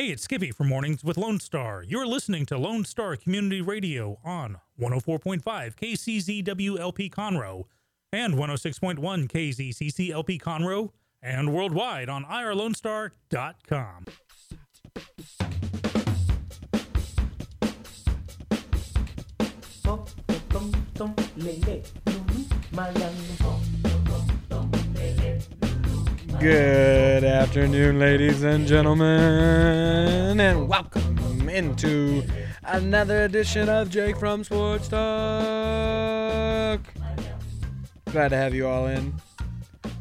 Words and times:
Hey, 0.00 0.06
it's 0.06 0.22
Skippy 0.22 0.50
from 0.50 0.68
Mornings 0.68 1.04
with 1.04 1.18
Lone 1.18 1.38
Star. 1.40 1.84
You're 1.86 2.06
listening 2.06 2.46
to 2.46 2.56
Lone 2.56 2.86
Star 2.86 3.16
Community 3.16 3.60
Radio 3.60 4.18
on 4.24 4.56
104.5 4.80 5.42
KCZWLP 5.44 7.10
Conroe 7.10 7.64
and 8.10 8.32
106.1 8.32 8.96
KZCCLP 9.30 10.40
Conroe 10.40 10.88
and 11.20 11.52
worldwide 11.52 12.08
on 12.08 12.24
irlonestar.com. 12.24 14.06
Good 26.40 27.22
afternoon, 27.22 27.98
ladies 27.98 28.42
and 28.44 28.66
gentlemen, 28.66 30.40
and 30.40 30.66
welcome 30.66 31.50
into 31.50 32.22
another 32.64 33.24
edition 33.24 33.68
of 33.68 33.90
Jake 33.90 34.16
from 34.16 34.42
Sports 34.42 34.88
Talk. 34.88 35.00
Glad 38.06 38.28
to 38.30 38.36
have 38.36 38.54
you 38.54 38.66
all 38.66 38.86
in. 38.86 39.12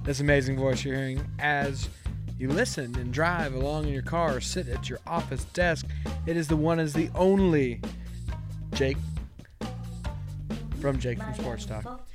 This 0.05 0.21
amazing 0.21 0.55
voice 0.55 0.85
you're 0.85 0.95
hearing 0.95 1.29
as 1.39 1.89
you 2.37 2.47
listen 2.47 2.95
and 2.97 3.11
drive 3.11 3.53
along 3.53 3.87
in 3.87 3.93
your 3.93 4.01
car 4.01 4.37
or 4.37 4.39
sit 4.39 4.69
at 4.69 4.87
your 4.87 4.99
office 5.05 5.43
desk. 5.43 5.87
It 6.25 6.37
is 6.37 6.47
the 6.47 6.55
one 6.55 6.79
is 6.79 6.93
the 6.93 7.09
only 7.15 7.81
Jake 8.71 8.95
from 10.79 10.99
Jake 10.99 11.21
from 11.21 11.33
Sports 11.33 11.65
Talk. 11.65 12.07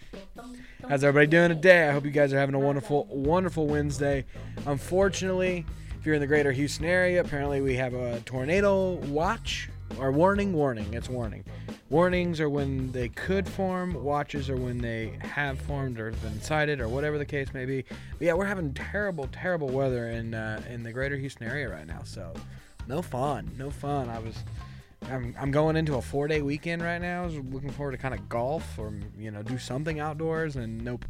How's 0.87 1.03
everybody 1.03 1.27
doing 1.29 1.49
today? 1.49 1.89
I 1.89 1.93
hope 1.93 2.05
you 2.05 2.11
guys 2.11 2.35
are 2.35 2.39
having 2.39 2.55
a 2.55 2.59
wonderful, 2.59 3.07
wonderful 3.07 3.67
Wednesday. 3.67 4.27
Unfortunately, 4.67 5.65
if 5.99 6.05
you're 6.05 6.15
in 6.15 6.21
the 6.21 6.27
greater 6.27 6.53
Houston 6.53 6.85
area, 6.85 7.23
apparently 7.23 7.63
we 7.63 7.75
have 7.77 7.95
a 7.95 8.21
tornado 8.21 8.91
watch 9.07 9.71
or 9.99 10.13
warning. 10.13 10.53
Warning, 10.53 10.93
it's 10.93 11.09
warning. 11.09 11.43
Warnings 11.89 12.39
are 12.39 12.51
when 12.51 12.93
they 12.93 13.09
could 13.09 13.49
form, 13.49 14.05
watches 14.05 14.51
are 14.51 14.59
when 14.59 14.77
they 14.77 15.19
have 15.23 15.59
formed 15.59 15.99
or 15.99 16.13
been 16.13 16.43
sighted 16.43 16.83
or 16.83 16.89
whatever 16.89 17.17
the 17.17 17.25
case 17.25 17.55
may 17.55 17.65
be. 17.65 17.83
But 18.19 18.21
yeah, 18.27 18.35
we're 18.35 18.45
having 18.45 18.75
terrible, 18.75 19.27
terrible 19.33 19.71
weather 19.71 20.11
in 20.11 20.35
uh, 20.35 20.63
in 20.69 20.83
the 20.83 20.93
greater 20.93 21.17
Houston 21.17 21.47
area 21.47 21.71
right 21.71 21.87
now. 21.87 22.03
So 22.05 22.35
no 22.87 23.01
fun, 23.01 23.51
no 23.59 23.71
fun. 23.71 24.11
I 24.11 24.19
was 24.19 24.37
I'm, 25.11 25.35
I'm 25.39 25.51
going 25.51 25.77
into 25.77 25.97
a 25.97 26.03
four 26.03 26.29
day 26.29 26.43
weekend 26.43 26.83
right 26.83 27.01
now. 27.01 27.27
Looking 27.27 27.71
forward 27.71 27.93
to 27.93 27.99
kind 27.99 28.15
of 28.15 28.29
golf 28.29 28.79
or 28.79 28.93
you 29.19 29.31
know 29.31 29.43
do 29.43 29.59
something 29.59 30.01
outdoors, 30.01 30.57
and 30.57 30.83
nope, 30.85 31.05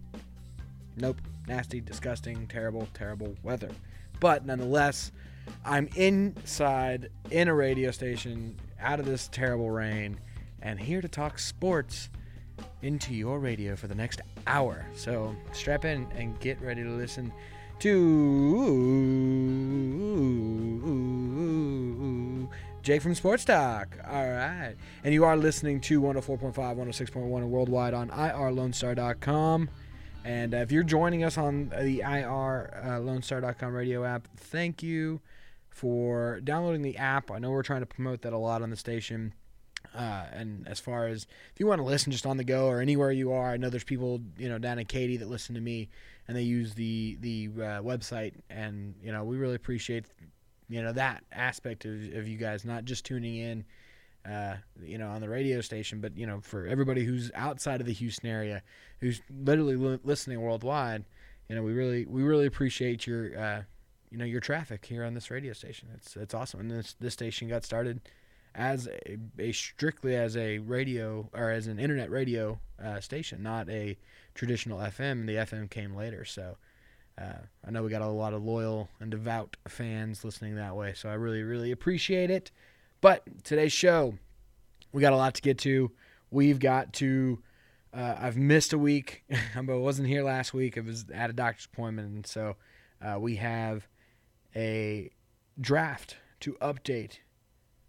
nope, 0.97 1.21
nasty, 1.47 1.81
disgusting, 1.81 2.47
terrible, 2.47 2.89
terrible 2.95 3.35
weather. 3.43 3.71
But 4.21 4.47
nonetheless, 4.47 5.13
I'm 5.65 5.89
inside 5.97 7.11
in 7.31 7.49
a 7.49 7.55
radio 7.55 7.91
station, 7.91 8.57
out 8.81 9.01
of 9.01 9.07
this 9.07 9.29
terrible 9.29 9.71
rain, 9.71 10.19
and 10.63 10.79
here 10.79 11.01
to 11.01 11.09
talk 11.09 11.39
sports 11.39 12.11
into 12.83 13.15
your 13.15 13.39
radio 13.39 13.77
for 13.77 13.87
the 13.87 13.95
next 13.95 14.21
hour. 14.47 14.87
So 14.95 15.35
strap 15.53 15.85
in 15.85 16.07
and 16.17 16.39
get 16.41 16.61
ready 16.61 16.83
to 16.83 16.91
listen 16.91 17.33
to 17.81 17.95
Jake 22.85 23.01
from 23.01 23.15
Sports 23.15 23.47
Talk. 23.47 23.97
All 24.07 24.29
right. 24.29 24.75
And 25.05 25.15
you 25.15 25.25
are 25.25 25.39
listening 25.39 25.81
to 25.81 26.03
104.5, 26.03 26.55
106.1, 26.55 27.37
and 27.39 27.51
worldwide 27.51 27.95
on 27.95 28.11
irlonestar.com. 28.11 29.71
And 30.23 30.55
uh, 30.55 30.59
if 30.59 30.71
you're 30.71 30.83
joining 30.83 31.25
us 31.25 31.39
on 31.39 31.71
the 31.71 32.01
irlonestar.com 32.05 33.73
radio 33.73 34.05
app, 34.05 34.29
thank 34.37 34.83
you 34.83 35.23
for 35.71 36.41
downloading 36.41 36.83
the 36.83 36.99
app. 36.99 37.31
I 37.31 37.39
know 37.39 37.53
we're 37.53 37.63
trying 37.63 37.81
to 37.81 37.87
promote 37.87 38.21
that 38.21 38.35
a 38.35 38.39
lot 38.39 38.61
on 38.61 38.69
the 38.69 38.77
station. 38.77 39.33
Uh, 39.95 40.27
and 40.31 40.69
as 40.69 40.79
far 40.79 41.07
as 41.07 41.27
if 41.55 41.61
you 41.61 41.67
want 41.67 41.79
to 41.79 41.85
listen 41.87 42.13
just 42.13 42.27
on 42.27 42.37
the 42.37 42.45
go 42.45 42.67
or 42.67 42.83
anywhere 42.83 43.11
you 43.11 43.33
are, 43.33 43.53
I 43.53 43.57
know 43.57 43.71
there's 43.71 43.85
people 43.85 44.21
you 44.37 44.51
know 44.51 44.59
down 44.59 44.79
in 44.79 44.85
Katy 44.85 45.17
that 45.19 45.29
listen 45.31 45.55
to 45.55 45.61
me 45.63 45.89
and 46.29 46.37
they 46.37 46.43
use 46.43 46.75
the 46.75 47.17
the 47.21 47.49
uh, 47.57 47.81
website, 47.81 48.35
and 48.51 48.95
you 49.03 49.13
know 49.13 49.25
we 49.25 49.37
really 49.37 49.55
appreciate 49.55 50.07
you 50.69 50.83
know 50.83 50.93
that 50.93 51.25
aspect 51.33 51.85
of, 51.85 51.93
of 52.15 52.29
you 52.29 52.37
guys 52.37 52.65
not 52.65 52.85
just 52.85 53.05
tuning 53.05 53.37
in 53.37 53.65
uh, 54.31 54.57
you 54.83 54.99
know 54.99 55.09
on 55.09 55.21
the 55.21 55.29
radio 55.29 55.61
station 55.61 56.01
but 56.01 56.17
you 56.17 56.27
know 56.27 56.41
for 56.41 56.67
everybody 56.67 57.05
who's 57.05 57.31
outside 57.35 57.81
of 57.81 57.87
the 57.87 57.93
houston 57.93 58.29
area 58.29 58.63
who's 59.01 59.21
literally 59.31 59.77
li- 59.77 60.01
listening 60.05 60.41
worldwide 60.41 61.05
you 61.49 61.55
know 61.55 61.63
we 61.63 61.73
really 61.73 62.07
we 62.07 62.23
really 62.23 62.47
appreciate 62.47 63.07
your 63.07 63.39
uh, 63.39 63.63
you 64.15 64.19
know 64.19 64.25
your 64.25 64.41
traffic 64.41 64.85
here 64.85 65.03
on 65.03 65.15
this 65.15 65.29
radio 65.29 65.53
station. 65.53 65.89
It's 65.93 66.17
it's 66.17 66.35
awesome. 66.35 66.61
And 66.61 66.71
this 66.71 66.95
this 67.01 67.13
station 67.13 67.49
got 67.49 67.65
started 67.65 68.01
as 68.55 68.87
a, 68.87 69.19
a 69.41 69.51
strictly 69.51 70.15
as 70.15 70.37
a 70.37 70.59
radio 70.59 71.29
or 71.35 71.51
as 71.51 71.67
an 71.67 71.81
internet 71.81 72.09
radio 72.09 72.61
uh, 72.81 73.01
station 73.01 73.43
not 73.43 73.69
a 73.69 73.99
traditional 74.33 74.79
fm 74.79 75.27
the 75.27 75.35
fm 75.35 75.69
came 75.69 75.97
later. 75.97 76.25
So 76.25 76.57
uh, 77.21 77.39
I 77.67 77.71
know 77.71 77.83
we 77.83 77.91
got 77.91 78.03
a 78.03 78.09
lot 78.09 78.35
of 78.35 78.43
loyal 78.43 78.89
and 79.01 79.11
devout 79.11 79.57
fans 79.69 80.25
listening 80.25 80.57
that 80.57 80.75
way, 80.75 80.95
so 80.95 81.09
I 81.09 81.15
really, 81.15 81.43
really 81.43 81.71
appreciate 81.71 82.31
it. 82.31 82.51
But 83.01 83.23
today's 83.45 83.73
show, 83.73 84.15
we 84.93 85.01
got 85.01 85.13
a 85.13 85.17
lot 85.17 85.35
to 85.35 85.43
get 85.43 85.59
to. 85.59 85.93
We've 86.31 86.59
got 86.59 86.93
to. 86.95 87.41
Uh, 87.93 88.17
I've 88.19 88.37
missed 88.37 88.73
a 88.73 88.79
week, 88.79 89.23
but 89.55 89.73
I 89.73 89.77
wasn't 89.77 90.09
here 90.09 90.25
last 90.25 90.53
week. 90.53 90.77
I 90.77 90.81
was 90.81 91.05
at 91.15 91.31
a 91.31 91.33
doctor's 91.33 91.67
appointment, 91.67 92.09
and 92.09 92.27
so 92.27 92.57
uh, 93.01 93.19
we 93.21 93.37
have 93.37 93.87
a 94.57 95.11
draft 95.61 96.17
to 96.41 96.55
update. 96.55 97.19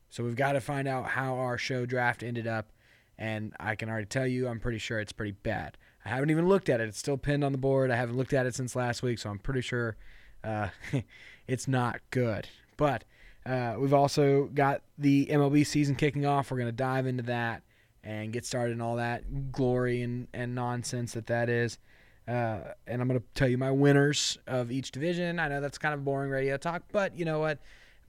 So 0.10 0.24
we've 0.24 0.36
got 0.36 0.54
to 0.54 0.62
find 0.62 0.88
out 0.88 1.08
how 1.08 1.36
our 1.38 1.58
show 1.58 1.88
draft 1.88 2.22
ended 2.22 2.46
up, 2.46 2.72
and 3.18 3.54
I 3.60 3.76
can 3.76 3.90
already 3.90 4.06
tell 4.06 4.28
you, 4.28 4.48
I'm 4.48 4.60
pretty 4.60 4.78
sure 4.78 5.00
it's 5.00 5.12
pretty 5.12 5.32
bad. 5.32 5.78
I 6.06 6.10
haven't 6.10 6.30
even 6.30 6.48
looked 6.48 6.70
at 6.70 6.80
it. 6.80 6.88
It's 6.88 7.00
still 7.00 7.18
pinned 7.18 7.44
on 7.44 7.52
the 7.52 7.58
board. 7.58 7.90
I 7.90 7.96
haven't 7.96 8.16
looked 8.16 8.34
at 8.34 8.46
it 8.46 8.54
since 8.54 8.76
last 8.76 9.02
week, 9.02 9.18
so 9.18 9.30
I'm 9.30 9.40
pretty 9.40 9.62
sure 9.62 9.98
uh, 10.44 10.70
it's 11.48 11.68
not 11.68 12.00
good. 12.12 12.48
But 12.78 13.04
uh, 13.46 13.76
we've 13.80 13.94
also 13.94 14.46
got 14.54 14.82
the 14.98 15.26
MLB 15.26 15.66
season 15.66 15.96
kicking 15.96 16.26
off. 16.26 16.52
We're 16.52 16.58
going 16.58 16.68
to 16.68 16.72
dive 16.72 17.08
into 17.08 17.24
that 17.24 17.64
and 18.04 18.32
get 18.32 18.46
started 18.46 18.74
in 18.74 18.82
all 18.82 18.98
that 18.98 19.52
glory 19.52 20.04
and, 20.04 20.28
and 20.32 20.54
nonsense 20.54 21.14
that 21.14 21.26
that 21.28 21.50
is. 21.50 21.80
Uh, 22.28 22.60
and 22.86 23.02
I'm 23.02 23.08
going 23.08 23.20
to 23.20 23.26
tell 23.34 23.48
you 23.48 23.58
my 23.58 23.72
winners 23.72 24.38
of 24.46 24.72
each 24.72 24.92
division. 24.92 25.40
I 25.40 25.48
know 25.48 25.60
that's 25.60 25.80
kind 25.80 25.94
of 25.94 26.06
boring 26.06 26.30
radio 26.30 26.58
talk, 26.58 26.84
but 26.92 27.18
you 27.18 27.26
know 27.26 27.40
what? 27.40 27.60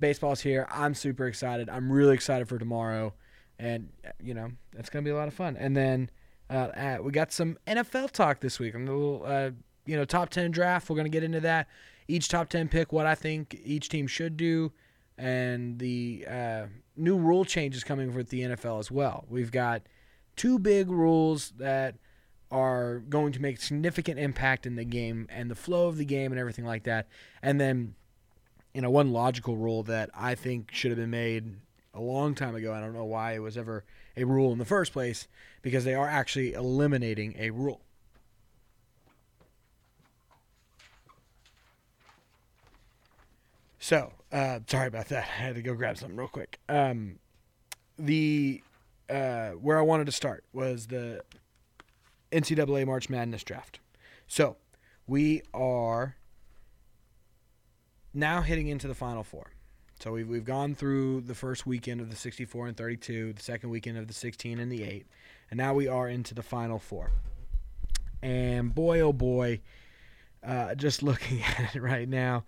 Baseball's 0.01 0.41
here. 0.43 0.67
I'm 0.71 0.95
super 0.95 1.27
excited. 1.27 1.71
I'm 1.71 1.91
really 1.91 2.15
excited 2.15 2.47
for 2.47 2.59
tomorrow. 2.59 3.15
And, 3.59 3.89
you 4.23 4.35
know, 4.35 4.51
it's 4.77 4.91
going 4.91 5.03
to 5.03 5.09
be 5.09 5.12
a 5.12 5.17
lot 5.17 5.29
of 5.29 5.35
fun. 5.35 5.56
And 5.56 5.75
then 5.75 6.11
uh, 6.51 6.99
we 7.03 7.12
got 7.12 7.33
some 7.33 7.59
NFL 7.67 8.11
talk 8.12 8.41
this 8.41 8.59
week. 8.59 8.75
A 8.75 8.79
little, 8.79 9.23
uh, 9.27 9.51
you 9.84 9.97
know, 9.97 10.05
top 10.05 10.31
10 10.31 10.51
draft. 10.51 10.89
We're 10.89 10.97
going 10.97 11.07
to 11.07 11.11
get 11.11 11.25
into 11.25 11.41
that. 11.41 11.69
Each 12.09 12.29
top 12.29 12.49
10 12.49 12.69
pick, 12.69 12.93
what 12.93 13.07
I 13.07 13.15
think 13.15 13.59
each 13.65 13.89
team 13.89 14.07
should 14.07 14.37
do, 14.37 14.73
and 15.19 15.79
the 15.79 16.25
uh, 16.31 16.67
new 16.97 17.17
rule 17.17 17.45
changes 17.45 17.83
coming 17.83 18.15
with 18.15 18.29
the 18.29 18.43
NFL 18.43 18.79
as 18.79 18.91
well. 18.91 19.25
We've 19.29 19.51
got 19.51 19.83
two 20.37 20.59
big 20.59 20.89
rules 20.89 21.53
that 21.59 21.97
are 22.51 23.01
going 23.09 23.33
to 23.33 23.43
make 23.43 23.61
significant 23.61 24.21
impact 24.21 24.67
in 24.67 24.77
the 24.77 24.85
game 24.85 25.27
and 25.31 25.51
the 25.51 25.56
flow 25.56 25.89
of 25.89 25.97
the 25.97 26.05
game 26.05 26.31
and 26.31 26.39
everything 26.39 26.65
like 26.65 26.85
that. 26.85 27.09
And 27.43 27.61
then, 27.61 27.95
you 28.73 28.83
know, 28.83 28.91
one 28.91 29.12
logical 29.12 29.56
rule 29.56 29.83
that 29.85 30.11
I 30.15 30.37
think 30.37 30.71
should 30.73 30.93
have 30.93 30.99
been 30.99 31.11
made 31.11 31.56
a 31.97 32.01
long 32.01 32.34
time 32.34 32.55
ago. 32.55 32.73
I 32.73 32.81
don't 32.81 32.93
know 32.93 33.05
why 33.05 33.34
it 33.34 33.41
was 33.41 33.57
ever 33.57 33.84
a 34.17 34.25
rule 34.25 34.53
in 34.53 34.59
the 34.59 34.65
first 34.65 34.93
place 34.93 35.27
because 35.62 35.84
they 35.84 35.95
are 35.95 36.09
actually 36.09 36.53
eliminating 36.53 37.34
a 37.39 37.51
rule. 37.51 37.81
So, 43.79 44.12
uh, 44.33 44.61
sorry 44.67 44.89
about 44.89 45.09
that. 45.09 45.19
I 45.23 45.43
had 45.43 45.55
to 45.55 45.62
go 45.62 45.75
grab 45.75 45.97
something 45.97 46.17
real 46.17 46.29
quick. 46.29 46.59
Um, 46.69 47.20
the 47.99 48.62
uh, 49.09 49.50
where 49.50 49.79
I 49.79 49.82
wanted 49.82 50.06
to 50.06 50.12
start 50.12 50.44
was 50.53 50.88
the 50.88 51.23
NCAA 52.32 52.85
March 52.85 53.09
Madness 53.09 53.44
draft. 53.44 53.79
So, 54.26 54.56
we 55.06 55.43
are 55.55 56.17
now 58.12 58.41
hitting 58.43 58.67
into 58.67 58.88
the 58.88 58.94
Final 58.94 59.23
Four. 59.23 59.53
So 59.98 60.12
we've, 60.12 60.28
we've 60.28 60.44
gone 60.44 60.75
through 60.75 61.22
the 61.22 61.34
first 61.34 61.66
weekend 61.66 62.00
of 62.00 62.10
the 62.10 62.16
64 62.16 62.69
and 62.69 62.76
32, 62.76 63.32
the 63.32 63.43
second 63.43 63.70
weekend 63.70 63.96
of 63.96 64.06
the 64.06 64.14
16 64.14 64.58
and 64.58 64.70
the 64.70 64.82
8, 64.82 65.06
and 65.50 65.56
now 65.58 65.72
we 65.72 65.88
are 65.88 66.08
into 66.08 66.34
the 66.34 66.43
final 66.43 66.78
four. 66.78 67.10
And 68.22 68.75
boy, 68.75 69.00
oh 69.00 69.14
boy, 69.14 69.60
uh, 70.46 70.75
just 70.75 71.02
looking 71.02 71.43
at 71.43 71.75
it 71.75 71.81
right 71.81 72.08
now, 72.08 72.44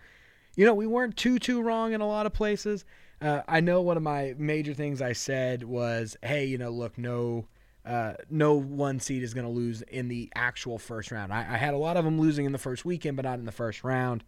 you 0.57 0.67
know, 0.67 0.75
we 0.75 0.87
weren't 0.87 1.17
too, 1.17 1.39
too 1.39 1.63
wrong 1.63 1.95
in 1.95 2.01
a 2.01 2.07
lot 2.07 2.27
of 2.27 2.35
places. 2.35 2.85
Uh, 3.21 3.41
I 3.49 3.61
know 3.61 3.81
one 3.81 3.97
of 3.97 4.03
my 4.03 4.35
major 4.37 4.75
things 4.75 5.01
I 5.01 5.15
said 5.15 5.65
was, 5.65 6.17
hey, 6.23 6.45
you 6.45 6.59
know, 6.59 6.71
look, 6.71 6.99
no. 6.99 7.47
Uh, 7.87 8.13
no 8.29 8.53
one 8.53 9.01
seed 9.01 9.23
is 9.23 9.33
going 9.33 9.47
to 9.47 9.53
lose 9.53 9.81
in 9.81 10.09
the 10.09 10.31
actual 10.35 10.79
first 10.79 11.11
round. 11.11 11.33
I, 11.33 11.39
I, 11.39 11.57
had 11.57 11.73
a 11.73 11.79
lot 11.79 11.97
of 11.97 12.05
them 12.05 12.21
losing 12.21 12.45
in 12.45 12.53
the 12.53 12.59
first 12.59 12.85
weekend, 12.85 13.17
but 13.17 13.25
not 13.25 13.39
in 13.39 13.47
the 13.47 13.53
first 13.53 13.83
round. 13.83 14.25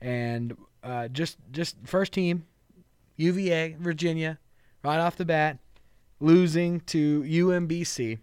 And 0.00 0.56
uh, 0.82 1.08
just 1.08 1.36
just 1.52 1.76
first 1.84 2.12
team 2.14 2.46
UVA, 3.16 3.76
Virginia, 3.78 4.38
right 4.82 4.98
off 4.98 5.16
the 5.16 5.24
bat, 5.24 5.58
losing 6.20 6.80
to 6.80 7.22
UMBC. 7.22 8.18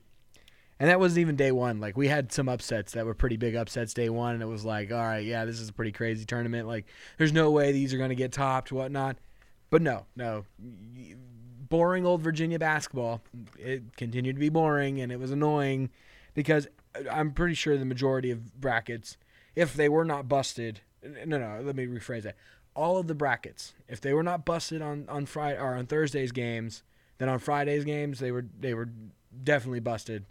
And 0.80 0.90
that 0.90 1.00
wasn't 1.00 1.20
even 1.20 1.36
day 1.36 1.52
one. 1.52 1.80
Like 1.80 1.96
we 1.96 2.08
had 2.08 2.32
some 2.32 2.50
upsets 2.50 2.94
that 2.94 3.06
were 3.06 3.14
pretty 3.14 3.38
big 3.38 3.56
upsets 3.56 3.94
day 3.94 4.10
one, 4.10 4.34
and 4.34 4.42
it 4.42 4.48
was 4.48 4.66
like, 4.66 4.92
all 4.92 4.98
right, 4.98 5.24
yeah, 5.24 5.46
this 5.46 5.60
is 5.60 5.70
a 5.70 5.74
pretty 5.74 5.92
crazy 5.92 6.26
tournament. 6.26 6.68
Like, 6.68 6.88
there's 7.18 7.34
no 7.34 7.52
way 7.52 7.72
these 7.72 7.94
are 7.94 7.98
going 7.98 8.10
to 8.10 8.16
get 8.16 8.32
topped, 8.32 8.72
whatnot. 8.72 9.18
But 9.70 9.84
no, 9.84 10.06
no, 10.16 10.46
boring 11.70 12.06
old 12.06 12.22
Virginia 12.22 12.60
basketball. 12.60 13.22
It 13.58 13.96
continued 13.96 14.36
to 14.36 14.40
be 14.40 14.50
boring, 14.50 15.00
and 15.00 15.12
it 15.12 15.20
was 15.20 15.32
annoying 15.32 15.92
because 16.34 16.68
I'm 17.10 17.32
pretty 17.32 17.54
sure 17.54 17.78
the 17.78 17.86
majority 17.86 18.32
of 18.32 18.60
brackets, 18.60 19.18
if 19.56 19.74
they 19.74 19.88
were 19.88 20.04
not 20.04 20.28
busted, 20.28 20.82
no, 21.04 21.38
no, 21.38 21.62
let 21.64 21.76
me 21.76 21.86
rephrase 21.86 22.24
that. 22.24 22.36
All 22.76 22.98
of 22.98 23.08
the 23.08 23.16
brackets, 23.16 23.74
if 23.88 24.00
they 24.00 24.14
were 24.14 24.24
not 24.24 24.46
busted 24.46 24.82
on 24.82 25.06
on 25.10 25.26
Friday 25.26 25.60
or 25.60 25.76
on 25.76 25.86
Thursday's 25.88 26.32
games, 26.32 26.84
then 27.18 27.30
on 27.30 27.40
Friday's 27.40 27.86
games 27.86 28.20
they 28.20 28.32
were 28.32 28.46
they 28.60 28.74
were 28.74 28.90
definitely 29.44 29.80
busted 29.80 30.26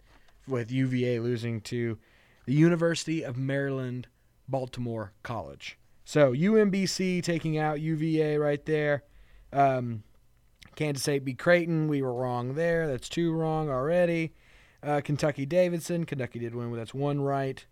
with 0.47 0.71
UVA 0.71 1.19
losing 1.19 1.61
to 1.61 1.97
the 2.45 2.53
University 2.53 3.23
of 3.23 3.37
Maryland 3.37 4.07
Baltimore 4.47 5.13
College. 5.23 5.77
So 6.03 6.33
UMBC 6.33 7.23
taking 7.23 7.57
out 7.57 7.79
UVA 7.79 8.37
right 8.37 8.65
there. 8.65 9.03
Um, 9.53 10.03
Kansas 10.75 11.03
State 11.03 11.25
beat 11.25 11.39
Creighton. 11.39 11.87
We 11.87 12.01
were 12.01 12.13
wrong 12.13 12.55
there. 12.55 12.87
That's 12.87 13.07
two 13.07 13.33
wrong 13.33 13.69
already. 13.69 14.33
Uh, 14.83 15.01
Kentucky 15.01 15.45
Davidson. 15.45 16.05
Kentucky 16.05 16.39
did 16.39 16.55
win. 16.55 16.75
That's 16.75 16.93
one 16.93 17.21
right. 17.21 17.65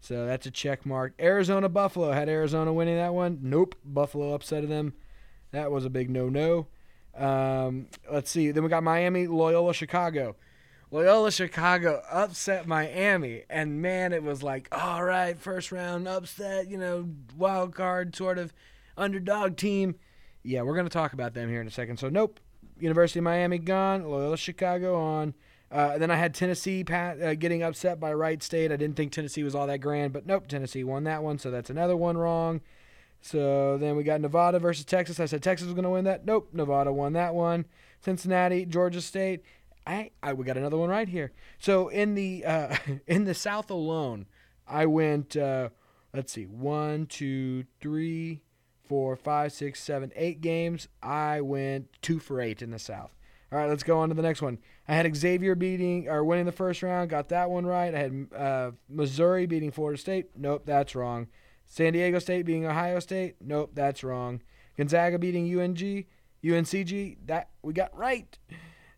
So 0.00 0.26
that's 0.26 0.46
a 0.46 0.50
check 0.50 0.84
mark. 0.86 1.14
Arizona 1.20 1.68
Buffalo. 1.68 2.12
Had 2.12 2.28
Arizona 2.28 2.72
winning 2.72 2.96
that 2.96 3.14
one? 3.14 3.38
Nope. 3.42 3.74
Buffalo 3.84 4.32
upset 4.34 4.68
them. 4.68 4.94
That 5.52 5.70
was 5.70 5.84
a 5.84 5.90
big 5.90 6.10
no 6.10 6.28
no. 6.28 6.68
Um, 7.16 7.88
let's 8.10 8.30
see. 8.30 8.50
Then 8.50 8.62
we 8.62 8.68
got 8.68 8.82
Miami, 8.82 9.26
Loyola, 9.26 9.74
Chicago. 9.74 10.36
Loyola 10.92 11.30
Chicago 11.30 12.02
upset 12.10 12.66
Miami, 12.66 13.44
and 13.48 13.80
man, 13.80 14.12
it 14.12 14.24
was 14.24 14.42
like, 14.42 14.66
all 14.72 15.04
right, 15.04 15.38
first 15.38 15.70
round 15.70 16.08
upset, 16.08 16.68
you 16.68 16.76
know, 16.76 17.08
wild 17.36 17.76
card 17.76 18.16
sort 18.16 18.38
of 18.38 18.52
underdog 18.96 19.56
team. 19.56 19.94
Yeah, 20.42 20.62
we're 20.62 20.74
going 20.74 20.86
to 20.86 20.90
talk 20.90 21.12
about 21.12 21.32
them 21.32 21.48
here 21.48 21.60
in 21.60 21.68
a 21.68 21.70
second. 21.70 21.98
So, 21.98 22.08
nope, 22.08 22.40
University 22.80 23.20
of 23.20 23.24
Miami 23.24 23.58
gone, 23.58 24.02
Loyola 24.02 24.36
Chicago 24.36 24.98
on. 24.98 25.34
Uh, 25.70 25.98
then 25.98 26.10
I 26.10 26.16
had 26.16 26.34
Tennessee 26.34 26.82
pat, 26.82 27.22
uh, 27.22 27.34
getting 27.34 27.62
upset 27.62 28.00
by 28.00 28.12
Wright 28.12 28.42
State. 28.42 28.72
I 28.72 28.76
didn't 28.76 28.96
think 28.96 29.12
Tennessee 29.12 29.44
was 29.44 29.54
all 29.54 29.68
that 29.68 29.78
grand, 29.78 30.12
but 30.12 30.26
nope, 30.26 30.48
Tennessee 30.48 30.82
won 30.82 31.04
that 31.04 31.22
one, 31.22 31.38
so 31.38 31.50
that's 31.50 31.70
another 31.70 31.96
one 31.96 32.18
wrong. 32.18 32.60
So 33.20 33.76
then 33.78 33.96
we 33.96 34.02
got 34.02 34.20
Nevada 34.20 34.58
versus 34.58 34.84
Texas. 34.84 35.20
I 35.20 35.26
said 35.26 35.42
Texas 35.42 35.66
was 35.66 35.74
going 35.74 35.84
to 35.84 35.90
win 35.90 36.04
that. 36.06 36.24
Nope, 36.24 36.48
Nevada 36.52 36.92
won 36.92 37.12
that 37.12 37.34
one. 37.34 37.66
Cincinnati, 38.00 38.64
Georgia 38.64 39.00
State. 39.00 39.44
I, 39.86 40.10
I 40.22 40.32
we 40.32 40.44
got 40.44 40.56
another 40.56 40.76
one 40.76 40.90
right 40.90 41.08
here. 41.08 41.32
So 41.58 41.88
in 41.88 42.14
the 42.14 42.44
uh, 42.44 42.76
in 43.06 43.24
the 43.24 43.34
South 43.34 43.70
alone, 43.70 44.26
I 44.66 44.86
went. 44.86 45.36
Uh, 45.36 45.68
let's 46.14 46.32
see, 46.32 46.44
one, 46.44 47.06
two, 47.06 47.64
three, 47.80 48.40
four, 48.88 49.16
five, 49.16 49.52
six, 49.52 49.80
seven, 49.80 50.12
eight 50.16 50.40
games. 50.40 50.88
I 51.02 51.40
went 51.40 51.88
two 52.02 52.18
for 52.18 52.40
eight 52.40 52.62
in 52.62 52.70
the 52.70 52.78
South. 52.78 53.14
All 53.52 53.58
right, 53.58 53.68
let's 53.68 53.82
go 53.82 53.98
on 53.98 54.08
to 54.10 54.14
the 54.14 54.22
next 54.22 54.42
one. 54.42 54.58
I 54.86 54.94
had 54.94 55.16
Xavier 55.16 55.56
beating 55.56 56.08
or 56.08 56.24
winning 56.24 56.46
the 56.46 56.52
first 56.52 56.82
round, 56.82 57.10
got 57.10 57.30
that 57.30 57.50
one 57.50 57.66
right. 57.66 57.92
I 57.94 57.98
had 57.98 58.26
uh, 58.36 58.70
Missouri 58.88 59.46
beating 59.46 59.72
Florida 59.72 59.98
State. 59.98 60.30
Nope, 60.36 60.62
that's 60.66 60.94
wrong. 60.94 61.26
San 61.64 61.92
Diego 61.92 62.18
State 62.18 62.46
beating 62.46 62.66
Ohio 62.66 63.00
State. 63.00 63.36
Nope, 63.40 63.72
that's 63.74 64.04
wrong. 64.04 64.40
Gonzaga 64.76 65.18
beating 65.18 65.46
UNG, 65.46 66.04
UNCG. 66.44 67.16
That 67.26 67.50
we 67.62 67.72
got 67.72 67.96
right. 67.96 68.38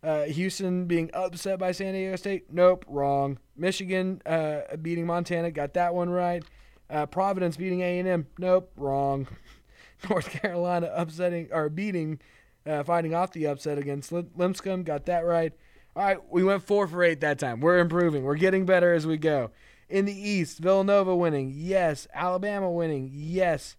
Uh, 0.02 0.24
Houston 0.24 0.86
being 0.86 1.10
upset 1.14 1.58
by 1.58 1.72
San 1.72 1.94
Diego 1.94 2.16
State. 2.16 2.52
Nope, 2.52 2.84
wrong. 2.88 3.38
Michigan 3.56 4.20
uh, 4.26 4.76
beating 4.80 5.06
Montana. 5.06 5.50
Got 5.50 5.74
that 5.74 5.94
one 5.94 6.10
right. 6.10 6.42
Uh, 6.90 7.06
Providence 7.06 7.56
beating 7.56 7.80
A&M. 7.80 8.26
Nope, 8.38 8.70
wrong. 8.76 9.28
North 10.10 10.30
Carolina 10.30 10.90
upsetting 10.94 11.48
or 11.52 11.68
beating, 11.68 12.20
uh, 12.66 12.82
fighting 12.84 13.14
off 13.14 13.32
the 13.32 13.46
upset 13.46 13.78
against 13.78 14.12
Lipscomb. 14.12 14.82
Got 14.82 15.06
that 15.06 15.24
right. 15.24 15.52
All 15.94 16.02
right, 16.02 16.18
we 16.30 16.42
went 16.42 16.62
four 16.62 16.86
for 16.86 17.02
eight 17.02 17.20
that 17.20 17.38
time. 17.38 17.60
We're 17.60 17.78
improving. 17.78 18.24
We're 18.24 18.36
getting 18.36 18.64
better 18.64 18.94
as 18.94 19.06
we 19.06 19.18
go. 19.18 19.50
In 19.90 20.06
the 20.06 20.14
East, 20.14 20.58
Villanova 20.58 21.14
winning. 21.14 21.52
Yes. 21.54 22.08
Alabama 22.14 22.70
winning. 22.70 23.10
Yes. 23.12 23.76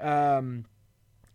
Um, 0.00 0.64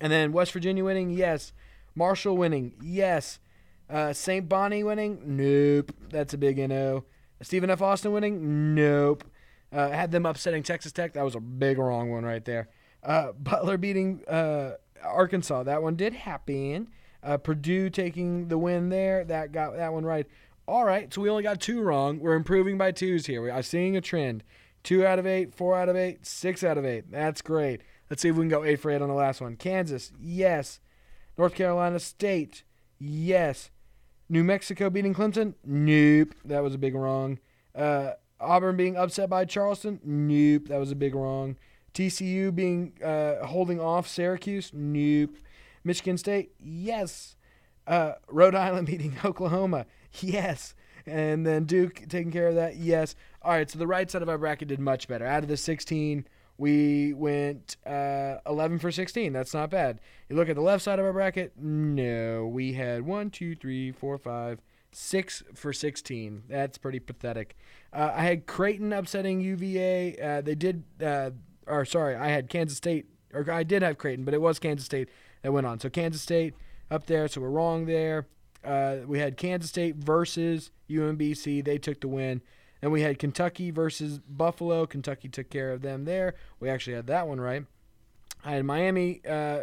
and 0.01 0.11
then 0.11 0.31
West 0.31 0.51
Virginia 0.51 0.83
winning. 0.83 1.11
Yes. 1.11 1.53
Marshall 1.93 2.35
winning. 2.35 2.73
Yes. 2.81 3.39
Uh, 3.87 4.13
St. 4.13 4.49
Bonnie 4.49 4.83
winning? 4.83 5.21
Nope. 5.23 5.93
That's 6.09 6.33
a 6.33 6.39
big 6.39 6.57
NO. 6.57 7.05
Stephen 7.43 7.69
F. 7.69 7.83
Austin 7.83 8.11
winning? 8.11 8.73
Nope. 8.73 9.23
Uh, 9.71 9.89
had 9.89 10.11
them 10.11 10.25
upsetting 10.25 10.63
Texas 10.63 10.91
Tech. 10.91 11.13
That 11.13 11.23
was 11.23 11.35
a 11.35 11.39
big 11.39 11.77
wrong 11.77 12.09
one 12.09 12.23
right 12.23 12.43
there. 12.43 12.69
Uh, 13.03 13.31
Butler 13.33 13.77
beating 13.77 14.21
uh, 14.27 14.71
Arkansas. 15.03 15.63
That 15.63 15.83
one 15.83 15.95
did 15.95 16.13
happen. 16.13 16.89
Uh, 17.23 17.37
Purdue 17.37 17.89
taking 17.89 18.47
the 18.47 18.57
win 18.57 18.89
there. 18.89 19.23
That 19.23 19.51
got 19.51 19.75
that 19.75 19.93
one 19.93 20.05
right. 20.05 20.27
All 20.67 20.83
right, 20.83 21.13
so 21.13 21.21
we 21.21 21.29
only 21.29 21.43
got 21.43 21.61
two 21.61 21.81
wrong. 21.81 22.19
We're 22.19 22.35
improving 22.35 22.77
by 22.77 22.91
twos 22.91 23.25
here. 23.25 23.41
We 23.41 23.49
are 23.49 23.61
seeing 23.61 23.95
a 23.95 24.01
trend. 24.01 24.43
Two 24.83 25.05
out 25.05 25.17
of 25.17 25.25
eight, 25.25 25.53
four 25.53 25.77
out 25.77 25.89
of 25.89 25.95
eight, 25.95 26.25
six 26.25 26.63
out 26.63 26.77
of 26.77 26.85
eight. 26.85 27.09
That's 27.09 27.41
great. 27.41 27.81
Let's 28.09 28.21
see 28.21 28.29
if 28.29 28.35
we 28.35 28.41
can 28.41 28.49
go 28.49 28.63
eight 28.63 28.79
for 28.79 28.91
eight 28.91 29.01
on 29.01 29.09
the 29.09 29.15
last 29.15 29.41
one. 29.41 29.55
Kansas, 29.55 30.11
yes. 30.19 30.79
North 31.37 31.55
Carolina 31.55 31.99
State, 31.99 32.63
yes. 32.99 33.69
New 34.29 34.43
Mexico 34.43 34.89
beating 34.89 35.13
Clemson? 35.13 35.53
Nope. 35.63 36.35
That 36.43 36.63
was 36.63 36.73
a 36.73 36.77
big 36.77 36.95
wrong. 36.95 37.39
Uh, 37.73 38.11
Auburn 38.39 38.75
being 38.75 38.97
upset 38.97 39.29
by 39.29 39.45
Charleston? 39.45 39.99
Nope. 40.03 40.67
That 40.67 40.79
was 40.79 40.91
a 40.91 40.95
big 40.95 41.15
wrong. 41.15 41.57
TCU 41.97 42.53
being 42.53 42.93
uh, 43.03 43.43
holding 43.43 43.79
off 43.79 44.07
Syracuse? 44.07 44.71
Nope. 44.71 45.35
Michigan 45.83 46.17
State? 46.19 46.51
Yes. 46.59 47.35
Uh, 47.87 48.13
Rhode 48.29 48.53
Island 48.53 48.85
beating 48.87 49.17
Oklahoma? 49.25 49.87
Yes. 50.19 50.75
And 51.07 51.43
then 51.43 51.63
Duke 51.63 52.03
taking 52.07 52.31
care 52.31 52.49
of 52.49 52.55
that? 52.55 52.75
Yes. 52.75 53.15
All 53.41 53.51
right, 53.51 53.67
so 53.67 53.79
the 53.79 53.87
right 53.87 54.11
side 54.11 54.21
of 54.21 54.29
our 54.29 54.37
bracket 54.37 54.67
did 54.67 54.79
much 54.79 55.07
better. 55.07 55.25
Out 55.25 55.41
of 55.41 55.49
the 55.49 55.57
16, 55.57 56.27
we 56.59 57.13
went 57.13 57.77
uh, 57.83 58.35
11 58.45 58.77
for 58.77 58.91
16. 58.91 59.33
That's 59.33 59.55
not 59.55 59.71
bad. 59.71 59.99
You 60.29 60.35
look 60.35 60.49
at 60.49 60.55
the 60.55 60.61
left 60.61 60.83
side 60.83 60.99
of 60.99 61.05
our 61.05 61.13
bracket. 61.13 61.53
No, 61.57 62.45
we 62.45 62.73
had 62.73 63.07
one, 63.07 63.31
two, 63.31 63.55
three, 63.55 63.91
four, 63.91 64.19
five, 64.19 64.59
six 64.91 65.41
for 65.55 65.73
16. 65.73 66.43
That's 66.47 66.77
pretty 66.77 66.99
pathetic. 66.99 67.55
Uh, 67.91 68.11
I 68.13 68.23
had 68.23 68.45
Creighton 68.45 68.93
upsetting 68.93 69.41
UVA. 69.41 70.19
Uh, 70.19 70.41
they 70.41 70.55
did, 70.55 70.83
uh, 71.03 71.31
or 71.67 71.85
sorry, 71.85 72.15
I 72.15 72.29
had 72.29 72.49
Kansas 72.49 72.77
State, 72.77 73.07
or 73.33 73.49
I 73.51 73.63
did 73.63 73.81
have 73.81 73.97
Creighton, 73.97 74.25
but 74.25 74.33
it 74.33 74.41
was 74.41 74.59
Kansas 74.59 74.85
State 74.85 75.09
that 75.41 75.51
went 75.51 75.67
on. 75.67 75.79
So 75.79 75.89
Kansas 75.89 76.21
State 76.21 76.53
up 76.89 77.05
there, 77.07 77.27
so 77.27 77.41
we're 77.41 77.49
wrong 77.49 77.85
there. 77.85 78.27
Uh, 78.63 78.97
we 79.05 79.19
had 79.19 79.37
Kansas 79.37 79.69
State 79.69 79.95
versus 79.95 80.71
UMBC. 80.89 81.63
They 81.63 81.77
took 81.77 82.01
the 82.01 82.07
win. 82.07 82.41
And 82.81 82.91
we 82.91 83.01
had 83.01 83.17
Kentucky 83.17 83.71
versus 83.71 84.19
Buffalo. 84.19 84.85
Kentucky 84.85 85.29
took 85.29 85.49
care 85.49 85.71
of 85.71 85.81
them 85.81 86.05
there. 86.05 86.35
We 86.59 86.69
actually 86.69 86.95
had 86.95 87.07
that 87.07 87.27
one 87.27 87.41
right. 87.41 87.65
I 88.45 88.51
had 88.51 88.65
Miami, 88.65 89.21
uh, 89.27 89.61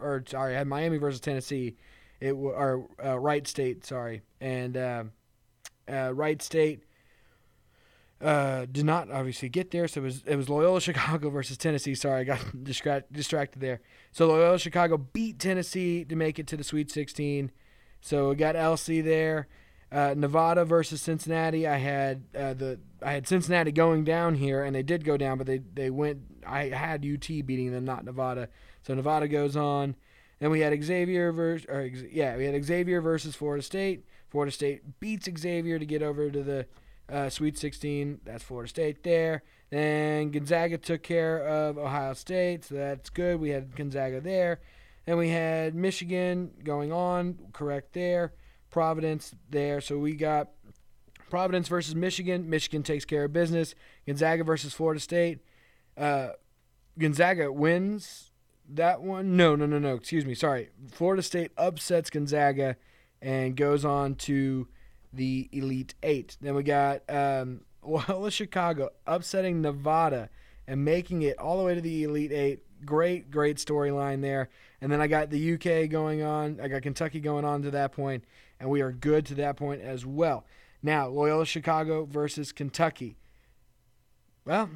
or 0.00 0.24
sorry, 0.26 0.54
I 0.54 0.58
had 0.58 0.66
Miami 0.66 0.98
versus 0.98 1.20
Tennessee. 1.20 1.76
It 2.20 2.32
or 2.32 2.86
uh, 3.02 3.18
Wright 3.18 3.46
State, 3.46 3.86
sorry, 3.86 4.20
and 4.42 4.76
uh, 4.76 5.04
uh, 5.90 6.12
Wright 6.12 6.42
State 6.42 6.84
uh, 8.20 8.66
did 8.70 8.84
not 8.84 9.10
obviously 9.10 9.48
get 9.48 9.70
there. 9.70 9.88
So 9.88 10.00
it 10.00 10.04
was 10.04 10.22
it 10.26 10.36
was 10.36 10.48
Loyola 10.48 10.80
Chicago 10.80 11.30
versus 11.30 11.56
Tennessee. 11.56 11.94
Sorry, 11.94 12.20
I 12.20 12.24
got 12.24 12.40
distract, 12.64 13.12
distracted 13.12 13.60
there. 13.60 13.80
So 14.12 14.26
Loyola 14.28 14.58
Chicago 14.58 14.96
beat 14.96 15.38
Tennessee 15.38 16.04
to 16.04 16.16
make 16.16 16.38
it 16.38 16.46
to 16.48 16.56
the 16.56 16.64
Sweet 16.64 16.90
16. 16.90 17.50
So 18.00 18.30
we 18.30 18.34
got 18.34 18.54
LC 18.54 19.02
there. 19.04 19.48
Uh, 19.92 20.14
Nevada 20.16 20.64
versus 20.64 21.02
Cincinnati. 21.02 21.66
I 21.66 21.76
had 21.76 22.22
uh, 22.36 22.54
the 22.54 22.78
I 23.02 23.12
had 23.12 23.26
Cincinnati 23.26 23.72
going 23.72 24.04
down 24.04 24.36
here, 24.36 24.62
and 24.62 24.74
they 24.74 24.84
did 24.84 25.04
go 25.04 25.16
down, 25.16 25.38
but 25.38 25.46
they 25.46 25.58
they 25.58 25.90
went. 25.90 26.20
I 26.46 26.68
had 26.68 27.04
UT 27.04 27.26
beating 27.26 27.72
them, 27.72 27.84
not 27.84 28.04
Nevada. 28.04 28.48
So 28.82 28.94
Nevada 28.94 29.26
goes 29.26 29.56
on. 29.56 29.96
Then 30.38 30.50
we 30.50 30.60
had 30.60 30.80
Xavier 30.82 31.32
versus, 31.32 31.66
or 31.68 31.86
yeah, 32.10 32.36
we 32.36 32.46
had 32.46 32.64
Xavier 32.64 33.00
versus 33.00 33.34
Florida 33.34 33.62
State. 33.62 34.04
Florida 34.30 34.52
State 34.52 35.00
beats 35.00 35.28
Xavier 35.38 35.78
to 35.78 35.84
get 35.84 36.02
over 36.02 36.30
to 36.30 36.42
the 36.42 36.66
uh, 37.10 37.28
Sweet 37.28 37.58
16. 37.58 38.20
That's 38.24 38.42
Florida 38.42 38.68
State 38.68 39.02
there. 39.02 39.42
Then 39.70 40.30
Gonzaga 40.30 40.78
took 40.78 41.02
care 41.02 41.38
of 41.46 41.78
Ohio 41.78 42.14
State, 42.14 42.64
so 42.64 42.74
that's 42.74 43.10
good. 43.10 43.40
We 43.40 43.50
had 43.50 43.74
Gonzaga 43.76 44.20
there. 44.20 44.60
Then 45.06 45.16
we 45.16 45.28
had 45.30 45.74
Michigan 45.74 46.50
going 46.64 46.92
on, 46.92 47.38
correct 47.52 47.92
there. 47.92 48.32
Providence 48.70 49.34
there. 49.48 49.80
So 49.80 49.98
we 49.98 50.14
got 50.14 50.50
Providence 51.28 51.68
versus 51.68 51.94
Michigan. 51.94 52.50
Michigan 52.50 52.82
takes 52.82 53.04
care 53.04 53.24
of 53.24 53.32
business. 53.32 53.74
Gonzaga 54.06 54.44
versus 54.44 54.74
Florida 54.74 55.00
State. 55.00 55.38
Uh, 55.96 56.30
Gonzaga 56.98 57.52
wins 57.52 58.30
that 58.68 59.02
one. 59.02 59.36
No, 59.36 59.56
no, 59.56 59.66
no, 59.66 59.78
no. 59.78 59.94
Excuse 59.94 60.24
me. 60.24 60.34
Sorry. 60.34 60.70
Florida 60.90 61.22
State 61.22 61.52
upsets 61.56 62.10
Gonzaga 62.10 62.76
and 63.22 63.56
goes 63.56 63.84
on 63.84 64.14
to 64.16 64.68
the 65.12 65.48
Elite 65.52 65.94
Eight. 66.02 66.36
Then 66.40 66.54
we 66.54 66.62
got 66.62 67.02
um, 67.08 67.62
Loyola 67.82 68.30
Chicago 68.30 68.90
upsetting 69.06 69.60
Nevada 69.60 70.30
and 70.66 70.84
making 70.84 71.22
it 71.22 71.38
all 71.38 71.58
the 71.58 71.64
way 71.64 71.74
to 71.74 71.80
the 71.80 72.04
Elite 72.04 72.32
Eight. 72.32 72.64
Great, 72.84 73.30
great 73.30 73.58
storyline 73.58 74.22
there. 74.22 74.48
And 74.80 74.90
then 74.90 75.00
I 75.00 75.06
got 75.06 75.30
the 75.30 75.54
UK 75.54 75.90
going 75.90 76.22
on. 76.22 76.58
I 76.62 76.68
got 76.68 76.82
Kentucky 76.82 77.20
going 77.20 77.44
on 77.44 77.62
to 77.62 77.70
that 77.72 77.92
point, 77.92 78.24
and 78.58 78.70
we 78.70 78.80
are 78.80 78.92
good 78.92 79.26
to 79.26 79.34
that 79.36 79.56
point 79.56 79.82
as 79.82 80.06
well. 80.06 80.44
Now, 80.82 81.08
Loyola 81.08 81.44
Chicago 81.44 82.06
versus 82.06 82.52
Kentucky. 82.52 83.16
Well, 84.46 84.70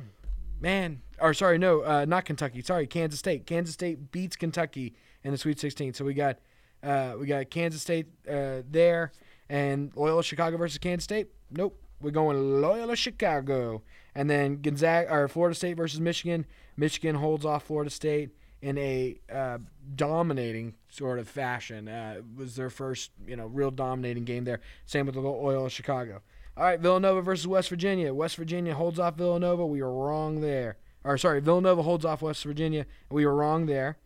man, 0.60 1.00
or 1.18 1.32
sorry, 1.32 1.56
no, 1.56 1.80
uh, 1.80 2.04
not 2.04 2.26
Kentucky. 2.26 2.60
Sorry, 2.60 2.86
Kansas 2.86 3.18
State. 3.18 3.46
Kansas 3.46 3.74
State 3.74 4.10
beats 4.10 4.36
Kentucky 4.36 4.94
in 5.22 5.32
the 5.32 5.38
Sweet 5.38 5.58
16. 5.58 5.94
So 5.94 6.04
we 6.04 6.14
got 6.14 6.38
uh, 6.82 7.14
we 7.18 7.26
got 7.26 7.48
Kansas 7.48 7.80
State 7.80 8.06
uh, 8.28 8.60
there, 8.70 9.12
and 9.54 9.92
Loyola 9.94 10.24
Chicago 10.24 10.56
versus 10.56 10.78
Kansas 10.78 11.04
State. 11.04 11.28
Nope, 11.48 11.80
we're 12.00 12.10
going 12.10 12.60
Loyola 12.60 12.96
Chicago, 12.96 13.82
and 14.12 14.28
then 14.28 14.60
Gonzaga 14.60 15.12
or 15.12 15.28
Florida 15.28 15.54
State 15.54 15.76
versus 15.76 16.00
Michigan. 16.00 16.44
Michigan 16.76 17.14
holds 17.14 17.44
off 17.44 17.62
Florida 17.62 17.88
State 17.88 18.30
in 18.62 18.76
a 18.78 19.20
uh, 19.32 19.58
dominating 19.94 20.74
sort 20.88 21.20
of 21.20 21.28
fashion. 21.28 21.86
Uh, 21.86 22.14
it 22.18 22.24
was 22.36 22.56
their 22.56 22.68
first, 22.68 23.12
you 23.28 23.36
know, 23.36 23.46
real 23.46 23.70
dominating 23.70 24.24
game 24.24 24.42
there. 24.42 24.58
Same 24.86 25.06
with 25.06 25.14
the 25.14 25.20
Loyola 25.20 25.70
Chicago. 25.70 26.20
All 26.56 26.64
right, 26.64 26.80
Villanova 26.80 27.22
versus 27.22 27.46
West 27.46 27.68
Virginia. 27.68 28.12
West 28.12 28.34
Virginia 28.34 28.74
holds 28.74 28.98
off 28.98 29.14
Villanova. 29.14 29.64
We 29.64 29.82
were 29.82 29.94
wrong 29.94 30.40
there. 30.40 30.78
Or 31.04 31.16
sorry, 31.16 31.40
Villanova 31.40 31.82
holds 31.82 32.04
off 32.04 32.22
West 32.22 32.42
Virginia. 32.42 32.86
We 33.08 33.24
were 33.24 33.36
wrong 33.36 33.66
there. 33.66 33.98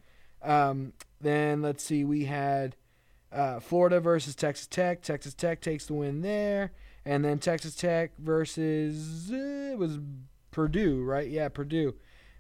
Um, 0.43 0.93
then 1.23 1.63
let's 1.63 1.83
see, 1.83 2.05
we 2.05 2.27
had 2.27 2.77
uh, 3.33 3.61
Florida 3.61 4.01
versus 4.01 4.35
Texas 4.35 4.67
Tech. 4.67 5.03
Texas 5.03 5.35
Tech 5.35 5.61
takes 5.61 5.87
the 5.87 5.95
win 5.95 6.23
there, 6.23 6.73
and 7.05 7.25
then 7.25 7.39
Texas 7.39 7.75
Tech 7.75 8.13
versus 8.19 9.31
uh, 9.33 9.73
it 9.73 9.79
was 9.79 9.99
Purdue, 10.51 11.03
right? 11.03 11.29
Yeah, 11.29 11.49
Purdue, 11.49 11.95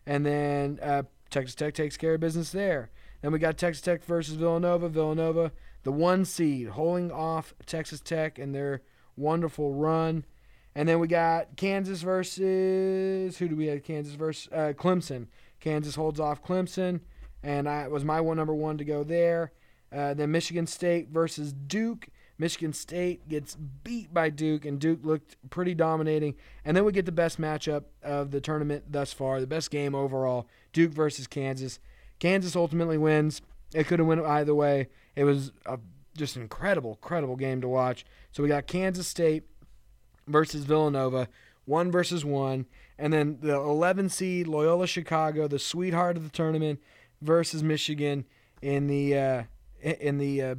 and 0.07 0.25
then 0.25 0.79
uh, 0.83 1.03
Texas 1.31 1.55
Tech 1.55 1.75
takes 1.75 1.97
care 1.97 2.15
of 2.15 2.21
business 2.21 2.51
there. 2.53 2.91
Then 3.23 3.33
we 3.33 3.39
got 3.39 3.59
Texas 3.59 3.83
Tech 3.83 4.05
versus 4.05 4.35
Villanova. 4.35 4.89
Villanova, 4.89 5.53
the 5.83 5.93
one 5.93 6.25
seed, 6.25 6.69
holding 6.69 7.11
off 7.11 7.55
Texas 7.67 8.01
Tech 8.01 8.39
in 8.39 8.53
their 8.53 8.83
wonderful 9.17 9.75
run. 9.75 10.25
And 10.75 10.89
then 10.89 11.01
we 11.01 11.09
got 11.09 11.57
Kansas 11.57 12.03
versus 12.03 13.37
who 13.37 13.49
do 13.49 13.57
we 13.57 13.67
have? 13.67 13.83
Kansas 13.83 14.15
versus 14.15 14.49
uh, 14.53 14.73
Clemson. 14.77 15.27
Kansas 15.59 15.97
holds 15.97 16.21
off 16.21 16.45
Clemson 16.45 17.01
and 17.43 17.69
I 17.69 17.89
was 17.89 18.05
my 18.05 18.21
one 18.21 18.37
number 18.37 18.55
one 18.55 18.79
to 18.79 18.85
go 18.85 19.05
there. 19.05 19.53
Uh, 19.93 20.15
then 20.15 20.31
Michigan 20.31 20.67
State 20.67 21.09
versus 21.09 21.53
Duke. 21.53 22.09
Michigan 22.39 22.73
State 22.73 23.29
gets 23.29 23.57
beat 23.57 24.15
by 24.15 24.31
Duke, 24.31 24.65
and 24.65 24.79
Duke 24.79 25.01
looked 25.03 25.37
pretty 25.51 25.75
dominating. 25.75 26.37
And 26.65 26.77
then 26.77 26.85
we 26.85 26.93
get 26.93 27.05
the 27.05 27.13
best 27.13 27.41
matchup 27.41 27.85
of 28.03 28.31
the 28.31 28.41
tournament 28.41 28.93
thus 28.93 29.13
far, 29.13 29.41
the 29.41 29.47
best 29.47 29.71
game 29.71 29.95
overall 29.95 30.47
Duke 30.73 30.93
versus 30.93 31.27
Kansas. 31.27 31.81
Kansas 32.21 32.55
ultimately 32.55 32.99
wins. 32.99 33.43
It 33.75 33.87
could 33.87 33.99
have 33.99 34.09
went 34.09 34.25
either 34.25 34.55
way. 34.55 34.89
It 35.17 35.25
was 35.25 35.53
a, 35.67 35.79
just 36.17 36.37
an 36.37 36.43
incredible, 36.43 36.93
incredible 36.93 37.37
game 37.37 37.61
to 37.61 37.69
watch. 37.69 38.05
So 38.31 38.43
we 38.43 38.49
got 38.49 38.67
Kansas 38.67 39.09
State 39.09 39.45
versus 40.29 40.65
Villanova, 40.65 41.29
one 41.65 41.91
versus 41.91 42.25
one. 42.25 42.67
And 42.99 43.13
then 43.13 43.39
the 43.41 43.55
11 43.55 44.11
seed 44.11 44.47
Loyola 44.47 44.87
Chicago, 44.87 45.49
the 45.49 45.59
sweetheart 45.59 46.17
of 46.17 46.25
the 46.25 46.31
tournament, 46.31 46.81
versus 47.21 47.63
Michigan 47.63 48.25
in 48.63 48.87
the 48.87 49.17
uh, 49.17 49.43
in 49.83 50.19
the 50.19 50.43
uh, 50.43 50.55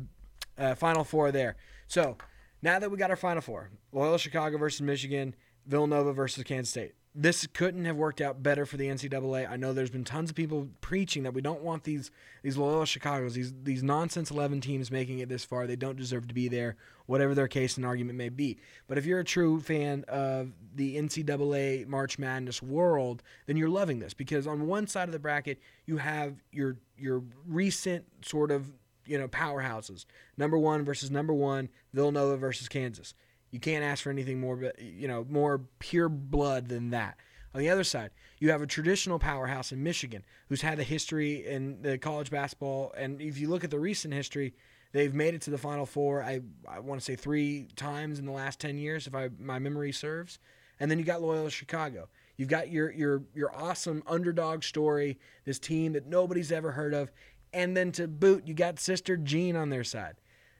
uh, 0.57 0.75
Final 0.75 1.03
Four 1.03 1.31
there. 1.31 1.55
So 1.87 2.17
now 2.61 2.79
that 2.79 2.91
we 2.91 2.97
got 2.97 3.09
our 3.09 3.15
Final 3.15 3.41
Four, 3.41 3.71
Loyola 3.91 4.19
Chicago 4.19 4.57
versus 4.57 4.81
Michigan, 4.81 5.35
Villanova 5.65 6.13
versus 6.13 6.43
Kansas 6.43 6.69
State. 6.69 6.93
This 7.15 7.47
couldn't 7.47 7.85
have 7.85 7.95
worked 7.95 8.21
out 8.21 8.43
better 8.43 8.67
for 8.67 8.77
the 8.77 8.87
NCAA. 8.87 9.49
I 9.49 9.55
know 9.55 9.73
there's 9.73 9.89
been 9.89 10.03
tons 10.03 10.29
of 10.29 10.35
people 10.35 10.69
preaching 10.79 11.23
that 11.23 11.33
we 11.33 11.41
don't 11.41 11.61
want 11.61 11.83
these 11.83 12.11
these 12.43 12.55
Loyola 12.55 12.85
Chicago's, 12.85 13.33
these 13.33 13.51
these 13.63 13.81
nonsense 13.81 14.29
11 14.29 14.61
teams 14.61 14.91
making 14.91 15.19
it 15.19 15.27
this 15.27 15.43
far. 15.43 15.65
They 15.65 15.75
don't 15.75 15.97
deserve 15.97 16.27
to 16.27 16.35
be 16.35 16.47
there, 16.47 16.75
whatever 17.07 17.33
their 17.33 17.47
case 17.47 17.77
and 17.77 17.85
argument 17.85 18.17
may 18.17 18.29
be. 18.29 18.59
But 18.87 18.99
if 18.99 19.07
you're 19.07 19.19
a 19.19 19.25
true 19.25 19.59
fan 19.59 20.05
of 20.07 20.51
the 20.75 20.97
NCAA 20.97 21.87
March 21.87 22.19
Madness 22.19 22.61
world, 22.61 23.23
then 23.47 23.57
you're 23.57 23.69
loving 23.69 23.99
this 23.99 24.13
because 24.13 24.45
on 24.45 24.67
one 24.67 24.85
side 24.85 25.09
of 25.09 25.11
the 25.11 25.19
bracket 25.19 25.59
you 25.87 25.97
have 25.97 26.35
your 26.51 26.77
your 26.95 27.23
recent 27.47 28.05
sort 28.21 28.51
of 28.51 28.71
you 29.09 29.17
know 29.17 29.27
powerhouses, 29.27 30.05
number 30.37 30.57
one 30.57 30.85
versus 30.85 31.11
number 31.11 31.33
one, 31.33 31.69
Villanova 31.93 32.37
versus 32.37 32.69
Kansas. 32.69 33.13
You 33.51 33.59
can't 33.59 33.83
ask 33.83 34.03
for 34.03 34.11
anything 34.11 34.39
more, 34.39 34.71
you 34.77 35.07
know, 35.07 35.25
more 35.27 35.61
pure 35.79 36.07
blood 36.07 36.67
than 36.67 36.91
that. 36.91 37.17
On 37.55 37.59
the 37.59 37.69
other 37.69 37.83
side, 37.83 38.11
you 38.37 38.51
have 38.51 38.61
a 38.61 38.67
traditional 38.67 39.17
powerhouse 39.17 39.71
in 39.71 39.81
Michigan 39.81 40.23
who's 40.47 40.61
had 40.61 40.79
a 40.79 40.83
history 40.83 41.47
in 41.47 41.81
the 41.81 41.97
college 41.97 42.29
basketball. 42.29 42.93
And 42.95 43.19
if 43.19 43.39
you 43.39 43.49
look 43.49 43.63
at 43.63 43.71
the 43.71 43.79
recent 43.79 44.13
history, 44.13 44.53
they've 44.91 45.15
made 45.15 45.33
it 45.33 45.41
to 45.43 45.49
the 45.49 45.57
Final 45.57 45.87
Four. 45.87 46.21
I, 46.21 46.41
I 46.67 46.79
want 46.79 47.01
to 47.01 47.05
say 47.05 47.15
three 47.15 47.67
times 47.75 48.19
in 48.19 48.25
the 48.25 48.31
last 48.31 48.59
ten 48.59 48.77
years, 48.77 49.07
if 49.07 49.15
I 49.15 49.29
my 49.39 49.57
memory 49.57 49.91
serves. 49.91 50.37
And 50.79 50.89
then 50.89 50.99
you 50.99 51.05
got 51.05 51.21
Loyola 51.21 51.49
Chicago. 51.49 52.07
You've 52.37 52.49
got 52.49 52.69
your 52.71 52.91
your 52.91 53.23
your 53.33 53.53
awesome 53.53 54.01
underdog 54.07 54.63
story, 54.63 55.19
this 55.43 55.59
team 55.59 55.93
that 55.93 56.05
nobody's 56.05 56.51
ever 56.51 56.71
heard 56.71 56.93
of, 56.93 57.11
and 57.53 57.75
then 57.75 57.91
to 57.93 58.07
boot, 58.07 58.47
you 58.47 58.53
got 58.53 58.79
Sister 58.79 59.17
Jean 59.17 59.55
on 59.55 59.69
their 59.69 59.83
side 59.83 60.15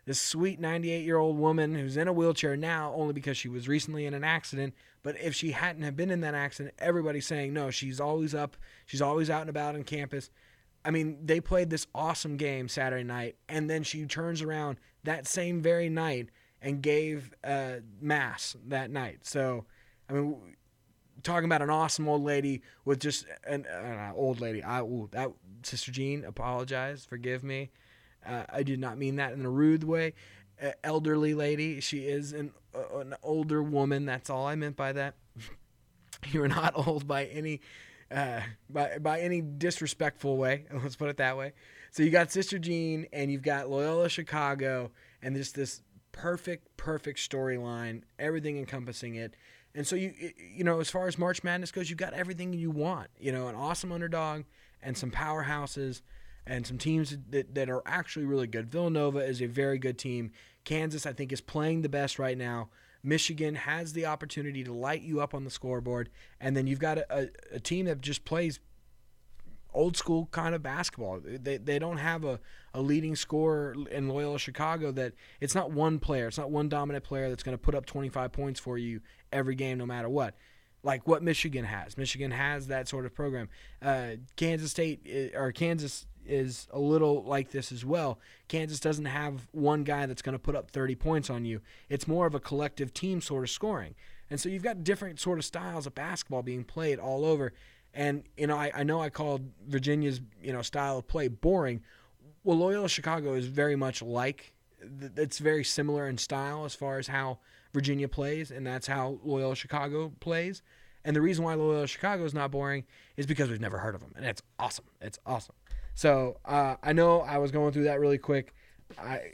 this 0.10 0.20
sweet 0.20 0.60
98 0.60 1.06
year 1.06 1.18
old 1.18 1.38
woman 1.38 1.76
who's 1.76 1.96
in 1.96 2.08
a 2.08 2.14
wheelchair 2.14 2.58
now 2.58 2.92
only 2.96 3.14
because 3.14 3.38
she 3.38 3.48
was 3.48 3.68
recently 3.68 4.08
in 4.08 4.16
an 4.16 4.24
accident. 4.24 4.74
But 5.04 5.22
if 5.22 5.36
she 5.36 5.52
hadn't 5.52 5.84
have 5.84 5.96
been 5.96 6.10
in 6.10 6.22
that 6.22 6.34
accident, 6.34 6.74
everybody's 6.80 7.28
saying 7.28 7.54
no, 7.54 7.70
she's 7.70 8.00
always 8.00 8.34
up, 8.34 8.58
she's 8.88 9.04
always 9.04 9.30
out 9.30 9.42
and 9.42 9.52
about 9.52 9.76
on 9.76 9.84
campus. 9.84 10.32
I 10.84 10.90
mean, 10.90 11.20
they 11.24 11.40
played 11.40 11.70
this 11.70 11.86
awesome 11.94 12.38
game 12.38 12.68
Saturday 12.70 13.04
night, 13.04 13.36
and 13.48 13.70
then 13.70 13.84
she 13.84 14.04
turns 14.08 14.42
around 14.42 14.80
that 15.04 15.28
same 15.28 15.62
very 15.62 15.90
night 15.90 16.30
and 16.60 16.82
gave 16.82 17.32
uh, 17.44 17.76
mass 18.02 18.56
that 18.66 18.90
night. 18.90 19.28
So, 19.28 19.66
I 20.10 20.14
mean, 20.14 20.38
talking 21.24 21.46
about 21.46 21.62
an 21.62 21.70
awesome 21.70 22.08
old 22.08 22.24
lady 22.24 22.62
with 22.86 23.00
just 23.00 23.26
an 23.46 23.66
uh, 23.66 24.12
old 24.16 24.42
lady. 24.42 24.64
I 24.64 24.82
ooh, 24.82 25.10
that 25.12 25.32
Sister 25.64 25.92
Jean, 25.92 26.26
apologize, 26.26 27.06
forgive 27.06 27.44
me. 27.44 27.72
Uh, 28.26 28.44
I 28.50 28.64
did 28.64 28.80
not 28.80 28.98
mean 28.98 29.16
that 29.18 29.34
in 29.34 29.46
a 29.46 29.50
rude 29.50 29.84
way. 29.84 30.14
Uh, 30.62 30.72
elderly 30.84 31.34
lady. 31.34 31.80
She 31.80 32.00
is 32.00 32.34
an 32.34 32.52
uh, 32.76 33.00
an 33.00 33.16
older 33.24 33.64
woman. 33.64 34.06
That's 34.06 34.30
all 34.30 34.46
I 34.46 34.56
meant 34.56 34.76
by 34.76 34.92
that. 34.94 35.16
You're 36.32 36.48
not 36.48 36.74
old 36.88 37.08
by 37.08 37.26
any 37.26 37.62
uh, 38.12 38.42
by 38.70 38.98
by 38.98 39.22
any 39.22 39.42
disrespectful 39.42 40.38
way. 40.38 40.66
Let's 40.74 40.96
put 40.96 41.10
it 41.10 41.18
that 41.18 41.38
way. 41.38 41.54
So 41.92 42.04
you 42.04 42.12
got 42.12 42.32
Sister 42.32 42.60
Jean 42.60 43.08
and 43.14 43.32
you've 43.32 43.42
got 43.42 43.70
Loyola 43.70 44.10
Chicago 44.10 44.92
and 45.22 45.36
just 45.36 45.56
this 45.56 45.82
perfect 46.12 46.76
perfect 46.78 47.20
storyline, 47.20 48.04
everything 48.18 48.58
encompassing 48.58 49.16
it. 49.16 49.36
And 49.76 49.86
so 49.86 49.96
you 49.96 50.14
you 50.56 50.64
know 50.64 50.80
as 50.80 50.90
far 50.90 51.08
as 51.08 51.18
March 51.18 51.44
Madness 51.44 51.72
goes, 51.72 51.90
you've 51.90 52.00
got 52.00 52.14
everything 52.14 52.54
you 52.54 52.72
want. 52.72 53.10
You 53.20 53.32
know, 53.32 53.48
an 53.48 53.56
awesome 53.56 53.92
underdog 53.92 54.44
and 54.82 54.98
some 54.98 55.12
powerhouses 55.12 56.02
and 56.46 56.66
some 56.66 56.78
teams 56.78 57.18
that, 57.30 57.54
that 57.56 57.70
are 57.70 57.84
actually 57.86 58.26
really 58.26 58.48
good. 58.48 58.72
Villanova 58.72 59.20
is 59.20 59.42
a 59.42 59.46
very 59.46 59.78
good 59.78 59.98
team. 59.98 60.32
Kansas, 60.64 61.06
I 61.06 61.14
think, 61.14 61.32
is 61.32 61.42
playing 61.42 61.84
the 61.84 61.90
best 61.90 62.18
right 62.18 62.38
now. 62.38 62.70
Michigan 63.04 63.56
has 63.56 63.94
the 63.94 64.06
opportunity 64.06 64.64
to 64.64 64.74
light 64.74 65.02
you 65.02 65.22
up 65.22 65.34
on 65.34 65.44
the 65.44 65.52
scoreboard. 65.52 66.10
And 66.42 66.58
then 66.58 66.68
you've 66.68 66.80
got 66.80 66.98
a, 66.98 67.06
a, 67.10 67.30
a 67.56 67.60
team 67.60 67.86
that 67.86 68.02
just 68.02 68.26
plays 68.26 68.60
old 69.74 69.96
school 69.96 70.28
kind 70.32 70.56
of 70.56 70.64
basketball. 70.64 71.20
They, 71.24 71.58
they 71.58 71.80
don't 71.80 71.98
have 71.98 72.26
a, 72.26 72.40
a 72.74 72.82
leading 72.82 73.16
scorer 73.16 73.76
in 73.92 74.08
Loyola 74.08 74.40
Chicago 74.40 74.92
that 74.92 75.14
it's 75.40 75.56
not 75.56 75.72
one 75.72 76.00
player, 76.00 76.28
it's 76.28 76.38
not 76.38 76.52
one 76.52 76.70
dominant 76.70 77.04
player 77.04 77.30
that's 77.30 77.44
going 77.44 77.58
to 77.58 77.62
put 77.62 77.76
up 77.76 77.86
25 77.86 78.32
points 78.32 78.60
for 78.60 78.78
you 78.78 79.02
every 79.32 79.56
game 79.56 79.78
no 79.78 79.86
matter 79.86 80.10
what. 80.10 80.36
Like 80.82 81.08
what 81.08 81.22
Michigan 81.22 81.66
has. 81.66 81.98
Michigan 81.98 82.32
has 82.32 82.68
that 82.68 82.88
sort 82.88 83.06
of 83.06 83.14
program. 83.14 83.50
Uh, 83.82 84.12
Kansas 84.38 84.72
State 84.72 85.02
eh, 85.06 85.38
or 85.38 85.52
Kansas 85.52 86.06
is 86.26 86.68
a 86.72 86.80
little 86.80 87.24
like 87.24 87.52
this 87.52 87.72
as 87.72 87.84
well. 87.84 88.20
Kansas 88.48 88.80
doesn't 88.80 89.06
have 89.06 89.48
one 89.52 89.84
guy 89.84 90.06
that's 90.06 90.22
going 90.22 90.34
to 90.34 90.40
put 90.40 90.56
up 90.56 90.72
30 90.72 90.96
points 90.96 91.30
on 91.30 91.44
you. 91.44 91.62
It's 91.90 92.08
more 92.08 92.28
of 92.28 92.36
a 92.36 92.40
collective 92.40 92.94
team 92.94 93.20
sort 93.20 93.44
of 93.44 93.50
scoring. 93.50 93.96
And 94.30 94.40
so 94.40 94.48
you've 94.48 94.64
got 94.64 94.84
different 94.84 95.20
sort 95.20 95.40
of 95.40 95.46
styles 95.46 95.88
of 95.88 95.96
basketball 95.96 96.44
being 96.44 96.64
played 96.64 97.00
all 97.00 97.26
over. 97.26 97.54
And 97.94 98.24
you 98.38 98.48
know, 98.48 98.56
I, 98.56 98.72
I 98.74 98.84
know 98.84 99.02
I 99.02 99.10
called 99.10 99.50
Virginia's 99.68 100.22
you 100.42 100.54
know 100.54 100.62
style 100.62 101.00
of 101.00 101.08
play 101.08 101.28
boring. 101.28 101.82
Well, 102.44 102.58
Loyola 102.58 102.90
Chicago 102.90 103.34
is 103.34 103.48
very 103.48 103.76
much 103.76 104.02
like 104.02 104.54
it's 105.18 105.40
very 105.40 105.64
similar 105.64 106.08
in 106.08 106.18
style 106.18 106.66
as 106.66 106.74
far 106.74 106.98
as 107.00 107.08
how 107.08 107.40
Virginia 107.74 108.08
plays, 108.08 108.52
and 108.52 108.66
that's 108.66 108.88
how 108.88 109.20
Loyola 109.24 109.56
Chicago 109.56 110.12
plays. 110.20 110.62
And 111.04 111.16
the 111.16 111.22
reason 111.22 111.44
why 111.44 111.54
Loyola 111.54 111.88
Chicago 111.88 112.26
is 112.26 112.34
not 112.34 112.52
boring 112.52 112.86
is 113.18 113.26
because 113.26 113.50
we've 113.50 113.62
never 113.62 113.78
heard 113.78 113.96
of 113.96 114.02
them, 114.02 114.14
and 114.16 114.26
it's 114.26 114.42
awesome. 114.58 114.86
It's 115.02 115.20
awesome. 115.26 115.56
So 115.96 116.38
uh, 116.46 116.76
I 116.82 116.94
know 116.94 117.22
I 117.22 117.38
was 117.38 117.52
going 117.52 117.74
through 117.74 117.86
that 117.86 118.00
really 118.00 118.18
quick. 118.18 118.54
I 118.98 119.34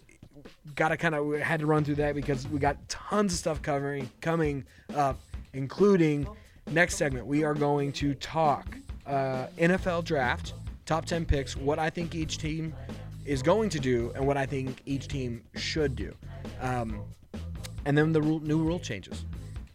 gotta 0.76 0.98
kind 0.98 1.16
of 1.16 1.40
had 1.40 1.60
to 1.60 1.66
run 1.66 1.84
through 1.84 1.96
that 1.96 2.16
because 2.16 2.48
we 2.48 2.60
got 2.60 2.88
tons 2.90 3.34
of 3.34 3.40
stuff 3.40 3.62
covering 3.62 4.10
coming 4.22 4.66
up, 4.96 5.20
including 5.54 6.28
next 6.72 6.96
segment. 6.96 7.26
We 7.26 7.44
are 7.44 7.54
going 7.54 7.92
to 7.94 8.14
talk 8.16 8.78
uh, 9.06 9.48
NFL 9.58 10.04
draft, 10.04 10.54
top 10.86 11.06
ten 11.06 11.26
picks, 11.26 11.56
what 11.56 11.80
I 11.80 11.90
think 11.90 12.16
each 12.16 12.38
team 12.38 12.74
is 13.26 13.42
going 13.42 13.70
to 13.70 13.80
do, 13.80 14.12
and 14.16 14.26
what 14.26 14.38
I 14.38 14.46
think 14.46 14.82
each 14.86 15.08
team 15.08 15.44
should 15.56 15.96
do, 15.96 16.14
um, 16.62 17.02
and 17.86 17.98
then 17.98 18.12
the 18.12 18.22
rule, 18.22 18.40
new 18.40 18.64
rule 18.64 18.80
changes. 18.80 19.26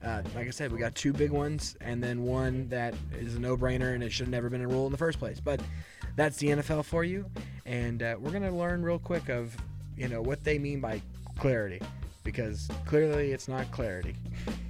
Uh, 0.02 0.22
like 0.34 0.46
I 0.46 0.50
said, 0.50 0.72
we 0.72 0.78
got 0.78 0.94
two 0.94 1.12
big 1.12 1.30
ones, 1.30 1.76
and 1.80 2.02
then 2.02 2.22
one 2.22 2.68
that 2.68 2.94
is 3.18 3.34
a 3.34 3.38
no-brainer, 3.38 3.94
and 3.94 4.02
it 4.02 4.10
should 4.10 4.26
have 4.26 4.30
never 4.30 4.48
been 4.48 4.62
a 4.62 4.68
rule 4.68 4.86
in 4.86 4.92
the 4.92 4.98
first 4.98 5.18
place. 5.18 5.40
But 5.40 5.60
that's 6.16 6.38
the 6.38 6.48
NFL 6.48 6.84
for 6.84 7.04
you, 7.04 7.26
and 7.66 8.02
uh, 8.02 8.16
we're 8.18 8.30
gonna 8.30 8.54
learn 8.54 8.82
real 8.82 8.98
quick 8.98 9.28
of 9.28 9.56
you 9.96 10.08
know 10.08 10.22
what 10.22 10.42
they 10.44 10.58
mean 10.58 10.80
by 10.80 11.02
clarity, 11.38 11.80
because 12.24 12.68
clearly 12.86 13.32
it's 13.32 13.48
not 13.48 13.70
clarity. 13.72 14.14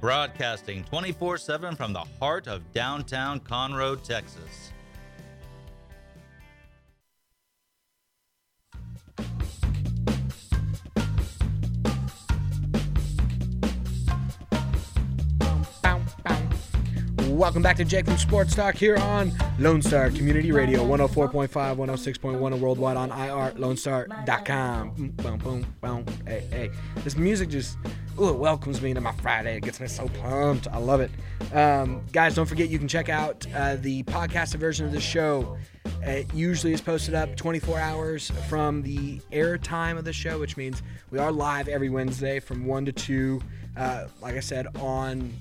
broadcasting 0.00 0.82
24 0.84 1.38
7 1.38 1.76
from 1.76 1.92
the 1.92 2.04
heart 2.18 2.48
of 2.48 2.72
downtown 2.72 3.38
Conroe, 3.40 4.02
Texas. 4.02 4.69
Welcome 17.40 17.62
back 17.62 17.76
to 17.76 17.86
Jake 17.86 18.06
Sports 18.18 18.54
Talk 18.54 18.74
here 18.74 18.98
on 18.98 19.32
Lone 19.58 19.80
Star 19.80 20.10
Community 20.10 20.52
Radio 20.52 20.84
104.5, 20.84 21.48
106.1, 21.48 22.52
and 22.52 22.60
worldwide 22.60 22.98
on 22.98 23.10
irlonestar.com. 23.10 24.90
Boom, 24.90 25.08
boom, 25.12 25.38
boom, 25.38 25.66
boom. 25.80 26.04
Hey, 26.26 26.46
hey. 26.50 26.70
This 26.96 27.16
music 27.16 27.48
just, 27.48 27.78
ooh, 28.20 28.28
it 28.28 28.36
welcomes 28.36 28.82
me 28.82 28.90
into 28.90 29.00
my 29.00 29.12
Friday. 29.12 29.56
It 29.56 29.62
gets 29.62 29.80
me 29.80 29.86
so 29.86 30.06
pumped. 30.20 30.68
I 30.68 30.76
love 30.76 31.00
it. 31.00 31.10
Um, 31.54 32.02
guys, 32.12 32.34
don't 32.34 32.44
forget 32.44 32.68
you 32.68 32.78
can 32.78 32.88
check 32.88 33.08
out 33.08 33.46
uh, 33.54 33.76
the 33.76 34.02
podcast 34.02 34.54
version 34.56 34.84
of 34.84 34.92
the 34.92 35.00
show. 35.00 35.56
It 36.02 36.32
usually 36.34 36.74
is 36.74 36.82
posted 36.82 37.14
up 37.14 37.36
24 37.36 37.78
hours 37.78 38.30
from 38.50 38.82
the 38.82 39.18
air 39.32 39.56
time 39.56 39.96
of 39.96 40.04
the 40.04 40.12
show, 40.12 40.38
which 40.38 40.58
means 40.58 40.82
we 41.10 41.18
are 41.18 41.32
live 41.32 41.68
every 41.68 41.88
Wednesday 41.88 42.38
from 42.38 42.66
1 42.66 42.84
to 42.84 42.92
2. 42.92 43.40
Uh, 43.78 44.08
like 44.20 44.34
I 44.34 44.40
said, 44.40 44.66
on 44.76 45.32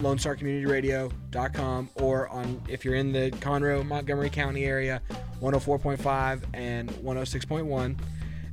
Lone 0.00 0.18
Star 0.18 0.34
Community 0.36 0.66
Radio.com 0.66 1.88
or 1.96 2.28
on 2.28 2.60
if 2.68 2.84
you're 2.84 2.94
in 2.94 3.12
the 3.12 3.30
Conroe, 3.40 3.86
Montgomery 3.86 4.30
County 4.30 4.64
area, 4.64 5.00
104.5 5.40 6.42
and 6.54 6.90
106.1. 6.90 7.96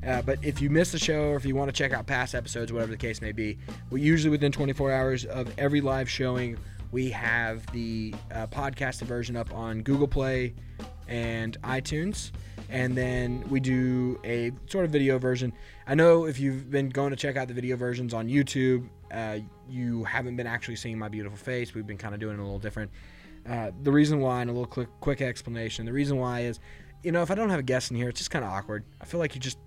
Uh, 0.05 0.21
but 0.23 0.39
if 0.43 0.61
you 0.61 0.69
miss 0.69 0.91
the 0.91 0.99
show 0.99 1.29
or 1.29 1.35
if 1.35 1.45
you 1.45 1.55
want 1.55 1.69
to 1.69 1.73
check 1.73 1.93
out 1.93 2.07
past 2.07 2.33
episodes, 2.33 2.73
whatever 2.73 2.91
the 2.91 2.97
case 2.97 3.21
may 3.21 3.31
be, 3.31 3.57
we 3.89 4.01
usually 4.01 4.31
within 4.31 4.51
24 4.51 4.91
hours 4.91 5.25
of 5.25 5.53
every 5.59 5.81
live 5.81 6.09
showing, 6.09 6.57
we 6.91 7.09
have 7.11 7.65
the 7.71 8.13
uh, 8.33 8.47
podcasted 8.47 9.03
version 9.03 9.35
up 9.35 9.53
on 9.53 9.81
Google 9.81 10.07
Play 10.07 10.53
and 11.07 11.61
iTunes. 11.61 12.31
And 12.69 12.95
then 12.97 13.43
we 13.49 13.59
do 13.59 14.19
a 14.23 14.51
sort 14.67 14.85
of 14.85 14.91
video 14.91 15.19
version. 15.19 15.53
I 15.85 15.93
know 15.95 16.25
if 16.25 16.39
you've 16.39 16.71
been 16.71 16.89
going 16.89 17.09
to 17.11 17.15
check 17.15 17.35
out 17.35 17.47
the 17.47 17.53
video 17.53 17.75
versions 17.75 18.13
on 18.13 18.27
YouTube, 18.27 18.87
uh, 19.11 19.39
you 19.69 20.03
haven't 20.03 20.35
been 20.35 20.47
actually 20.47 20.75
seeing 20.75 20.97
my 20.97 21.09
beautiful 21.09 21.37
face. 21.37 21.73
We've 21.73 21.87
been 21.87 21.97
kind 21.97 22.13
of 22.13 22.19
doing 22.19 22.37
it 22.37 22.39
a 22.39 22.43
little 22.43 22.59
different. 22.59 22.91
Uh, 23.47 23.71
the 23.83 23.91
reason 23.91 24.19
why, 24.19 24.41
and 24.41 24.49
a 24.49 24.53
little 24.53 24.67
quick, 24.67 24.89
quick 24.99 25.21
explanation. 25.21 25.85
The 25.85 25.93
reason 25.93 26.17
why 26.17 26.41
is, 26.41 26.59
you 27.03 27.11
know, 27.11 27.21
if 27.21 27.31
I 27.31 27.35
don't 27.35 27.49
have 27.49 27.59
a 27.59 27.63
guest 27.63 27.91
in 27.91 27.97
here, 27.97 28.09
it's 28.09 28.19
just 28.19 28.31
kind 28.31 28.45
of 28.45 28.51
awkward. 28.51 28.83
I 29.01 29.05
feel 29.05 29.19
like 29.19 29.33
you 29.33 29.41
just, 29.41 29.57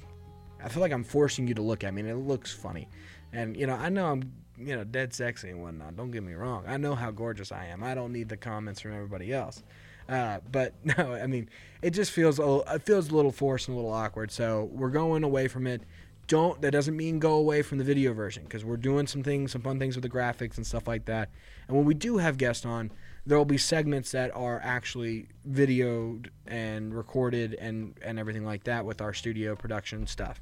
I 0.62 0.68
feel 0.68 0.80
like 0.80 0.92
I'm 0.92 1.04
forcing 1.04 1.48
you 1.48 1.54
to 1.54 1.62
look 1.62 1.84
at 1.84 1.92
me, 1.92 2.02
and 2.02 2.10
it 2.10 2.16
looks 2.16 2.52
funny. 2.52 2.88
And 3.32 3.56
you 3.56 3.66
know, 3.66 3.74
I 3.74 3.88
know 3.88 4.06
I'm, 4.06 4.32
you 4.56 4.76
know, 4.76 4.84
dead 4.84 5.12
sexy 5.12 5.50
and 5.50 5.60
whatnot. 5.60 5.96
Don't 5.96 6.12
get 6.12 6.22
me 6.22 6.34
wrong. 6.34 6.64
I 6.66 6.76
know 6.76 6.94
how 6.94 7.10
gorgeous 7.10 7.50
I 7.50 7.66
am. 7.66 7.82
I 7.82 7.94
don't 7.94 8.12
need 8.12 8.28
the 8.28 8.36
comments 8.36 8.80
from 8.80 8.94
everybody 8.94 9.32
else. 9.32 9.62
Uh, 10.08 10.38
but 10.50 10.74
no, 10.84 11.14
I 11.14 11.26
mean, 11.26 11.48
it 11.82 11.90
just 11.90 12.12
feels 12.12 12.38
a, 12.38 12.62
it 12.72 12.82
feels 12.82 13.10
a 13.10 13.16
little 13.16 13.32
forced 13.32 13.68
and 13.68 13.76
a 13.76 13.80
little 13.80 13.92
awkward. 13.92 14.30
So 14.30 14.70
we're 14.72 14.90
going 14.90 15.24
away 15.24 15.48
from 15.48 15.66
it 15.66 15.82
don't 16.26 16.60
that 16.62 16.70
doesn't 16.70 16.96
mean 16.96 17.18
go 17.18 17.34
away 17.34 17.62
from 17.62 17.78
the 17.78 17.84
video 17.84 18.12
version 18.12 18.44
because 18.44 18.64
we're 18.64 18.76
doing 18.76 19.06
some 19.06 19.22
things 19.22 19.52
some 19.52 19.62
fun 19.62 19.78
things 19.78 19.96
with 19.96 20.02
the 20.02 20.08
graphics 20.08 20.56
and 20.56 20.66
stuff 20.66 20.86
like 20.86 21.04
that. 21.06 21.30
And 21.68 21.76
when 21.76 21.86
we 21.86 21.94
do 21.94 22.18
have 22.18 22.38
guests 22.38 22.64
on 22.64 22.90
there 23.26 23.38
will 23.38 23.44
be 23.44 23.58
segments 23.58 24.12
that 24.12 24.34
are 24.34 24.60
actually 24.62 25.28
videoed 25.48 26.28
and 26.46 26.94
recorded 26.94 27.54
and 27.54 27.98
and 28.02 28.18
everything 28.18 28.44
like 28.44 28.64
that 28.64 28.84
with 28.84 29.00
our 29.00 29.14
studio 29.14 29.54
production 29.54 30.06
stuff. 30.06 30.40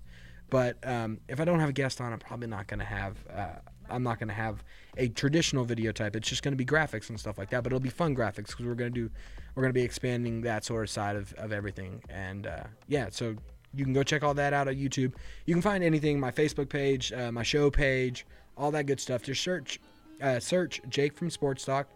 But 0.50 0.76
um, 0.86 1.18
if 1.28 1.40
i 1.40 1.44
don't 1.44 1.60
have 1.60 1.70
a 1.70 1.74
guest 1.74 2.00
on 2.00 2.12
i'm 2.12 2.18
probably 2.18 2.48
not 2.48 2.66
going 2.66 2.80
to 2.80 2.86
have 2.86 3.16
uh, 3.32 3.54
i'm 3.88 4.02
not 4.02 4.18
going 4.18 4.28
to 4.28 4.34
have 4.34 4.62
a 4.96 5.08
traditional 5.08 5.64
video 5.64 5.92
type. 5.92 6.14
It's 6.16 6.28
just 6.28 6.42
going 6.42 6.52
to 6.52 6.56
be 6.56 6.66
graphics 6.66 7.08
and 7.08 7.18
stuff 7.18 7.38
like 7.38 7.50
that 7.50 7.62
but 7.62 7.72
it'll 7.72 7.80
be 7.80 7.88
fun 7.88 8.14
graphics 8.14 8.48
because 8.48 8.66
we're 8.66 8.74
going 8.74 8.92
to 8.92 9.00
do 9.08 9.10
we're 9.54 9.62
going 9.62 9.72
to 9.72 9.78
be 9.78 9.84
expanding 9.84 10.42
that 10.42 10.64
sort 10.64 10.82
of 10.84 10.90
side 10.90 11.16
of, 11.16 11.32
of 11.34 11.52
everything. 11.52 12.02
And 12.08 12.46
uh, 12.46 12.64
yeah 12.88 13.08
so 13.10 13.36
you 13.74 13.84
can 13.84 13.92
go 13.92 14.02
check 14.02 14.22
all 14.22 14.34
that 14.34 14.52
out 14.52 14.68
on 14.68 14.74
YouTube. 14.74 15.14
You 15.46 15.54
can 15.54 15.62
find 15.62 15.82
anything, 15.82 16.20
my 16.20 16.30
Facebook 16.30 16.68
page, 16.68 17.12
uh, 17.12 17.32
my 17.32 17.42
show 17.42 17.70
page, 17.70 18.26
all 18.56 18.70
that 18.72 18.86
good 18.86 19.00
stuff. 19.00 19.22
Just 19.22 19.42
search, 19.42 19.80
uh, 20.20 20.38
search 20.40 20.80
Jake 20.88 21.16
from 21.16 21.30
Sports 21.30 21.64
Talk, 21.64 21.88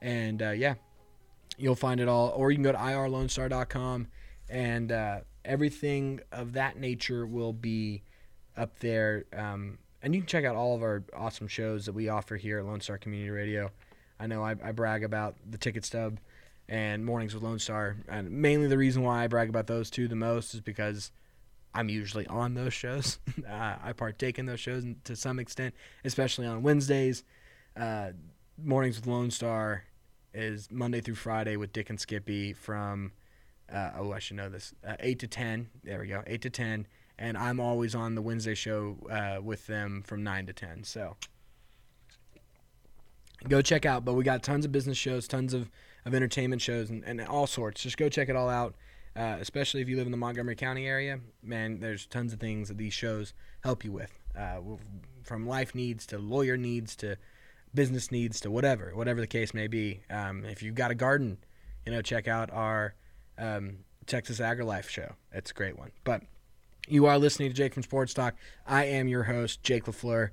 and 0.00 0.42
uh, 0.42 0.50
yeah, 0.50 0.74
you'll 1.56 1.74
find 1.74 2.00
it 2.00 2.08
all. 2.08 2.28
Or 2.30 2.50
you 2.50 2.56
can 2.56 2.64
go 2.64 2.72
to 2.72 2.78
irlonestar.com, 2.78 4.08
and 4.48 4.92
uh, 4.92 5.20
everything 5.44 6.20
of 6.32 6.52
that 6.54 6.78
nature 6.78 7.26
will 7.26 7.52
be 7.52 8.02
up 8.56 8.78
there. 8.78 9.24
Um, 9.36 9.78
and 10.02 10.14
you 10.14 10.20
can 10.20 10.28
check 10.28 10.44
out 10.44 10.56
all 10.56 10.74
of 10.74 10.82
our 10.82 11.02
awesome 11.16 11.48
shows 11.48 11.86
that 11.86 11.92
we 11.92 12.08
offer 12.08 12.36
here 12.36 12.58
at 12.58 12.66
Lone 12.66 12.80
Star 12.80 12.98
Community 12.98 13.30
Radio. 13.30 13.70
I 14.20 14.26
know 14.26 14.42
I, 14.42 14.54
I 14.62 14.72
brag 14.72 15.04
about 15.04 15.36
the 15.48 15.58
ticket 15.58 15.84
stub 15.84 16.18
and 16.68 17.04
Mornings 17.04 17.34
with 17.34 17.42
Lone 17.42 17.58
Star. 17.58 17.96
And 18.08 18.30
mainly 18.30 18.66
the 18.66 18.78
reason 18.78 19.02
why 19.02 19.24
I 19.24 19.26
brag 19.26 19.48
about 19.48 19.66
those 19.66 19.90
two 19.90 20.08
the 20.08 20.16
most 20.16 20.54
is 20.54 20.60
because 20.60 21.10
I'm 21.74 21.88
usually 21.88 22.26
on 22.26 22.54
those 22.54 22.74
shows. 22.74 23.18
uh, 23.48 23.76
I 23.82 23.92
partake 23.92 24.38
in 24.38 24.46
those 24.46 24.60
shows 24.60 24.84
to 25.04 25.16
some 25.16 25.38
extent, 25.38 25.74
especially 26.04 26.46
on 26.46 26.62
Wednesdays. 26.62 27.24
Uh, 27.76 28.10
Mornings 28.62 28.96
with 28.96 29.06
Lone 29.06 29.30
Star 29.30 29.84
is 30.34 30.68
Monday 30.70 31.00
through 31.00 31.14
Friday 31.14 31.56
with 31.56 31.72
Dick 31.72 31.90
and 31.90 31.98
Skippy 32.00 32.52
from, 32.52 33.12
uh, 33.72 33.90
oh, 33.96 34.12
I 34.12 34.18
should 34.18 34.36
know 34.36 34.48
this, 34.48 34.74
uh, 34.86 34.96
8 35.00 35.18
to 35.20 35.26
10. 35.26 35.68
There 35.84 36.00
we 36.00 36.08
go, 36.08 36.22
8 36.26 36.42
to 36.42 36.50
10. 36.50 36.86
And 37.20 37.36
I'm 37.36 37.60
always 37.60 37.94
on 37.94 38.14
the 38.14 38.22
Wednesday 38.22 38.54
show 38.54 38.96
uh, 39.10 39.40
with 39.42 39.66
them 39.66 40.02
from 40.04 40.22
9 40.22 40.46
to 40.46 40.52
10. 40.52 40.84
So 40.84 41.16
go 43.48 43.62
check 43.62 43.86
out. 43.86 44.04
But 44.04 44.14
we 44.14 44.24
got 44.24 44.42
tons 44.42 44.64
of 44.64 44.72
business 44.72 44.96
shows, 44.96 45.28
tons 45.28 45.54
of 45.54 45.70
of 46.04 46.14
entertainment 46.14 46.62
shows 46.62 46.90
and, 46.90 47.04
and 47.04 47.20
all 47.22 47.46
sorts. 47.46 47.82
Just 47.82 47.96
go 47.96 48.08
check 48.08 48.28
it 48.28 48.36
all 48.36 48.48
out. 48.48 48.74
Uh, 49.16 49.36
especially 49.40 49.80
if 49.80 49.88
you 49.88 49.96
live 49.96 50.06
in 50.06 50.12
the 50.12 50.18
Montgomery 50.18 50.54
County 50.54 50.86
area, 50.86 51.18
man, 51.42 51.80
there's 51.80 52.06
tons 52.06 52.32
of 52.32 52.38
things 52.38 52.68
that 52.68 52.78
these 52.78 52.94
shows 52.94 53.34
help 53.64 53.84
you 53.84 53.90
with, 53.90 54.16
uh, 54.38 54.60
from 55.24 55.44
life 55.44 55.74
needs 55.74 56.06
to 56.06 56.18
lawyer 56.18 56.56
needs 56.56 56.94
to 56.94 57.16
business 57.74 58.12
needs 58.12 58.40
to 58.40 58.50
whatever, 58.50 58.92
whatever 58.94 59.20
the 59.20 59.26
case 59.26 59.52
may 59.52 59.66
be. 59.66 60.02
Um, 60.08 60.44
if 60.44 60.62
you've 60.62 60.74
got 60.76 60.90
a 60.90 60.94
garden, 60.94 61.38
you 61.84 61.92
know, 61.92 62.00
check 62.00 62.28
out 62.28 62.50
our 62.52 62.94
um, 63.38 63.78
Texas 64.06 64.40
Agri 64.40 64.64
Life 64.64 64.88
show. 64.88 65.14
It's 65.32 65.50
a 65.50 65.54
great 65.54 65.78
one. 65.78 65.90
But 66.04 66.22
you 66.86 67.06
are 67.06 67.18
listening 67.18 67.50
to 67.50 67.54
Jake 67.54 67.74
from 67.74 67.82
Sports 67.82 68.14
Talk. 68.14 68.34
I 68.66 68.84
am 68.84 69.08
your 69.08 69.24
host, 69.24 69.62
Jake 69.62 69.84
LaFleur. 69.84 70.30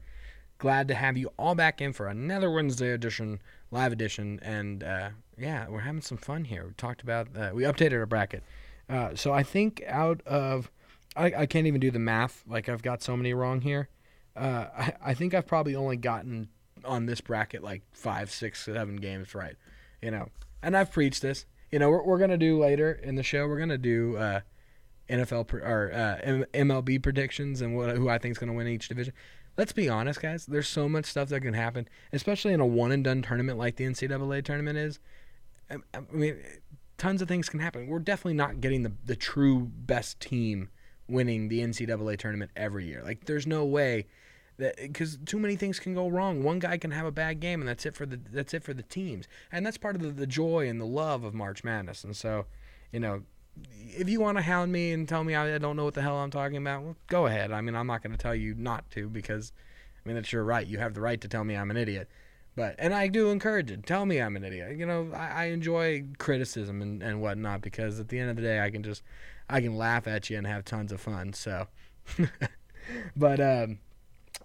Glad 0.58 0.88
to 0.88 0.96
have 0.96 1.18
you 1.18 1.30
all 1.38 1.56
back 1.56 1.82
in 1.82 1.92
for 1.92 2.08
another 2.08 2.50
Wednesday 2.50 2.92
edition, 2.92 3.42
live 3.72 3.92
edition. 3.92 4.40
And 4.42 4.84
uh, 4.84 5.10
yeah, 5.38 5.68
we're 5.70 5.82
having 5.82 6.02
some 6.02 6.18
fun 6.18 6.46
here. 6.46 6.66
We 6.68 6.74
talked 6.74 7.02
about, 7.02 7.28
uh, 7.36 7.52
we 7.54 7.64
updated 7.64 8.00
our 8.00 8.06
bracket. 8.06 8.44
Uh, 8.90 9.16
so 9.16 9.34
I 9.34 9.44
think 9.44 9.84
out 9.88 10.22
of, 10.26 10.72
I, 11.16 11.34
I 11.38 11.46
can't 11.46 11.68
even 11.68 11.82
do 11.82 11.92
the 11.92 12.00
math. 12.00 12.44
Like 12.48 12.70
I've 12.70 12.82
got 12.84 13.02
so 13.02 13.16
many 13.18 13.34
wrong 13.34 13.62
here. 13.62 13.90
Uh, 14.36 14.66
I, 14.78 14.94
I 15.02 15.14
think 15.14 15.34
I've 15.34 15.48
probably 15.48 15.76
only 15.76 15.98
gotten 15.98 16.50
on 16.84 17.06
this 17.06 17.22
bracket 17.22 17.64
like 17.64 17.82
five, 17.92 18.30
six, 18.32 18.64
seven 18.64 18.98
games 18.98 19.34
right. 19.34 19.56
You 20.02 20.12
know, 20.12 20.30
and 20.62 20.76
I've 20.76 20.92
preached 20.92 21.22
this. 21.22 21.46
You 21.72 21.80
know, 21.80 21.90
we're, 21.90 22.04
we're 22.04 22.20
gonna 22.20 22.38
do 22.38 22.60
later 22.60 22.92
in 22.92 23.16
the 23.16 23.24
show. 23.24 23.48
We're 23.48 23.60
gonna 23.60 23.78
do 23.78 24.18
uh, 24.18 24.42
NFL 25.10 25.48
pr- 25.48 25.60
or 25.60 25.92
uh, 25.94 26.18
M- 26.22 26.46
MLB 26.54 27.02
predictions 27.02 27.62
and 27.62 27.76
what 27.76 27.96
who 27.96 28.10
I 28.10 28.18
think 28.18 28.34
is 28.34 28.38
gonna 28.38 28.54
win 28.54 28.68
each 28.68 28.88
division. 28.88 29.14
Let's 29.58 29.72
be 29.72 29.88
honest, 29.88 30.22
guys. 30.22 30.46
There's 30.46 30.68
so 30.68 30.90
much 30.90 31.06
stuff 31.06 31.30
that 31.30 31.42
can 31.42 31.54
happen, 31.54 31.88
especially 32.12 32.54
in 32.54 32.60
a 32.60 32.66
one 32.66 32.92
and 32.92 33.04
done 33.04 33.22
tournament 33.22 33.58
like 33.58 33.78
the 33.78 33.86
NCAA 33.86 34.44
tournament 34.44 34.78
is. 34.78 35.00
I, 35.70 35.78
mean, 36.12 36.38
tons 36.98 37.22
of 37.22 37.28
things 37.28 37.50
can 37.50 37.60
happen. 37.60 37.88
We're 37.88 38.00
definitely 38.00 38.36
not 38.36 38.62
getting 38.62 38.84
the 38.84 38.92
the 39.06 39.16
true 39.16 39.72
best 39.74 40.20
team 40.20 40.70
winning 41.08 41.48
the 41.48 41.62
NCAA 41.62 42.18
tournament 42.18 42.52
every 42.56 42.86
year. 42.86 43.02
Like, 43.04 43.26
there's 43.26 43.48
no 43.48 43.66
way 43.66 44.08
that 44.58 44.76
because 44.78 45.18
too 45.26 45.40
many 45.40 45.56
things 45.56 45.80
can 45.80 45.94
go 45.94 46.08
wrong. 46.08 46.44
One 46.44 46.60
guy 46.60 46.78
can 46.78 46.92
have 46.92 47.06
a 47.06 47.12
bad 47.12 47.40
game, 47.40 47.62
and 47.62 47.68
that's 47.68 47.86
it 47.86 47.96
for 47.96 48.06
the 48.06 48.20
that's 48.32 48.54
it 48.54 48.64
for 48.64 48.74
the 48.74 48.84
teams. 48.84 49.28
And 49.52 49.66
that's 49.66 49.78
part 49.78 49.96
of 49.96 50.02
the, 50.02 50.10
the 50.10 50.28
joy 50.28 50.68
and 50.68 50.80
the 50.80 50.86
love 50.86 51.24
of 51.24 51.34
March 51.34 51.64
Madness. 51.64 52.04
And 52.04 52.16
so, 52.16 52.46
you 52.92 53.00
know, 53.00 53.24
if 53.98 54.10
you 54.10 54.20
want 54.20 54.38
to 54.38 54.42
hound 54.42 54.72
me 54.72 54.92
and 54.92 55.08
tell 55.08 55.24
me 55.24 55.36
I 55.36 55.58
don't 55.58 55.76
know 55.76 55.86
what 55.86 55.94
the 55.94 56.02
hell 56.02 56.18
I'm 56.18 56.32
talking 56.32 56.58
about, 56.58 56.84
well, 56.84 56.96
go 57.08 57.26
ahead. 57.28 57.52
I 57.52 57.62
mean, 57.62 57.76
I'm 57.76 57.88
not 57.88 58.04
going 58.04 58.12
to 58.12 58.18
tell 58.18 58.36
you 58.36 58.54
not 58.56 58.90
to 58.92 59.10
because, 59.10 59.54
I 59.98 60.08
mean, 60.08 60.16
that's 60.16 60.32
your 60.32 60.44
right. 60.44 60.66
You 60.66 60.78
have 60.80 60.94
the 60.94 61.02
right 61.02 61.20
to 61.22 61.28
tell 61.28 61.44
me 61.44 61.56
I'm 61.56 61.72
an 61.72 61.78
idiot. 61.78 62.10
But 62.56 62.76
and 62.80 62.94
I 62.94 63.08
do 63.08 63.32
encourage 63.32 63.70
it. 63.70 63.86
Tell 63.86 64.06
me 64.06 64.22
I'm 64.22 64.36
an 64.38 64.44
idiot. 64.46 64.78
You 64.78 64.86
know, 64.86 65.12
I, 65.14 65.28
I 65.28 65.46
enjoy 65.46 66.06
criticism 66.18 66.82
and, 66.82 67.04
and 67.04 67.22
whatnot 67.22 67.62
because 67.62 68.00
at 68.00 68.08
the 68.08 68.18
end 68.18 68.30
of 68.30 68.38
the 68.38 68.42
day, 68.42 68.62
I 68.62 68.70
can 68.70 68.82
just 68.82 69.04
I 69.50 69.60
can 69.60 69.78
laugh 69.78 70.08
at 70.08 70.30
you 70.30 70.38
and 70.38 70.48
have 70.48 70.64
tons 70.64 70.94
of 70.94 71.02
fun. 71.02 71.34
So, 71.34 71.68
but 73.16 73.42
um, 73.42 73.80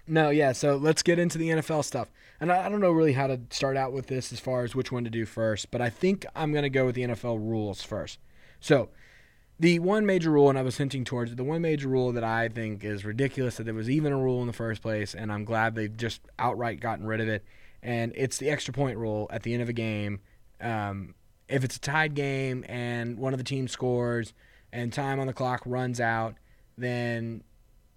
no, 0.08 0.30
yeah. 0.30 0.50
So 0.52 0.76
let's 0.76 1.02
get 1.02 1.20
into 1.20 1.38
the 1.38 1.50
NFL 1.50 1.84
stuff. 1.84 2.10
And 2.40 2.50
I, 2.50 2.66
I 2.66 2.68
don't 2.68 2.80
know 2.80 2.90
really 2.90 3.12
how 3.12 3.28
to 3.28 3.40
start 3.50 3.76
out 3.76 3.92
with 3.92 4.08
this 4.08 4.32
as 4.32 4.40
far 4.40 4.64
as 4.64 4.74
which 4.74 4.90
one 4.90 5.04
to 5.04 5.10
do 5.10 5.24
first, 5.24 5.70
but 5.70 5.80
I 5.80 5.88
think 5.88 6.26
I'm 6.34 6.50
going 6.52 6.64
to 6.64 6.70
go 6.70 6.86
with 6.86 6.96
the 6.96 7.02
NFL 7.02 7.38
rules 7.38 7.82
first. 7.82 8.18
So, 8.60 8.88
the 9.60 9.78
one 9.78 10.06
major 10.06 10.30
rule, 10.30 10.48
and 10.48 10.58
I 10.58 10.62
was 10.62 10.78
hinting 10.78 11.04
towards 11.04 11.32
it, 11.32 11.36
the 11.36 11.44
one 11.44 11.60
major 11.60 11.86
rule 11.86 12.12
that 12.12 12.24
I 12.24 12.48
think 12.48 12.82
is 12.82 13.04
ridiculous 13.04 13.56
that 13.56 13.64
there 13.64 13.74
was 13.74 13.90
even 13.90 14.10
a 14.10 14.16
rule 14.16 14.40
in 14.40 14.46
the 14.46 14.54
first 14.54 14.80
place, 14.80 15.14
and 15.14 15.30
I'm 15.30 15.44
glad 15.44 15.74
they've 15.74 15.94
just 15.94 16.22
outright 16.38 16.80
gotten 16.80 17.06
rid 17.06 17.20
of 17.20 17.28
it, 17.28 17.44
and 17.82 18.10
it's 18.16 18.38
the 18.38 18.48
extra 18.48 18.72
point 18.72 18.96
rule 18.96 19.28
at 19.30 19.42
the 19.42 19.52
end 19.52 19.62
of 19.62 19.68
a 19.68 19.74
game. 19.74 20.20
Um, 20.62 21.14
if 21.46 21.62
it's 21.62 21.76
a 21.76 21.80
tied 21.80 22.14
game 22.14 22.64
and 22.68 23.18
one 23.18 23.34
of 23.34 23.38
the 23.38 23.44
teams 23.44 23.70
scores 23.70 24.32
and 24.72 24.94
time 24.94 25.20
on 25.20 25.26
the 25.26 25.32
clock 25.34 25.60
runs 25.66 26.00
out, 26.00 26.36
then 26.78 27.44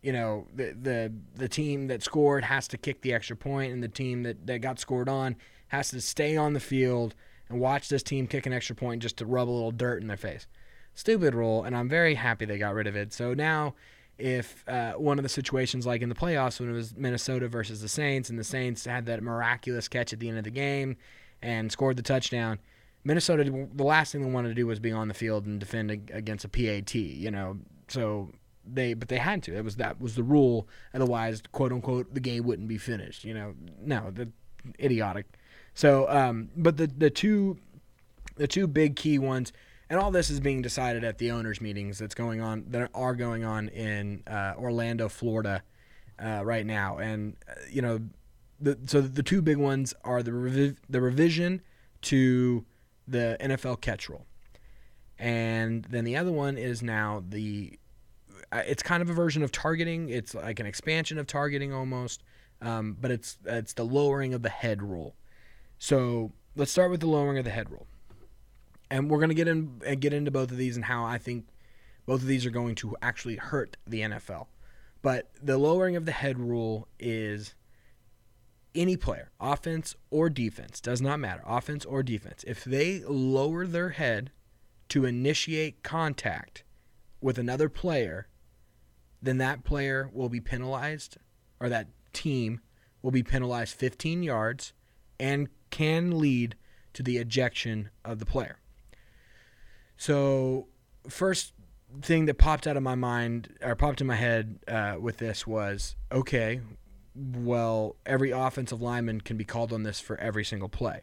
you 0.02 0.12
know 0.12 0.48
the 0.54 0.76
the 0.82 1.14
the 1.36 1.48
team 1.48 1.88
that 1.88 2.04
scored 2.04 2.44
has 2.44 2.68
to 2.68 2.78
kick 2.78 3.02
the 3.02 3.14
extra 3.14 3.38
point, 3.38 3.72
and 3.72 3.82
the 3.82 3.88
team 3.88 4.24
that, 4.24 4.46
that 4.48 4.60
got 4.60 4.80
scored 4.80 5.08
on 5.08 5.38
has 5.68 5.92
to 5.92 6.02
stay 6.02 6.36
on 6.36 6.52
the 6.52 6.60
field 6.60 7.16
and 7.48 7.62
watch 7.62 7.88
this 7.88 8.04
team 8.04 8.28
kick 8.28 8.46
an 8.46 8.52
extra 8.52 8.76
point 8.76 9.02
just 9.02 9.16
to 9.16 9.26
rub 9.26 9.48
a 9.48 9.52
little 9.52 9.72
dirt 9.72 10.02
in 10.02 10.10
their 10.10 10.18
face. 10.18 10.46
Stupid 10.96 11.34
rule, 11.34 11.64
and 11.64 11.76
I'm 11.76 11.90
very 11.90 12.16
happy 12.16 12.46
they 12.46 12.58
got 12.58 12.74
rid 12.74 12.88
of 12.88 12.96
it. 12.96 13.14
So 13.14 13.34
now, 13.34 13.74
if 14.18 14.68
uh, 14.68 14.94
one 14.94 15.18
of 15.18 15.24
the 15.24 15.30
situations 15.30 15.86
like 15.86 16.02
in 16.02 16.10
the 16.10 16.16
playoffs 16.16 16.60
when 16.60 16.70
it 16.70 16.74
was 16.74 16.96
Minnesota 16.96 17.48
versus 17.48 17.82
the 17.82 17.90
Saints, 17.90 18.30
and 18.30 18.38
the 18.38 18.44
Saints 18.44 18.86
had 18.86 19.06
that 19.08 19.24
miraculous 19.24 19.88
catch 19.88 20.14
at 20.14 20.20
the 20.20 20.30
end 20.30 20.38
of 20.38 20.44
the 20.44 20.52
game 20.52 20.98
and 21.42 21.72
scored 21.72 21.98
the 21.98 22.04
touchdown. 22.04 22.60
Minnesota, 23.04 23.44
the 23.74 23.84
last 23.84 24.12
thing 24.12 24.22
they 24.22 24.32
wanted 24.32 24.50
to 24.50 24.54
do 24.54 24.68
was 24.68 24.80
be 24.80 24.92
on 24.92 25.08
the 25.08 25.14
field 25.14 25.46
and 25.46 25.60
defend 25.60 25.92
against 25.92 26.46
a 26.46 26.50
PAT, 26.50 26.96
you 26.96 27.32
know. 27.32 27.58
So 27.90 28.32
they, 28.66 28.94
but 28.94 29.10
they 29.10 29.18
had 29.18 29.44
to. 29.44 29.56
It 29.56 29.64
was 29.64 29.76
that 29.78 30.00
was 30.00 30.16
the 30.16 30.24
rule. 30.24 30.68
Otherwise, 30.94 31.42
quote 31.52 31.72
unquote, 31.72 32.14
the 32.14 32.20
game 32.20 32.44
wouldn't 32.46 32.68
be 32.68 32.78
finished. 32.78 33.26
You 33.26 33.34
know, 33.34 33.56
no, 33.82 34.12
the 34.12 34.30
idiotic. 34.80 35.26
So, 35.74 36.08
um, 36.10 36.50
but 36.56 36.78
the 36.78 36.88
the 36.88 37.10
two, 37.10 37.58
the 38.36 38.48
two 38.48 38.68
big 38.68 38.96
key 38.96 39.20
ones 39.20 39.52
and 39.90 40.00
all 40.00 40.12
this 40.12 40.30
is 40.30 40.40
being 40.40 40.62
decided 40.62 41.04
at 41.04 41.18
the 41.18 41.32
owners' 41.32 41.62
meetings 41.62 41.98
that's 41.98 42.16
going 42.16 42.42
on 42.42 42.66
that 42.70 42.90
are 42.94 43.16
going 43.16 43.44
on 43.44 43.70
in 43.70 44.24
uh, 44.28 44.54
Orlando, 44.58 45.10
Florida, 45.10 45.64
uh, 46.24 46.42
right 46.44 46.66
now. 46.66 46.98
And 46.98 47.36
uh, 47.48 47.54
you 47.70 47.82
know, 47.82 48.00
the, 48.60 48.78
so 48.86 49.02
the 49.02 49.24
two 49.24 49.42
big 49.42 49.58
ones 49.58 49.94
are 50.04 50.24
the 50.24 50.32
revi- 50.32 50.78
the 50.90 51.02
revision 51.02 51.62
to 52.04 52.66
the 53.08 53.38
NFL 53.40 53.82
catch 53.82 54.10
rule, 54.10 54.26
and 55.20 55.86
then 55.86 56.06
the 56.06 56.16
other 56.16 56.32
one 56.32 56.58
is 56.58 56.82
now 56.82 57.24
the 57.28 57.78
uh, 58.52 58.64
it's 58.66 58.84
kind 58.84 59.02
of 59.02 59.10
a 59.10 59.14
version 59.14 59.44
of 59.44 59.52
targeting. 59.52 60.10
It's 60.10 60.34
like 60.34 60.60
an 60.60 60.66
expansion 60.66 61.18
of 61.18 61.28
targeting 61.28 61.74
almost, 61.74 62.24
um, 62.62 62.98
but 63.00 63.12
it's 63.12 63.38
it's 63.46 63.74
the 63.74 63.86
lowering 63.86 64.34
of 64.34 64.44
the 64.44 64.50
head 64.50 64.82
rule. 64.82 65.16
So 65.78 66.32
let's 66.56 66.72
start 66.72 66.90
with 66.90 67.02
the 67.02 67.08
lowering 67.08 67.38
of 67.38 67.44
the 67.44 67.52
head 67.52 67.70
rule 67.70 67.88
and 68.94 69.10
we're 69.10 69.20
gonna 69.20 69.34
get 69.34 69.48
in 69.48 69.82
and 69.84 70.00
get 70.00 70.14
into 70.14 70.30
both 70.30 70.52
of 70.52 70.58
these 70.58 70.76
and 70.76 70.86
how 70.86 71.04
I 71.04 71.18
think 71.18 71.48
both 72.06 72.22
of 72.22 72.28
these 72.28 72.46
are 72.46 72.52
going 72.52 72.76
to 72.76 72.96
actually 73.02 73.38
hurt 73.38 73.76
the 73.88 74.02
NFL. 74.02 74.46
But 75.02 75.32
the 75.42 75.58
lowering 75.58 75.96
of 75.96 76.06
the 76.06 76.12
head 76.12 76.38
rule 76.38 76.88
is 77.00 77.56
any 78.76 78.96
player, 78.96 79.32
offense 79.40 79.96
or 80.12 80.30
defense, 80.30 80.80
does 80.80 81.02
not 81.02 81.20
matter, 81.20 81.42
offense 81.48 81.86
or 81.86 82.04
defense, 82.04 82.44
if 82.46 82.64
they 82.64 83.00
lower 83.00 83.66
their 83.66 83.90
head 83.90 84.32
to 84.90 85.06
initiate 85.06 85.82
contact 85.82 86.64
with 87.20 87.40
another 87.40 87.70
player, 87.70 88.28
then 89.24 89.40
that 89.40 89.64
player 89.64 90.08
will 90.14 90.30
be 90.30 90.40
penalized, 90.40 91.18
or 91.60 91.68
that 91.68 91.88
team 92.12 92.62
will 93.02 93.12
be 93.12 93.24
penalized 93.24 93.76
15 93.76 94.22
yards 94.22 94.74
and 95.20 95.50
can 95.72 96.20
lead 96.20 96.56
to 96.94 97.02
the 97.02 97.18
ejection 97.18 97.90
of 98.06 98.20
the 98.20 98.26
player. 98.26 98.60
So, 99.98 100.68
first 101.08 101.54
thing 102.02 102.26
that 102.26 102.38
popped 102.38 102.66
out 102.68 102.76
of 102.78 102.84
my 102.84 102.96
mind 102.96 103.56
or 103.62 103.76
popped 103.76 104.02
in 104.02 104.08
my 104.08 104.16
head 104.16 104.60
uh, 104.68 104.96
with 105.00 105.18
this 105.18 105.46
was 105.46 105.96
okay, 106.12 106.62
well, 107.16 107.96
every 108.06 108.32
offensive 108.32 108.82
lineman 108.82 109.22
can 109.22 109.38
be 109.38 109.46
called 109.46 109.72
on 109.72 109.84
this 109.84 110.00
for 110.00 110.18
every 110.18 110.44
single 110.44 110.70
play. 110.70 111.02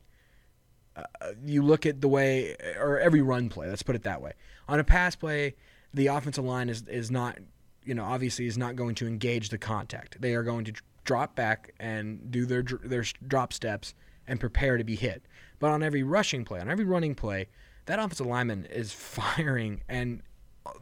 Uh, 0.96 1.02
you 1.44 1.62
look 1.62 1.86
at 1.86 2.00
the 2.00 2.08
way, 2.08 2.56
or 2.78 2.98
every 2.98 3.22
run 3.22 3.48
play, 3.48 3.68
let's 3.68 3.82
put 3.82 3.94
it 3.94 4.02
that 4.02 4.20
way. 4.20 4.32
On 4.68 4.80
a 4.80 4.84
pass 4.84 5.14
play, 5.14 5.54
the 5.94 6.08
offensive 6.08 6.44
line 6.44 6.68
is, 6.68 6.82
is 6.88 7.10
not, 7.10 7.38
you 7.84 7.94
know, 7.94 8.04
obviously 8.04 8.46
is 8.46 8.58
not 8.58 8.74
going 8.74 8.96
to 8.96 9.06
engage 9.06 9.50
the 9.50 9.58
contact. 9.58 10.20
They 10.20 10.34
are 10.34 10.42
going 10.42 10.64
to 10.64 10.72
drop 11.04 11.36
back 11.36 11.74
and 11.78 12.30
do 12.30 12.44
their, 12.44 12.62
their 12.62 13.04
drop 13.26 13.52
steps 13.52 13.94
and 14.26 14.40
prepare 14.40 14.76
to 14.78 14.84
be 14.84 14.96
hit. 14.96 15.22
But 15.60 15.70
on 15.70 15.82
every 15.82 16.02
rushing 16.02 16.44
play, 16.44 16.60
on 16.60 16.68
every 16.68 16.84
running 16.84 17.14
play, 17.14 17.48
that 17.90 17.98
offensive 17.98 18.26
lineman 18.26 18.66
is 18.66 18.92
firing, 18.92 19.82
and 19.88 20.22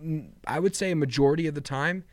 mm, 0.02 0.30
I 0.46 0.60
would 0.60 0.76
say 0.76 0.90
a 0.90 0.96
majority 0.96 1.46
of 1.46 1.54
the 1.54 1.60
time, 1.60 2.04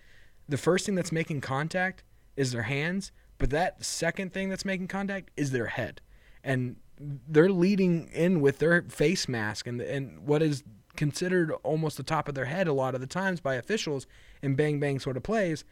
the 0.48 0.58
first 0.58 0.86
thing 0.86 0.96
that's 0.96 1.12
making 1.12 1.42
contact 1.42 2.04
is 2.38 2.52
their 2.52 2.64
hands, 2.64 3.12
but 3.38 3.50
that 3.50 3.84
second 3.84 4.34
thing 4.34 4.50
that's 4.50 4.64
making 4.64 4.88
contact 4.88 5.32
is 5.36 5.52
their 5.52 5.68
head, 5.68 6.00
and 6.44 6.78
they're 6.98 7.50
leading 7.50 8.08
in 8.14 8.40
with 8.40 8.60
their 8.60 8.84
face 8.84 9.28
mask 9.28 9.68
and 9.68 9.82
and 9.82 10.26
what 10.26 10.42
is 10.42 10.64
considered 10.96 11.52
almost 11.64 11.98
the 11.98 12.04
top 12.04 12.30
of 12.30 12.36
their 12.36 12.46
head 12.46 12.70
a 12.70 12.74
lot 12.74 12.96
of 12.96 13.02
the 13.02 13.08
times 13.08 13.42
by 13.42 13.56
officials 13.56 14.08
in 14.42 14.56
bang 14.56 14.80
bang 14.80 14.98
sort 14.98 15.18
of 15.18 15.24
plays. 15.24 15.66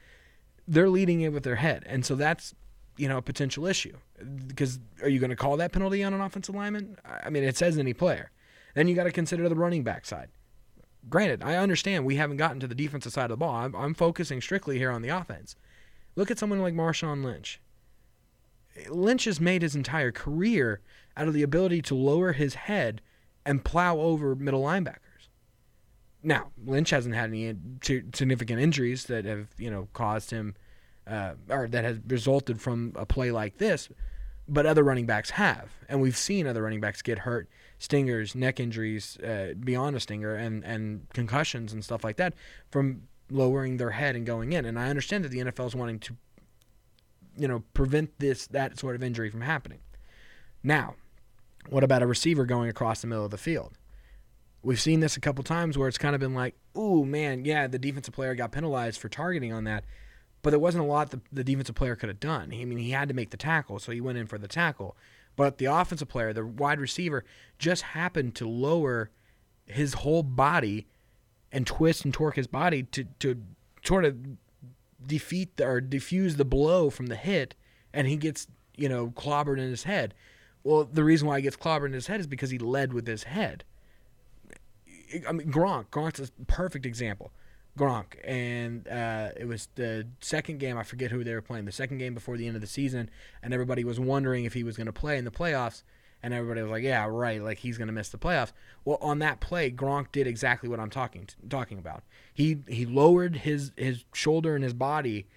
They're 0.67 0.89
leading 0.89 1.21
in 1.21 1.33
with 1.33 1.43
their 1.43 1.55
head, 1.55 1.83
and 1.85 2.05
so 2.05 2.15
that's 2.15 2.53
you 2.97 3.07
know 3.07 3.17
a 3.17 3.21
potential 3.21 3.65
issue 3.65 3.95
because 4.47 4.79
are 5.01 5.07
you 5.07 5.19
going 5.19 5.29
to 5.29 5.37
call 5.37 5.55
that 5.57 5.71
penalty 5.71 6.03
on 6.03 6.13
an 6.13 6.19
offensive 6.19 6.55
lineman? 6.55 6.97
I 7.05 7.29
mean, 7.29 7.45
it 7.45 7.55
says 7.55 7.77
any 7.77 7.93
player. 7.93 8.29
Then 8.73 8.87
you 8.87 8.95
got 8.95 9.03
to 9.03 9.11
consider 9.11 9.47
the 9.47 9.55
running 9.55 9.83
back 9.83 10.05
side. 10.05 10.29
Granted, 11.09 11.43
I 11.43 11.57
understand 11.57 12.05
we 12.05 12.15
haven't 12.15 12.37
gotten 12.37 12.59
to 12.61 12.67
the 12.67 12.75
defensive 12.75 13.13
side 13.13 13.25
of 13.25 13.29
the 13.31 13.37
ball. 13.37 13.55
I'm, 13.55 13.75
I'm 13.75 13.93
focusing 13.93 14.41
strictly 14.41 14.77
here 14.77 14.91
on 14.91 15.01
the 15.01 15.09
offense. 15.09 15.55
Look 16.15 16.31
at 16.31 16.39
someone 16.39 16.61
like 16.61 16.73
Marshawn 16.73 17.23
Lynch. 17.23 17.59
Lynch 18.89 19.25
has 19.25 19.39
made 19.39 19.61
his 19.61 19.75
entire 19.75 20.11
career 20.11 20.81
out 21.17 21.27
of 21.27 21.33
the 21.33 21.43
ability 21.43 21.81
to 21.83 21.95
lower 21.95 22.31
his 22.31 22.55
head 22.55 23.01
and 23.45 23.63
plow 23.63 23.97
over 23.97 24.33
middle 24.35 24.63
linebackers. 24.63 25.27
Now, 26.23 26.51
Lynch 26.65 26.89
hasn't 26.89 27.13
had 27.13 27.29
any 27.29 27.53
significant 27.83 28.61
injuries 28.61 29.03
that 29.05 29.25
have, 29.25 29.49
you 29.57 29.69
know, 29.69 29.89
caused 29.93 30.31
him, 30.31 30.55
uh, 31.05 31.33
or 31.49 31.67
that 31.67 31.83
has 31.83 31.99
resulted 32.07 32.61
from 32.61 32.93
a 32.95 33.05
play 33.05 33.29
like 33.29 33.57
this. 33.57 33.89
but 34.47 34.65
other 34.65 34.83
running 34.83 35.05
backs 35.05 35.31
have, 35.31 35.69
and 35.87 36.01
we've 36.01 36.17
seen 36.17 36.47
other 36.47 36.63
running 36.63 36.81
backs 36.81 37.01
get 37.01 37.19
hurt, 37.19 37.47
stingers, 37.83 38.33
neck 38.33 38.61
injuries 38.61 39.17
uh, 39.19 39.53
beyond 39.59 39.95
a 39.95 39.99
stinger, 39.99 40.35
and 40.35 40.63
and 40.63 41.05
concussions 41.13 41.73
and 41.73 41.83
stuff 41.83 42.03
like 42.03 42.15
that 42.15 42.33
from 42.71 43.03
lowering 43.29 43.75
their 43.77 43.89
head 43.91 44.15
and 44.15 44.25
going 44.25 44.53
in. 44.53 44.63
And 44.65 44.79
I 44.79 44.89
understand 44.89 45.25
that 45.25 45.29
the 45.29 45.39
NFL 45.39 45.67
is 45.67 45.75
wanting 45.75 45.99
to, 45.99 46.15
you 47.37 47.47
know, 47.47 47.63
prevent 47.73 48.17
this 48.19 48.47
that 48.47 48.79
sort 48.79 48.95
of 48.95 49.03
injury 49.03 49.29
from 49.29 49.41
happening. 49.41 49.79
Now, 50.63 50.95
what 51.69 51.83
about 51.83 52.01
a 52.01 52.07
receiver 52.07 52.45
going 52.45 52.69
across 52.69 53.01
the 53.01 53.07
middle 53.07 53.25
of 53.25 53.31
the 53.31 53.37
field? 53.37 53.77
We've 54.61 54.79
seen 54.79 55.01
this 55.01 55.17
a 55.17 55.19
couple 55.19 55.43
times 55.43 55.77
where 55.77 55.89
it's 55.89 55.97
kind 55.97 56.15
of 56.15 56.21
been 56.21 56.33
like, 56.33 56.55
ooh, 56.77 57.03
man, 57.03 57.43
yeah, 57.43 57.67
the 57.67 57.77
defensive 57.77 58.13
player 58.13 58.33
got 58.33 58.53
penalized 58.53 59.01
for 59.01 59.09
targeting 59.09 59.51
on 59.51 59.65
that, 59.65 59.83
but 60.41 60.51
there 60.51 60.59
wasn't 60.59 60.85
a 60.85 60.87
lot 60.87 61.11
the, 61.11 61.19
the 61.33 61.43
defensive 61.43 61.75
player 61.75 61.97
could 61.97 62.07
have 62.07 62.21
done. 62.21 62.53
I 62.53 62.63
mean, 62.63 62.77
he 62.77 62.91
had 62.91 63.09
to 63.09 63.13
make 63.13 63.31
the 63.31 63.37
tackle, 63.37 63.79
so 63.79 63.91
he 63.91 63.99
went 63.99 64.17
in 64.17 64.25
for 64.25 64.37
the 64.37 64.47
tackle. 64.47 64.95
But 65.35 65.57
the 65.57 65.65
offensive 65.65 66.07
player, 66.07 66.33
the 66.33 66.45
wide 66.45 66.79
receiver, 66.79 67.23
just 67.57 67.81
happened 67.81 68.35
to 68.35 68.47
lower 68.47 69.09
his 69.65 69.95
whole 69.95 70.23
body 70.23 70.87
and 71.51 71.65
twist 71.65 72.05
and 72.05 72.13
torque 72.13 72.35
his 72.35 72.47
body 72.47 72.83
to, 72.83 73.05
to 73.19 73.41
sort 73.83 74.05
of 74.05 74.17
defeat 75.05 75.57
the, 75.57 75.65
or 75.65 75.81
diffuse 75.81 76.35
the 76.35 76.45
blow 76.45 76.89
from 76.89 77.07
the 77.07 77.15
hit, 77.15 77.55
and 77.93 78.07
he 78.07 78.15
gets, 78.15 78.47
you 78.75 78.89
know, 78.89 79.07
clobbered 79.07 79.57
in 79.59 79.69
his 79.69 79.83
head. 79.83 80.13
Well, 80.63 80.85
the 80.85 81.03
reason 81.03 81.27
why 81.27 81.37
he 81.37 81.43
gets 81.43 81.57
clobbered 81.57 81.87
in 81.87 81.93
his 81.93 82.07
head 82.07 82.19
is 82.19 82.27
because 82.27 82.49
he 82.49 82.57
led 82.57 82.93
with 82.93 83.07
his 83.07 83.23
head. 83.23 83.63
I 85.27 85.31
mean, 85.31 85.51
Gronk. 85.51 85.87
Gronk's 85.89 86.19
a 86.19 86.45
perfect 86.45 86.85
example. 86.85 87.31
Gronk, 87.77 88.17
and 88.23 88.87
uh, 88.87 89.29
it 89.35 89.47
was 89.47 89.67
the 89.75 90.07
second 90.21 90.59
game. 90.59 90.77
I 90.77 90.83
forget 90.83 91.09
who 91.09 91.23
they 91.23 91.33
were 91.33 91.41
playing. 91.41 91.65
The 91.65 91.71
second 91.71 91.97
game 91.97 92.13
before 92.13 92.37
the 92.37 92.45
end 92.45 92.55
of 92.55 92.61
the 92.61 92.67
season, 92.67 93.09
and 93.41 93.53
everybody 93.53 93.83
was 93.83 93.99
wondering 93.99 94.45
if 94.45 94.53
he 94.53 94.63
was 94.63 94.77
going 94.77 94.85
to 94.85 94.93
play 94.93 95.17
in 95.17 95.25
the 95.25 95.31
playoffs. 95.31 95.83
And 96.21 96.33
everybody 96.33 96.61
was 96.61 96.71
like, 96.71 96.83
"Yeah, 96.83 97.05
right. 97.09 97.41
Like 97.41 97.57
he's 97.57 97.77
going 97.77 97.87
to 97.87 97.93
miss 97.93 98.09
the 98.09 98.17
playoffs." 98.17 98.53
Well, 98.85 98.97
on 99.01 99.19
that 99.19 99.41
play, 99.41 99.71
Gronk 99.71 100.11
did 100.11 100.25
exactly 100.25 100.69
what 100.69 100.79
I'm 100.79 100.89
talking 100.89 101.27
talking 101.49 101.77
about. 101.79 102.03
He 102.33 102.59
he 102.67 102.85
lowered 102.85 103.37
his 103.37 103.71
his 103.75 104.05
shoulder 104.13 104.55
and 104.55 104.63
his 104.63 104.73
body, 104.73 105.27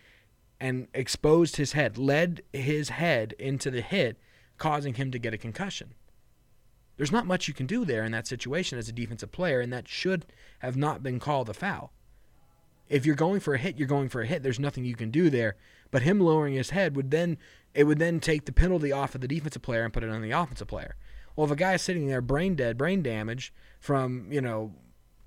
and 0.60 0.86
exposed 0.94 1.56
his 1.56 1.72
head, 1.72 1.98
led 1.98 2.42
his 2.52 2.90
head 2.90 3.34
into 3.38 3.70
the 3.70 3.80
hit, 3.80 4.20
causing 4.58 4.94
him 4.94 5.10
to 5.10 5.18
get 5.18 5.34
a 5.34 5.38
concussion. 5.38 5.94
There's 6.98 7.12
not 7.12 7.26
much 7.26 7.48
you 7.48 7.54
can 7.54 7.66
do 7.66 7.84
there 7.84 8.04
in 8.04 8.12
that 8.12 8.26
situation 8.26 8.78
as 8.78 8.88
a 8.88 8.92
defensive 8.92 9.32
player, 9.32 9.60
and 9.60 9.72
that 9.72 9.88
should 9.88 10.24
have 10.60 10.76
not 10.76 11.02
been 11.02 11.18
called 11.18 11.48
a 11.48 11.54
foul. 11.54 11.92
If 12.88 13.04
you're 13.04 13.16
going 13.16 13.40
for 13.40 13.54
a 13.54 13.58
hit, 13.58 13.78
you're 13.78 13.88
going 13.88 14.08
for 14.08 14.22
a 14.22 14.26
hit. 14.26 14.42
There's 14.42 14.60
nothing 14.60 14.84
you 14.84 14.94
can 14.94 15.10
do 15.10 15.30
there. 15.30 15.56
But 15.90 16.02
him 16.02 16.20
lowering 16.20 16.54
his 16.54 16.70
head 16.70 16.96
would 16.96 17.10
then 17.10 17.38
it 17.74 17.84
would 17.84 17.98
then 17.98 18.20
take 18.20 18.46
the 18.46 18.52
penalty 18.52 18.92
off 18.92 19.14
of 19.14 19.20
the 19.20 19.28
defensive 19.28 19.62
player 19.62 19.84
and 19.84 19.92
put 19.92 20.02
it 20.02 20.10
on 20.10 20.22
the 20.22 20.30
offensive 20.30 20.68
player. 20.68 20.96
Well, 21.34 21.44
if 21.44 21.50
a 21.50 21.56
guy's 21.56 21.82
sitting 21.82 22.06
there 22.06 22.20
brain 22.20 22.54
dead, 22.54 22.78
brain 22.78 23.02
damage 23.02 23.52
from 23.78 24.28
you 24.30 24.40
know, 24.40 24.72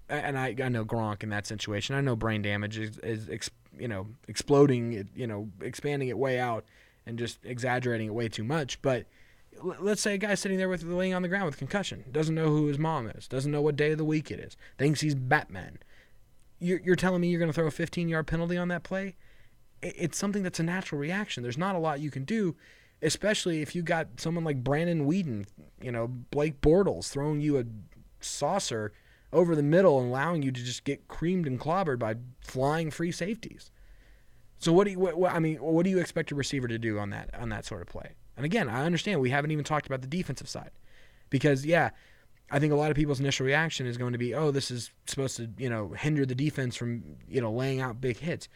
and 0.10 0.38
I, 0.38 0.56
I 0.62 0.70
know 0.70 0.84
Gronk 0.84 1.24
in 1.24 1.30
that 1.30 1.46
situation. 1.46 1.96
I 1.96 2.02
know 2.02 2.16
brain 2.16 2.42
damage 2.42 2.78
is, 2.78 2.98
is 3.00 3.30
you 3.78 3.88
know 3.88 4.08
exploding, 4.28 4.94
it, 4.94 5.08
you 5.16 5.28
know, 5.28 5.50
expanding 5.62 6.10
it 6.10 6.18
way 6.18 6.40
out 6.40 6.66
and 7.06 7.18
just 7.18 7.40
exaggerating 7.46 8.08
it 8.08 8.14
way 8.14 8.28
too 8.28 8.44
much. 8.44 8.82
But 8.82 9.06
let's 9.62 10.02
say 10.02 10.16
a 10.16 10.18
guy's 10.18 10.40
sitting 10.40 10.58
there 10.58 10.70
with 10.70 10.84
laying 10.84 11.14
on 11.14 11.22
the 11.22 11.28
ground 11.28 11.46
with 11.46 11.58
concussion, 11.58 12.06
doesn't 12.12 12.36
know 12.36 12.50
who 12.50 12.68
his 12.68 12.80
mom 12.80 13.08
is, 13.08 13.28
doesn't 13.28 13.52
know 13.52 13.62
what 13.62 13.76
day 13.76 13.92
of 13.92 13.98
the 13.98 14.06
week 14.06 14.32
it 14.32 14.40
is, 14.40 14.58
thinks 14.78 15.02
he's 15.02 15.16
Batman. 15.16 15.80
You're, 16.60 16.80
you're 16.82 16.96
telling 16.96 17.22
me 17.22 17.30
you're 17.30 17.40
going 17.40 17.50
to 17.50 17.54
throw 17.54 17.68
a 17.68 17.72
15 17.72 18.08
yard 18.10 18.28
penalty 18.28 18.58
on 18.58 18.68
that 18.70 18.84
play? 18.84 19.16
It's 19.82 20.18
something 20.18 20.44
that's 20.44 20.60
a 20.60 20.64
natural 20.64 21.00
reaction. 21.00 21.42
There's 21.42 21.58
not 21.58 21.76
a 21.76 21.80
lot 21.80 22.02
you 22.02 22.12
can 22.12 22.26
do, 22.26 22.56
especially 23.02 23.62
if 23.62 23.76
you 23.76 23.82
got 23.82 24.08
someone 24.18 24.44
like 24.44 24.64
Brandon 24.64 25.08
Weeden, 25.08 25.46
you 25.82 25.92
know, 25.92 26.08
Blake 26.08 26.60
Bortles 26.60 27.10
throwing 27.10 27.40
you 27.40 27.58
a 27.58 27.64
saucer 28.20 28.92
over 29.32 29.56
the 29.56 29.64
middle 29.64 30.00
and 30.00 30.10
allowing 30.10 30.44
you 30.44 30.52
to 30.52 30.64
just 30.64 30.84
get 30.84 31.08
creamed 31.08 31.48
and 31.48 31.60
clobbered 31.60 32.00
by 32.00 32.16
flying 32.42 32.92
free 32.92 33.12
safeties. 33.12 33.72
So 34.58 34.74
what 34.74 34.84
do 34.84 34.92
you? 34.92 35.00
What, 35.00 35.18
what, 35.18 35.32
I 35.34 35.40
mean, 35.40 35.58
what 35.58 35.86
do 35.86 35.90
you 35.90 36.00
expect 36.00 36.32
a 36.32 36.36
receiver 36.36 36.68
to 36.68 36.78
do 36.78 37.00
on 37.00 37.12
that 37.12 37.30
on 37.40 37.48
that 37.50 37.64
sort 37.64 37.82
of 37.82 37.88
play? 37.88 38.16
And 38.36 38.46
again, 38.46 38.70
I 38.70 38.86
understand 38.86 39.20
we 39.20 39.30
haven't 39.30 39.52
even 39.52 39.66
talked 39.66 39.86
about 39.86 40.02
the 40.02 40.08
defensive 40.08 40.48
side. 40.48 40.72
Because, 41.30 41.66
yeah, 41.66 41.90
I 42.52 42.60
think 42.60 42.74
a 42.74 42.76
lot 42.76 42.92
of 42.92 42.98
people's 42.98 43.20
initial 43.20 43.46
reaction 43.46 43.86
is 43.86 43.98
going 43.98 44.14
to 44.14 44.18
be, 44.18 44.34
oh, 44.34 44.52
this 44.52 44.72
is 44.72 44.92
supposed 45.08 45.38
to, 45.38 45.50
you 45.58 45.70
know, 45.70 45.90
hinder 45.90 46.26
the 46.26 46.36
defense 46.36 46.76
from, 46.76 47.04
you 47.28 47.42
know, 47.42 47.52
laying 47.52 47.82
out 47.82 48.02
big 48.02 48.18
hits. 48.18 48.50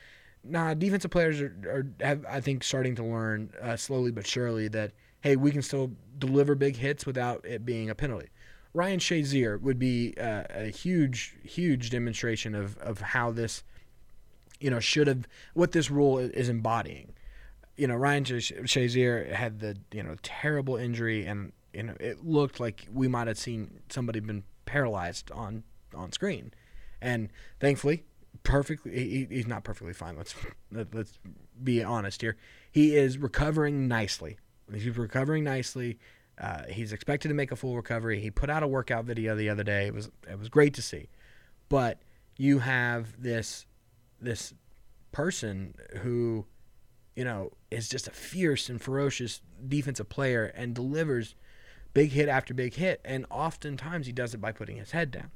Nah, 0.44 0.74
defensive 0.74 1.12
players 1.12 1.42
are, 1.42 1.56
are 1.66 1.86
have, 2.06 2.26
I 2.30 2.42
think, 2.42 2.64
starting 2.64 2.96
to 2.96 3.04
learn 3.04 3.52
uh, 3.62 3.78
slowly 3.78 4.12
but 4.12 4.28
surely 4.28 4.68
that, 4.70 4.92
hey, 5.22 5.36
we 5.36 5.52
can 5.52 5.62
still 5.62 5.92
deliver 6.18 6.56
big 6.56 6.76
hits 6.76 7.06
without 7.06 7.46
it 7.46 7.66
being 7.66 7.90
a 7.90 7.96
penalty. 7.96 8.28
Ryan 8.74 9.00
Shazier 9.00 9.62
would 9.62 9.78
be 9.78 10.16
uh, 10.20 10.44
a 10.50 10.70
huge, 10.70 11.36
huge 11.44 11.92
demonstration 11.92 12.56
of, 12.56 12.78
of 12.80 13.00
how 13.00 13.32
this, 13.32 13.64
you 14.60 14.70
know, 14.70 14.80
should 14.80 15.08
have, 15.08 15.28
what 15.54 15.72
this 15.72 15.92
rule 15.92 16.18
is 16.18 16.50
embodying 16.50 17.14
you 17.76 17.88
know, 17.88 17.96
Ryan 17.96 18.24
Shazier 18.24 19.32
had 19.32 19.60
the 19.60 19.78
you 19.92 20.04
know 20.04 20.16
terrible 20.22 20.76
injury, 20.76 21.26
and 21.26 21.52
you 21.74 21.84
know 21.84 21.96
it 22.00 22.26
looked 22.26 22.60
like 22.60 22.88
we 22.92 23.08
might 23.08 23.28
have 23.28 23.38
seen 23.38 23.82
somebody 23.90 24.20
been 24.20 24.44
paralyzed 24.66 25.32
on 25.32 25.64
on 25.96 26.12
screen, 26.12 26.54
and 27.02 27.30
thankfully, 27.60 28.04
perfectly 28.44 28.92
he, 28.92 29.28
he's 29.30 29.48
not 29.48 29.64
perfectly 29.64 29.94
fine. 29.94 30.18
Let's 30.18 30.36
let, 30.72 30.94
let's 30.94 31.20
be 31.64 31.84
honest 31.84 32.22
here. 32.22 32.38
He 32.72 32.96
is 32.96 33.18
recovering 33.18 33.88
nicely. 33.88 34.38
He's 34.72 34.98
recovering 34.98 35.44
nicely. 35.44 36.00
Uh, 36.40 36.64
he's 36.68 36.94
expected 36.94 37.28
to 37.28 37.34
make 37.36 37.52
a 37.52 37.56
full 37.56 37.76
recovery. 37.76 38.20
He 38.20 38.32
put 38.32 38.50
out 38.50 38.64
a 38.64 38.68
workout 38.68 39.06
video 39.06 39.36
the 39.36 39.50
other 39.50 39.64
day. 39.64 39.88
It 39.88 39.94
was 39.94 40.10
it 40.30 40.40
was 40.40 40.50
great 40.50 40.74
to 40.76 40.82
see, 40.82 41.10
but 41.70 42.02
you 42.38 42.60
have 42.60 43.22
this 43.22 43.66
this 44.20 44.54
person 45.12 45.76
who 46.02 46.46
you 47.16 47.24
know, 47.24 47.52
is 47.70 47.88
just 47.90 48.08
a 48.08 48.12
fierce 48.12 48.70
and 48.70 48.82
ferocious 48.82 49.42
defensive 49.68 50.10
player 50.10 50.46
and 50.56 50.74
delivers 50.74 51.36
big 51.94 52.12
hit 52.12 52.30
after 52.30 52.54
big 52.54 52.76
hit. 52.76 53.02
And 53.06 53.26
oftentimes 53.30 54.06
he 54.06 54.12
does 54.12 54.34
it 54.34 54.42
by 54.42 54.52
putting 54.52 54.78
his 54.78 54.92
head 54.92 55.12
down. 55.12 55.32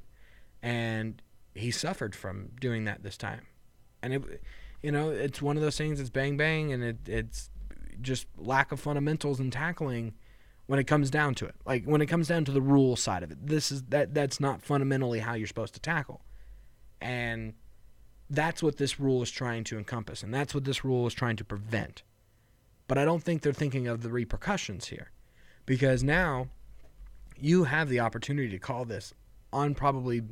And 0.62 1.22
he 1.54 1.70
suffered 1.70 2.14
from 2.14 2.50
doing 2.60 2.84
that 2.84 3.02
this 3.02 3.16
time. 3.16 3.46
And 4.02 4.14
it, 4.14 4.42
you 4.82 4.92
know, 4.92 5.10
it's 5.10 5.42
one 5.42 5.56
of 5.56 5.62
those 5.62 5.76
things. 5.76 6.00
It's 6.00 6.10
bang 6.10 6.36
bang, 6.36 6.72
and 6.72 6.84
it, 6.84 6.98
it's 7.06 7.50
just 8.00 8.26
lack 8.36 8.70
of 8.72 8.80
fundamentals 8.80 9.40
and 9.40 9.52
tackling 9.52 10.14
when 10.66 10.78
it 10.78 10.84
comes 10.84 11.10
down 11.10 11.34
to 11.36 11.46
it. 11.46 11.54
Like 11.66 11.84
when 11.84 12.00
it 12.00 12.06
comes 12.06 12.28
down 12.28 12.44
to 12.44 12.52
the 12.52 12.60
rule 12.60 12.94
side 12.96 13.22
of 13.22 13.30
it, 13.30 13.44
this 13.44 13.72
is 13.72 13.82
that 13.84 14.14
that's 14.14 14.38
not 14.38 14.62
fundamentally 14.62 15.18
how 15.18 15.34
you're 15.34 15.46
supposed 15.46 15.74
to 15.74 15.80
tackle. 15.80 16.22
And 17.00 17.54
that's 18.30 18.62
what 18.62 18.76
this 18.76 19.00
rule 19.00 19.22
is 19.22 19.30
trying 19.30 19.64
to 19.64 19.78
encompass, 19.78 20.22
and 20.22 20.32
that's 20.32 20.54
what 20.54 20.64
this 20.64 20.84
rule 20.84 21.06
is 21.06 21.14
trying 21.14 21.36
to 21.36 21.44
prevent. 21.44 22.02
But 22.86 22.98
I 22.98 23.04
don't 23.04 23.22
think 23.22 23.42
they're 23.42 23.52
thinking 23.52 23.86
of 23.86 24.02
the 24.02 24.10
repercussions 24.10 24.88
here. 24.88 25.10
Because 25.68 26.02
now 26.02 26.48
you 27.38 27.64
have 27.64 27.90
the 27.90 28.00
opportunity 28.00 28.48
to 28.48 28.58
call 28.58 28.86
this 28.86 29.12
on 29.52 29.74
probably 29.74 30.22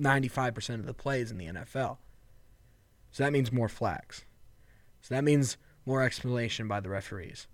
95% 0.00 0.76
of 0.76 0.86
the 0.86 0.94
plays 0.94 1.30
in 1.30 1.36
the 1.36 1.48
NFL. 1.48 1.98
So 3.12 3.22
that 3.22 3.30
means 3.30 3.52
more 3.52 3.68
flags. 3.68 4.24
So 5.02 5.14
that 5.14 5.22
means 5.22 5.58
more 5.84 6.02
explanation 6.02 6.66
by 6.66 6.80
the 6.80 6.88
referees. 6.88 7.46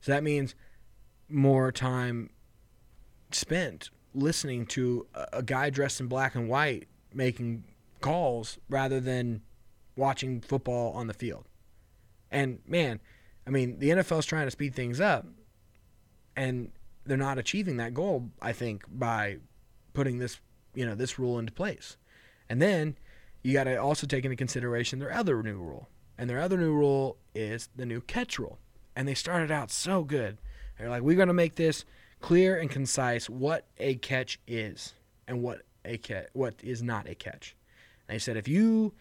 So 0.00 0.12
that 0.12 0.24
means 0.24 0.54
more 1.28 1.70
time 1.70 2.30
spent 3.30 3.90
listening 4.14 4.64
to 4.68 5.06
a 5.34 5.42
guy 5.42 5.68
dressed 5.68 6.00
in 6.00 6.06
black 6.06 6.34
and 6.34 6.48
white 6.48 6.88
making 7.12 7.64
calls 8.00 8.58
rather 8.70 9.00
than 9.00 9.42
watching 9.96 10.40
football 10.40 10.94
on 10.94 11.08
the 11.08 11.14
field. 11.14 11.44
And 12.30 12.60
man, 12.66 13.00
I 13.46 13.50
mean, 13.50 13.80
the 13.80 13.90
NFL 13.90 14.20
is 14.20 14.26
trying 14.26 14.46
to 14.46 14.50
speed 14.50 14.74
things 14.74 14.98
up, 14.98 15.26
and 16.40 16.72
they're 17.04 17.18
not 17.18 17.36
achieving 17.36 17.76
that 17.76 17.92
goal. 17.92 18.30
I 18.40 18.52
think 18.52 18.84
by 18.88 19.36
putting 19.92 20.18
this, 20.18 20.40
you 20.74 20.86
know, 20.86 20.94
this 20.94 21.18
rule 21.18 21.38
into 21.38 21.52
place. 21.52 21.98
And 22.48 22.62
then 22.62 22.96
you 23.42 23.52
got 23.52 23.64
to 23.64 23.76
also 23.76 24.06
take 24.06 24.24
into 24.24 24.36
consideration 24.36 24.98
their 24.98 25.12
other 25.12 25.42
new 25.42 25.58
rule, 25.58 25.90
and 26.16 26.30
their 26.30 26.40
other 26.40 26.56
new 26.56 26.72
rule 26.72 27.18
is 27.34 27.68
the 27.76 27.84
new 27.84 28.00
catch 28.00 28.38
rule. 28.38 28.58
And 28.96 29.06
they 29.06 29.14
started 29.14 29.50
out 29.50 29.70
so 29.70 30.02
good. 30.02 30.38
They're 30.78 30.88
like, 30.88 31.02
we're 31.02 31.16
going 31.16 31.28
to 31.28 31.34
make 31.34 31.56
this 31.56 31.84
clear 32.20 32.58
and 32.58 32.70
concise 32.70 33.28
what 33.28 33.66
a 33.76 33.96
catch 33.96 34.38
is 34.46 34.94
and 35.28 35.42
what 35.42 35.60
a 35.84 35.98
catch, 35.98 36.28
what 36.32 36.54
is 36.62 36.82
not 36.82 37.06
a 37.06 37.14
catch. 37.14 37.54
They 38.08 38.18
said 38.18 38.38
if 38.38 38.48
you 38.48 38.94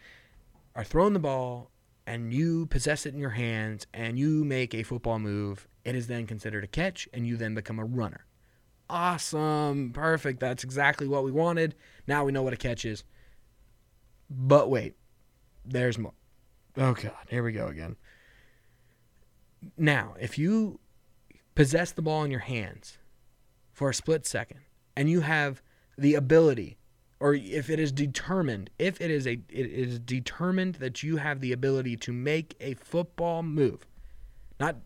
are 0.75 0.83
throwing 0.83 1.13
the 1.13 1.19
ball 1.19 1.71
and 2.05 2.33
you 2.33 2.65
possess 2.65 3.05
it 3.05 3.13
in 3.13 3.19
your 3.21 3.29
hands 3.29 3.87
and 3.93 4.19
you 4.19 4.43
make 4.43 4.75
a 4.75 4.83
football 4.83 5.19
move, 5.19 5.68
it 5.85 5.95
is 5.95 6.07
then 6.07 6.27
considered 6.27 6.63
a 6.63 6.67
catch 6.67 7.07
and 7.13 7.25
you 7.25 7.37
then 7.37 7.55
become 7.55 7.79
a 7.79 7.85
runner. 7.85 8.25
Awesome. 8.89 9.91
Perfect. 9.93 10.39
That's 10.39 10.63
exactly 10.63 11.07
what 11.07 11.23
we 11.23 11.31
wanted. 11.31 11.75
Now 12.07 12.25
we 12.25 12.31
know 12.31 12.41
what 12.41 12.53
a 12.53 12.57
catch 12.57 12.85
is. 12.85 13.03
But 14.29 14.69
wait, 14.69 14.95
there's 15.65 15.97
more. 15.97 16.13
Oh, 16.77 16.93
God. 16.93 17.13
Here 17.29 17.43
we 17.43 17.51
go 17.51 17.67
again. 17.67 17.95
Now, 19.77 20.15
if 20.19 20.37
you 20.37 20.79
possess 21.55 21.91
the 21.91 22.01
ball 22.01 22.23
in 22.23 22.31
your 22.31 22.39
hands 22.39 22.97
for 23.73 23.89
a 23.89 23.93
split 23.93 24.25
second 24.25 24.61
and 24.95 25.09
you 25.09 25.21
have 25.21 25.61
the 25.97 26.15
ability 26.15 26.77
or 27.19 27.33
if 27.33 27.69
it 27.69 27.79
is 27.79 27.91
determined 27.91 28.69
if 28.79 29.01
it 29.01 29.11
is 29.11 29.27
a 29.27 29.33
it 29.49 29.65
is 29.65 29.99
determined 29.99 30.75
that 30.75 31.03
you 31.03 31.17
have 31.17 31.41
the 31.41 31.51
ability 31.51 31.97
to 31.97 32.13
make 32.13 32.55
a 32.61 32.73
football 32.75 33.43
move 33.43 33.85
not 34.59 34.77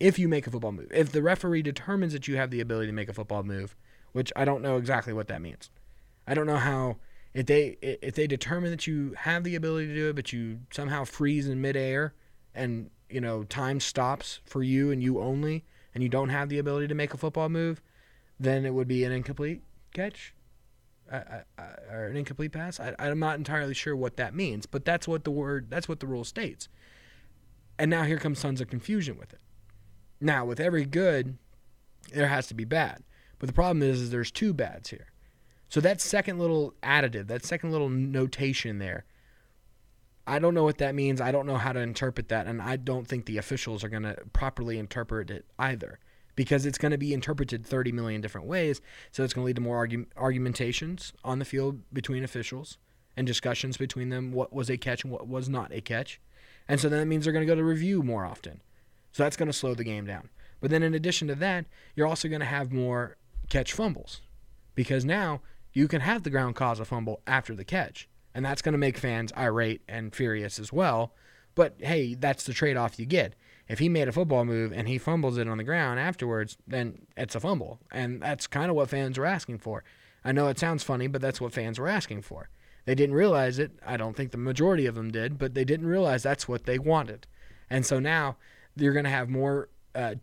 if 0.00 0.18
you 0.18 0.28
make 0.28 0.46
a 0.46 0.50
football 0.50 0.72
move 0.72 0.88
if 0.92 1.12
the 1.12 1.22
referee 1.22 1.62
determines 1.62 2.12
that 2.12 2.28
you 2.28 2.36
have 2.36 2.50
the 2.50 2.60
ability 2.60 2.86
to 2.86 2.92
make 2.92 3.08
a 3.08 3.12
football 3.12 3.42
move 3.42 3.76
which 4.12 4.32
I 4.36 4.44
don't 4.44 4.62
know 4.62 4.76
exactly 4.76 5.12
what 5.12 5.28
that 5.28 5.42
means 5.42 5.70
I 6.26 6.34
don't 6.34 6.46
know 6.46 6.56
how 6.56 6.96
if 7.34 7.46
they 7.46 7.76
if 7.80 8.14
they 8.14 8.26
determine 8.26 8.70
that 8.70 8.86
you 8.86 9.14
have 9.18 9.44
the 9.44 9.54
ability 9.54 9.88
to 9.88 9.94
do 9.94 10.08
it 10.08 10.16
but 10.16 10.32
you 10.32 10.60
somehow 10.70 11.04
freeze 11.04 11.48
in 11.48 11.60
midair 11.60 12.14
and 12.54 12.90
you 13.08 13.20
know 13.20 13.44
time 13.44 13.80
stops 13.80 14.40
for 14.44 14.62
you 14.62 14.90
and 14.90 15.02
you 15.02 15.20
only 15.20 15.64
and 15.94 16.02
you 16.02 16.08
don't 16.08 16.28
have 16.28 16.48
the 16.48 16.58
ability 16.58 16.88
to 16.88 16.94
make 16.94 17.14
a 17.14 17.18
football 17.18 17.48
move 17.48 17.82
then 18.38 18.64
it 18.64 18.74
would 18.74 18.88
be 18.88 19.04
an 19.04 19.12
incomplete 19.12 19.62
catch 19.92 20.34
uh, 21.10 21.22
uh, 21.58 21.62
or 21.90 22.06
an 22.08 22.16
incomplete 22.16 22.52
pass. 22.52 22.78
I, 22.78 22.94
I'm 22.98 23.18
not 23.18 23.38
entirely 23.38 23.74
sure 23.74 23.96
what 23.96 24.16
that 24.16 24.34
means, 24.34 24.66
but 24.66 24.84
that's 24.84 25.08
what 25.08 25.24
the 25.24 25.30
word, 25.30 25.70
that's 25.70 25.88
what 25.88 26.00
the 26.00 26.06
rule 26.06 26.24
states. 26.24 26.68
And 27.78 27.90
now 27.90 28.02
here 28.02 28.18
comes 28.18 28.42
tons 28.42 28.60
of 28.60 28.68
confusion 28.68 29.16
with 29.18 29.32
it. 29.32 29.40
Now, 30.20 30.44
with 30.44 30.60
every 30.60 30.84
good, 30.84 31.38
there 32.12 32.28
has 32.28 32.46
to 32.48 32.54
be 32.54 32.64
bad. 32.64 33.02
But 33.38 33.46
the 33.46 33.52
problem 33.52 33.82
is, 33.82 34.00
is 34.00 34.10
there's 34.10 34.30
two 34.30 34.52
bads 34.52 34.90
here. 34.90 35.12
So 35.68 35.80
that 35.80 36.00
second 36.00 36.38
little 36.38 36.74
additive, 36.82 37.28
that 37.28 37.44
second 37.44 37.72
little 37.72 37.90
notation 37.90 38.78
there, 38.78 39.04
I 40.26 40.38
don't 40.38 40.54
know 40.54 40.64
what 40.64 40.78
that 40.78 40.94
means. 40.94 41.20
I 41.20 41.32
don't 41.32 41.46
know 41.46 41.56
how 41.56 41.72
to 41.72 41.80
interpret 41.80 42.28
that, 42.28 42.46
and 42.46 42.60
I 42.60 42.76
don't 42.76 43.06
think 43.06 43.26
the 43.26 43.38
officials 43.38 43.82
are 43.84 43.88
going 43.88 44.02
to 44.02 44.16
properly 44.32 44.78
interpret 44.78 45.30
it 45.30 45.46
either 45.58 45.98
because 46.36 46.66
it's 46.66 46.78
going 46.78 46.92
to 46.92 46.98
be 46.98 47.12
interpreted 47.12 47.66
30 47.66 47.92
million 47.92 48.20
different 48.20 48.46
ways. 48.46 48.80
So 49.10 49.24
it's 49.24 49.34
going 49.34 49.42
to 49.42 49.46
lead 49.46 49.56
to 49.56 49.62
more 49.62 49.86
argu- 49.86 50.06
argumentations 50.16 51.12
on 51.24 51.38
the 51.38 51.44
field 51.44 51.80
between 51.92 52.22
officials 52.22 52.78
and 53.16 53.26
discussions 53.26 53.76
between 53.76 54.10
them 54.10 54.30
what 54.30 54.52
was 54.52 54.70
a 54.70 54.76
catch 54.76 55.02
and 55.02 55.12
what 55.12 55.26
was 55.26 55.48
not 55.48 55.72
a 55.72 55.80
catch. 55.80 56.20
And 56.68 56.78
so 56.78 56.88
then 56.88 57.00
that 57.00 57.06
means 57.06 57.24
they're 57.24 57.32
going 57.32 57.46
to 57.46 57.50
go 57.50 57.56
to 57.56 57.64
review 57.64 58.02
more 58.02 58.24
often. 58.24 58.60
So 59.12 59.22
that's 59.22 59.36
going 59.36 59.48
to 59.48 59.52
slow 59.52 59.74
the 59.74 59.84
game 59.84 60.06
down. 60.06 60.28
But 60.60 60.70
then 60.70 60.82
in 60.82 60.94
addition 60.94 61.28
to 61.28 61.34
that, 61.36 61.66
you're 61.94 62.06
also 62.06 62.28
going 62.28 62.40
to 62.40 62.46
have 62.46 62.72
more 62.72 63.16
catch 63.48 63.72
fumbles 63.72 64.20
because 64.74 65.04
now 65.04 65.40
you 65.72 65.88
can 65.88 66.00
have 66.00 66.22
the 66.22 66.30
ground 66.30 66.56
cause 66.56 66.80
a 66.80 66.84
fumble 66.84 67.20
after 67.26 67.54
the 67.54 67.64
catch. 67.64 68.08
And 68.34 68.44
that's 68.44 68.62
going 68.62 68.72
to 68.72 68.78
make 68.78 68.98
fans 68.98 69.32
irate 69.36 69.82
and 69.88 70.14
furious 70.14 70.58
as 70.58 70.72
well. 70.72 71.14
But 71.54 71.74
hey, 71.78 72.14
that's 72.14 72.44
the 72.44 72.52
trade 72.52 72.76
off 72.76 72.98
you 72.98 73.06
get 73.06 73.34
if 73.68 73.78
he 73.78 73.88
made 73.88 74.08
a 74.08 74.12
football 74.12 74.44
move 74.44 74.72
and 74.72 74.88
he 74.88 74.98
fumbles 74.98 75.36
it 75.36 75.46
on 75.46 75.58
the 75.58 75.64
ground 75.64 76.00
afterwards, 76.00 76.56
then 76.66 77.06
it's 77.16 77.34
a 77.34 77.40
fumble. 77.40 77.78
And 77.92 78.20
that's 78.22 78.46
kind 78.46 78.70
of 78.70 78.76
what 78.76 78.88
fans 78.88 79.18
were 79.18 79.26
asking 79.26 79.58
for. 79.58 79.84
I 80.24 80.32
know 80.32 80.48
it 80.48 80.58
sounds 80.58 80.82
funny, 80.82 81.06
but 81.06 81.20
that's 81.20 81.40
what 81.40 81.52
fans 81.52 81.78
were 81.78 81.88
asking 81.88 82.22
for. 82.22 82.48
They 82.86 82.94
didn't 82.94 83.14
realize 83.14 83.58
it. 83.58 83.72
I 83.86 83.98
don't 83.98 84.16
think 84.16 84.30
the 84.30 84.38
majority 84.38 84.86
of 84.86 84.94
them 84.94 85.10
did, 85.10 85.38
but 85.38 85.54
they 85.54 85.64
didn't 85.64 85.86
realize 85.86 86.22
that's 86.22 86.48
what 86.48 86.64
they 86.64 86.78
wanted. 86.78 87.26
And 87.68 87.84
so 87.84 88.00
now 88.00 88.36
you're 88.78 88.92
going 88.92 89.04
to 89.04 89.10
have 89.10 89.28
more, 89.28 89.68
uh, 89.94 90.14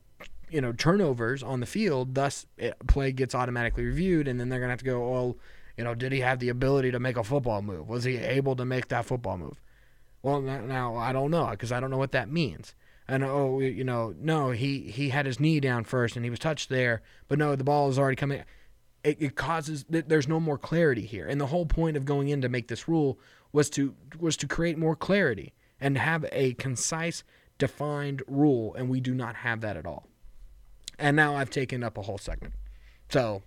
you 0.49 0.61
know, 0.61 0.71
turnovers 0.71 1.43
on 1.43 1.59
the 1.59 1.65
field. 1.65 2.15
Thus, 2.15 2.45
it, 2.57 2.75
play 2.87 3.11
gets 3.11 3.35
automatically 3.35 3.85
reviewed, 3.85 4.27
and 4.27 4.39
then 4.39 4.49
they're 4.49 4.59
going 4.59 4.69
to 4.69 4.73
have 4.73 4.79
to 4.79 4.85
go, 4.85 5.11
well, 5.11 5.37
you 5.77 5.83
know, 5.83 5.93
did 5.95 6.11
he 6.11 6.21
have 6.21 6.39
the 6.39 6.49
ability 6.49 6.91
to 6.91 6.99
make 6.99 7.17
a 7.17 7.23
football 7.23 7.61
move? 7.61 7.89
Was 7.89 8.03
he 8.03 8.17
able 8.17 8.55
to 8.55 8.65
make 8.65 8.87
that 8.89 9.05
football 9.05 9.37
move? 9.37 9.59
Well, 10.21 10.41
now 10.41 10.95
I 10.95 11.13
don't 11.13 11.29
know 11.29 11.47
because 11.51 11.71
I 11.71 11.79
don't 11.79 11.91
know 11.91 11.97
what 11.97 12.13
that 12.13 12.31
means 12.31 12.73
and 13.07 13.23
oh, 13.23 13.59
you 13.59 13.83
know, 13.83 14.15
no, 14.19 14.51
he 14.51 14.79
he 14.79 15.09
had 15.09 15.25
his 15.25 15.39
knee 15.39 15.59
down 15.59 15.83
first 15.83 16.15
and 16.15 16.25
he 16.25 16.29
was 16.29 16.39
touched 16.39 16.69
there, 16.69 17.01
but 17.27 17.37
no, 17.37 17.55
the 17.55 17.63
ball 17.63 17.89
is 17.89 17.99
already 17.99 18.15
coming. 18.15 18.43
It, 19.03 19.17
it 19.19 19.35
causes 19.35 19.85
there's 19.87 20.27
no 20.27 20.39
more 20.39 20.57
clarity 20.57 21.05
here, 21.05 21.27
and 21.27 21.39
the 21.39 21.47
whole 21.47 21.65
point 21.65 21.97
of 21.97 22.05
going 22.05 22.29
in 22.29 22.41
to 22.41 22.49
make 22.49 22.67
this 22.67 22.87
rule 22.87 23.19
was 23.51 23.69
to 23.71 23.93
was 24.19 24.35
to 24.37 24.47
create 24.47 24.77
more 24.77 24.95
clarity 24.95 25.53
and 25.79 25.97
have 25.97 26.25
a 26.31 26.53
concise, 26.53 27.23
defined 27.57 28.23
rule, 28.27 28.73
and 28.75 28.89
we 28.89 28.99
do 28.99 29.13
not 29.13 29.35
have 29.37 29.61
that 29.61 29.77
at 29.77 29.85
all. 29.85 30.07
And 30.97 31.15
now 31.15 31.35
I've 31.35 31.49
taken 31.49 31.83
up 31.83 31.97
a 31.97 32.01
whole 32.01 32.17
segment, 32.17 32.53
so 33.09 33.43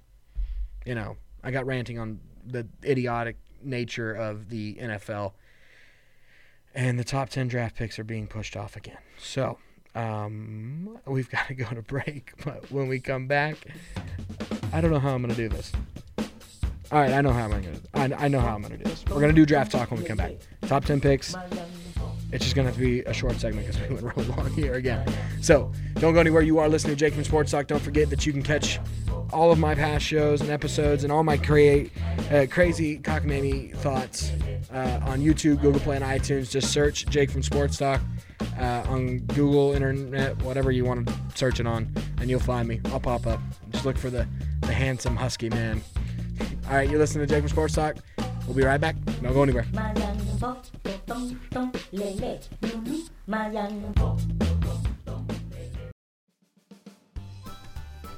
you 0.85 0.95
know, 0.95 1.17
I 1.43 1.51
got 1.51 1.67
ranting 1.67 1.99
on 1.99 2.21
the 2.47 2.67
idiotic 2.85 3.37
nature 3.63 4.13
of 4.13 4.49
the 4.49 4.75
NFL 4.75 5.33
and 6.75 6.99
the 6.99 7.05
top 7.05 7.29
10 7.29 7.49
draft 7.49 7.77
picks 7.77 7.99
are 7.99 8.05
being 8.05 8.27
pushed 8.27 8.57
off 8.57 8.77
again. 8.77 8.99
So, 9.19 9.59
um, 9.95 10.99
we've 11.07 11.31
got 11.31 11.49
to 11.49 11.55
go 11.55 11.67
to 11.67 11.83
break. 11.83 12.33
But 12.45 12.71
when 12.71 12.89
we 12.89 13.01
come 13.01 13.27
back, 13.27 13.57
I 14.73 14.81
don't 14.81 14.91
know 14.91 15.01
how 15.01 15.15
I'm 15.15 15.23
going 15.23 15.35
to 15.35 15.49
do 15.49 15.49
this. 15.49 15.73
All 16.91 17.01
right, 17.01 17.13
I 17.13 17.21
know 17.21 17.33
how 17.33 17.45
I'm 17.45 17.51
going 17.51 17.63
to. 17.63 17.81
I, 17.95 18.25
I 18.25 18.29
know 18.29 18.41
how 18.41 18.55
I'm 18.55 18.63
going 18.63 18.79
to 18.79 18.79
do 18.79 18.85
this. 18.85 19.05
We're 19.09 19.21
going 19.21 19.29
to 19.29 19.35
do 19.35 19.45
draft 19.45 19.73
talk 19.73 19.91
when 19.91 20.01
we 20.01 20.07
come 20.07 20.17
back. 20.17 20.35
Top 20.63 20.85
10 20.85 21.01
picks. 21.01 21.35
It's 22.31 22.45
just 22.45 22.55
going 22.55 22.71
to 22.71 22.79
be 22.79 23.01
a 23.01 23.13
short 23.13 23.37
segment 23.37 23.67
because 23.67 23.81
we 23.89 23.95
went 24.03 24.17
real 24.17 24.27
long 24.27 24.51
here 24.53 24.75
again. 24.75 25.07
So 25.41 25.73
don't 25.95 26.15
go 26.15 26.21
anywhere. 26.21 26.43
You 26.43 26.59
are 26.59 26.69
listening 26.69 26.95
to 26.95 26.99
Jake 26.99 27.15
from 27.15 27.25
Sports 27.25 27.51
Talk. 27.51 27.67
Don't 27.67 27.81
forget 27.81 28.11
that 28.11 28.27
you 28.27 28.33
can 28.33 28.43
catch 28.43 28.79
all 29.33 29.51
of 29.53 29.59
my 29.59 29.75
past 29.75 30.05
shows 30.05 30.41
and 30.41 30.51
episodes 30.51 31.05
and 31.05 31.13
all 31.13 31.23
my 31.23 31.37
cra- 31.37 31.85
uh, 32.31 32.47
crazy 32.51 32.99
cockamamie 32.99 33.77
thoughts 33.79 34.33
uh, 34.73 35.01
on 35.05 35.21
YouTube, 35.21 35.61
Google 35.61 35.81
Play, 35.81 35.97
and 35.97 36.05
iTunes. 36.05 36.51
Just 36.51 36.73
search 36.73 37.07
Jake 37.07 37.31
from 37.31 37.43
Sports 37.43 37.79
Talk 37.79 38.01
uh, 38.59 38.85
on 38.89 39.19
Google, 39.21 39.73
Internet, 39.73 40.41
whatever 40.43 40.71
you 40.71 40.85
want 40.85 41.07
to 41.07 41.15
search 41.35 41.61
it 41.61 41.67
on, 41.67 41.93
and 42.21 42.29
you'll 42.29 42.41
find 42.41 42.69
me. 42.69 42.81
I'll 42.87 43.01
pop 43.01 43.27
up. 43.27 43.41
Just 43.71 43.85
look 43.85 43.97
for 43.97 44.11
the, 44.11 44.27
the 44.61 44.73
handsome 44.73 45.17
husky 45.17 45.49
man. 45.49 45.83
All 46.69 46.75
right, 46.75 46.89
you're 46.89 46.99
listening 46.99 47.27
to 47.27 47.33
Jake 47.33 47.43
from 47.43 47.49
Sports 47.49 47.75
Talk. 47.75 47.97
We'll 48.47 48.57
be 48.57 48.65
right 48.65 48.81
back. 48.81 48.97
Don't 49.23 49.33
go 49.35 49.43
anywhere. 49.43 49.67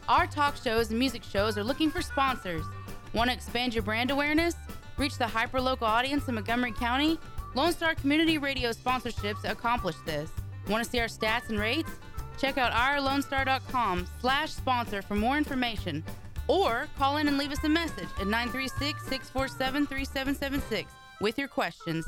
Our 0.09 0.27
talk 0.27 0.57
shows 0.57 0.91
and 0.91 0.99
music 0.99 1.23
shows 1.23 1.57
are 1.57 1.63
looking 1.63 1.91
for 1.91 2.03
sponsors. 2.03 2.65
Want 3.13 3.31
to 3.31 3.35
expand 3.35 3.75
your 3.75 3.85
brand 3.85 4.11
awareness? 4.11 4.57
Reach 4.97 5.17
the 5.17 5.27
hyper-local 5.27 5.87
audience 5.87 6.29
in 6.29 6.35
Montgomery 6.35 6.73
County? 6.73 7.19
Lone 7.55 7.73
Star 7.73 7.95
Community 7.95 8.37
Radio 8.37 8.71
sponsorships 8.71 9.49
accomplish 9.49 9.97
this. 10.05 10.31
Want 10.69 10.85
to 10.85 10.91
see 10.91 10.99
our 10.99 11.07
stats 11.07 11.49
and 11.49 11.59
rates? 11.59 11.91
Check 12.39 12.59
out 12.59 12.73
ourlonestar.com 12.73 14.07
slash 14.21 14.51
sponsor 14.51 15.03
for 15.03 15.15
more 15.15 15.37
information. 15.37 16.03
Or 16.49 16.89
call 16.99 17.19
in 17.19 17.29
and 17.29 17.39
leave 17.39 17.53
us 17.53 17.63
a 17.65 17.69
message 17.69 18.09
at 18.21 18.27
936-647-3776 18.27 20.87
with 21.21 21.39
your 21.39 21.49
questions. 21.49 22.07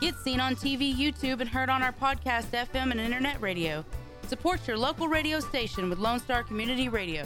Get 0.00 0.14
seen 0.16 0.40
on 0.40 0.56
TV, 0.56 0.94
YouTube, 0.94 1.40
and 1.40 1.48
heard 1.48 1.70
on 1.70 1.82
our 1.82 1.92
podcast, 1.92 2.50
FM, 2.50 2.90
and 2.90 3.00
internet 3.00 3.40
radio. 3.40 3.84
Support 4.28 4.66
your 4.66 4.76
local 4.76 5.08
radio 5.08 5.40
station 5.40 5.88
with 5.88 5.98
Lone 5.98 6.20
Star 6.20 6.42
Community 6.42 6.88
Radio. 6.88 7.24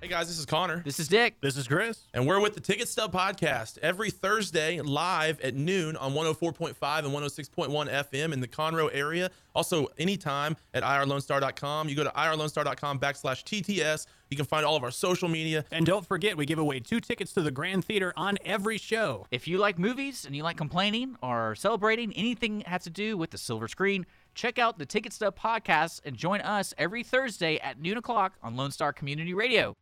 Hey 0.00 0.06
guys, 0.06 0.28
this 0.28 0.38
is 0.38 0.46
Connor. 0.46 0.80
This 0.84 1.00
is 1.00 1.08
Dick. 1.08 1.40
This 1.40 1.56
is 1.56 1.66
Chris. 1.66 2.04
And 2.14 2.24
we're 2.24 2.38
with 2.40 2.54
the 2.54 2.60
Ticket 2.60 2.86
Stub 2.86 3.12
Podcast 3.12 3.78
every 3.78 4.10
Thursday 4.10 4.80
live 4.80 5.40
at 5.40 5.56
noon 5.56 5.96
on 5.96 6.12
104.5 6.12 6.74
and 6.98 7.08
106.1 7.08 8.08
FM 8.08 8.32
in 8.32 8.40
the 8.40 8.46
Conroe 8.46 8.90
area. 8.92 9.28
Also, 9.56 9.88
anytime 9.98 10.56
at 10.72 10.84
irlonestar.com. 10.84 11.88
You 11.88 11.96
go 11.96 12.04
to 12.04 12.10
irlonestar.com 12.10 13.00
backslash 13.00 13.42
TTS. 13.42 14.06
You 14.30 14.36
can 14.36 14.46
find 14.46 14.64
all 14.64 14.76
of 14.76 14.82
our 14.82 14.90
social 14.90 15.28
media. 15.28 15.64
And 15.70 15.86
don't 15.86 16.06
forget, 16.06 16.36
we 16.36 16.46
give 16.46 16.58
away 16.58 16.80
two 16.80 17.00
tickets 17.00 17.32
to 17.32 17.42
the 17.42 17.50
Grand 17.50 17.84
Theater 17.84 18.12
on 18.16 18.36
every 18.44 18.78
show. 18.78 19.26
If 19.30 19.48
you 19.48 19.58
like 19.58 19.78
movies 19.78 20.24
and 20.24 20.36
you 20.36 20.42
like 20.42 20.56
complaining 20.56 21.16
or 21.22 21.54
celebrating 21.54 22.12
anything 22.14 22.58
that 22.58 22.68
has 22.68 22.84
to 22.84 22.90
do 22.90 23.16
with 23.16 23.30
the 23.30 23.38
silver 23.38 23.68
screen, 23.68 24.06
check 24.34 24.58
out 24.58 24.78
the 24.78 24.86
Ticket 24.86 25.12
Stub 25.12 25.38
Podcast 25.38 26.02
and 26.04 26.16
join 26.16 26.40
us 26.42 26.74
every 26.76 27.02
Thursday 27.02 27.58
at 27.58 27.80
noon 27.80 27.96
o'clock 27.96 28.34
on 28.42 28.56
Lone 28.56 28.70
Star 28.70 28.92
Community 28.92 29.34
Radio. 29.34 29.76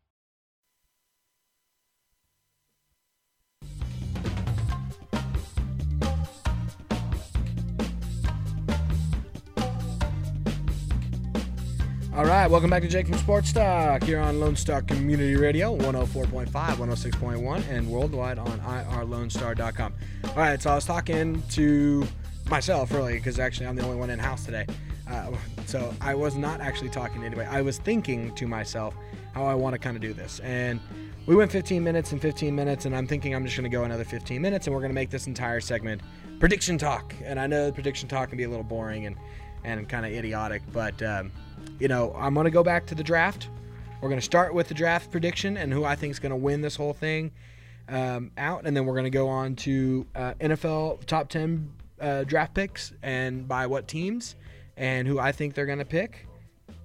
All 12.17 12.25
right, 12.25 12.51
welcome 12.51 12.71
back 12.71 12.81
to 12.81 12.89
Jake 12.89 13.09
from 13.09 13.19
Sports 13.19 13.53
Talk 13.53 14.03
here 14.03 14.19
on 14.19 14.41
Lone 14.41 14.57
Star 14.57 14.81
Community 14.81 15.37
Radio, 15.37 15.77
104.5, 15.77 16.49
106.1, 16.51 17.69
and 17.69 17.87
worldwide 17.91 18.39
on 18.39 18.59
irlonestar.com. 18.59 19.93
All 20.25 20.35
right, 20.35 20.63
so 20.63 20.71
I 20.71 20.75
was 20.77 20.87
talking 20.87 21.43
to 21.51 22.07
myself 22.49 22.91
really 22.91 23.17
because 23.17 23.39
actually 23.39 23.67
I'm 23.67 23.77
the 23.77 23.85
only 23.85 23.99
one 23.99 24.09
in 24.09 24.19
house 24.19 24.47
today. 24.47 24.65
Uh, 25.07 25.31
so 25.67 25.95
I 26.01 26.15
was 26.15 26.37
not 26.37 26.63
actually 26.63 26.89
talking 26.89 27.21
to 27.21 27.27
anybody. 27.27 27.49
I 27.51 27.61
was 27.61 27.77
thinking 27.77 28.35
to 28.37 28.47
myself 28.47 28.95
how 29.35 29.45
I 29.45 29.55
want 29.55 29.75
to 29.75 29.79
kind 29.79 29.95
of 29.95 30.01
do 30.01 30.15
this. 30.15 30.41
And 30.41 30.81
we 31.27 31.37
went 31.37 31.53
15 31.53 31.85
minutes 31.85 32.13
and 32.13 32.23
15 32.23 32.55
minutes, 32.55 32.87
and 32.87 32.97
I'm 32.97 33.07
thinking 33.07 33.35
I'm 33.35 33.45
just 33.45 33.59
going 33.59 33.71
to 33.71 33.77
go 33.77 33.85
another 33.85 34.05
15 34.05 34.41
minutes, 34.41 34.67
and 34.67 34.75
we're 34.75 34.81
going 34.81 34.89
to 34.91 34.95
make 34.95 35.11
this 35.11 35.27
entire 35.27 35.61
segment 35.61 36.01
prediction 36.41 36.79
talk. 36.79 37.15
And 37.23 37.39
I 37.39 37.47
know 37.47 37.71
prediction 37.71 38.09
talk 38.09 38.31
can 38.31 38.39
be 38.39 38.45
a 38.45 38.49
little 38.49 38.65
boring 38.65 39.05
and 39.05 39.17
and 39.65 39.87
kind 39.89 40.07
of 40.07 40.13
idiotic. 40.13 40.63
But 40.73 41.03
um, 41.03 41.31
you 41.79 41.89
know, 41.89 42.15
I'm 42.17 42.35
gonna 42.35 42.51
go 42.51 42.63
back 42.63 42.87
to 42.87 42.95
the 42.95 43.05
draft. 43.05 43.49
We're 44.01 44.09
gonna 44.09 44.21
start 44.21 44.55
with 44.55 44.69
the 44.69 44.75
draft 44.75 45.11
prediction 45.11 45.57
and 45.57 45.73
who 45.73 45.85
I 45.85 45.97
think 45.97 46.11
is 46.11 46.19
gonna 46.19 46.37
win 46.37 46.61
this 46.61 46.77
whole 46.77 46.93
thing 46.93 47.33
um, 47.89 48.31
out, 48.37 48.67
and 48.67 48.77
then 48.77 48.87
we're 48.87 48.97
gonna 48.97 49.11
go 49.11 49.29
on 49.29 49.57
to 49.57 50.07
uh, 50.15 50.35
NFL 50.41 51.05
top 51.07 51.29
10 51.29 51.73
uh, 52.01 52.25
draft 52.25 52.55
picks 52.55 52.93
and 53.03 53.47
by 53.49 53.67
what 53.67 53.89
teams, 53.89 54.35
and 54.77 55.07
who 55.07 55.19
I 55.19 55.33
think 55.33 55.55
they're 55.55 55.67
gonna 55.67 55.85
pick. 55.85 56.27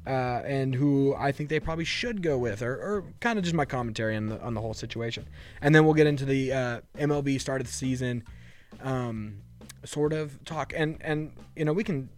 Uh, 0.07 0.41
and 0.47 0.73
who 0.73 1.13
I 1.15 1.31
think 1.31 1.49
they 1.49 1.59
probably 1.59 1.85
should 1.85 2.23
go 2.23 2.35
with, 2.35 2.63
or, 2.63 2.73
or 2.73 3.03
kind 3.19 3.37
of 3.37 3.43
just 3.43 3.53
my 3.53 3.65
commentary 3.65 4.15
on 4.15 4.25
the 4.29 4.41
on 4.41 4.55
the 4.55 4.61
whole 4.61 4.73
situation, 4.73 5.27
and 5.61 5.75
then 5.75 5.85
we'll 5.85 5.93
get 5.93 6.07
into 6.07 6.25
the 6.25 6.51
uh, 6.51 6.81
MLB 6.97 7.39
start 7.39 7.61
of 7.61 7.67
the 7.67 7.73
season, 7.73 8.23
um, 8.81 9.37
sort 9.85 10.11
of 10.11 10.43
talk, 10.43 10.73
and 10.75 10.97
and 11.01 11.33
you 11.55 11.65
know 11.65 11.73
we 11.73 11.83
can 11.83 12.09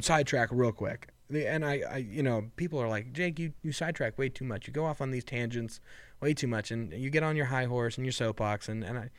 sidetrack 0.00 0.48
real 0.50 0.72
quick. 0.72 1.11
And 1.34 1.64
I, 1.64 1.82
I, 1.90 1.96
you 1.98 2.22
know, 2.22 2.50
people 2.56 2.80
are 2.80 2.88
like, 2.88 3.12
Jake, 3.12 3.38
you, 3.38 3.52
you 3.62 3.72
sidetrack 3.72 4.18
way 4.18 4.28
too 4.28 4.44
much. 4.44 4.66
You 4.66 4.72
go 4.72 4.84
off 4.84 5.00
on 5.00 5.10
these 5.10 5.24
tangents 5.24 5.80
way 6.20 6.34
too 6.34 6.46
much, 6.46 6.70
and 6.70 6.92
you 6.92 7.10
get 7.10 7.22
on 7.22 7.36
your 7.36 7.46
high 7.46 7.64
horse 7.64 7.96
and 7.96 8.06
your 8.06 8.12
soapbox. 8.12 8.68
And, 8.68 8.84
and 8.84 8.98
I, 8.98 9.10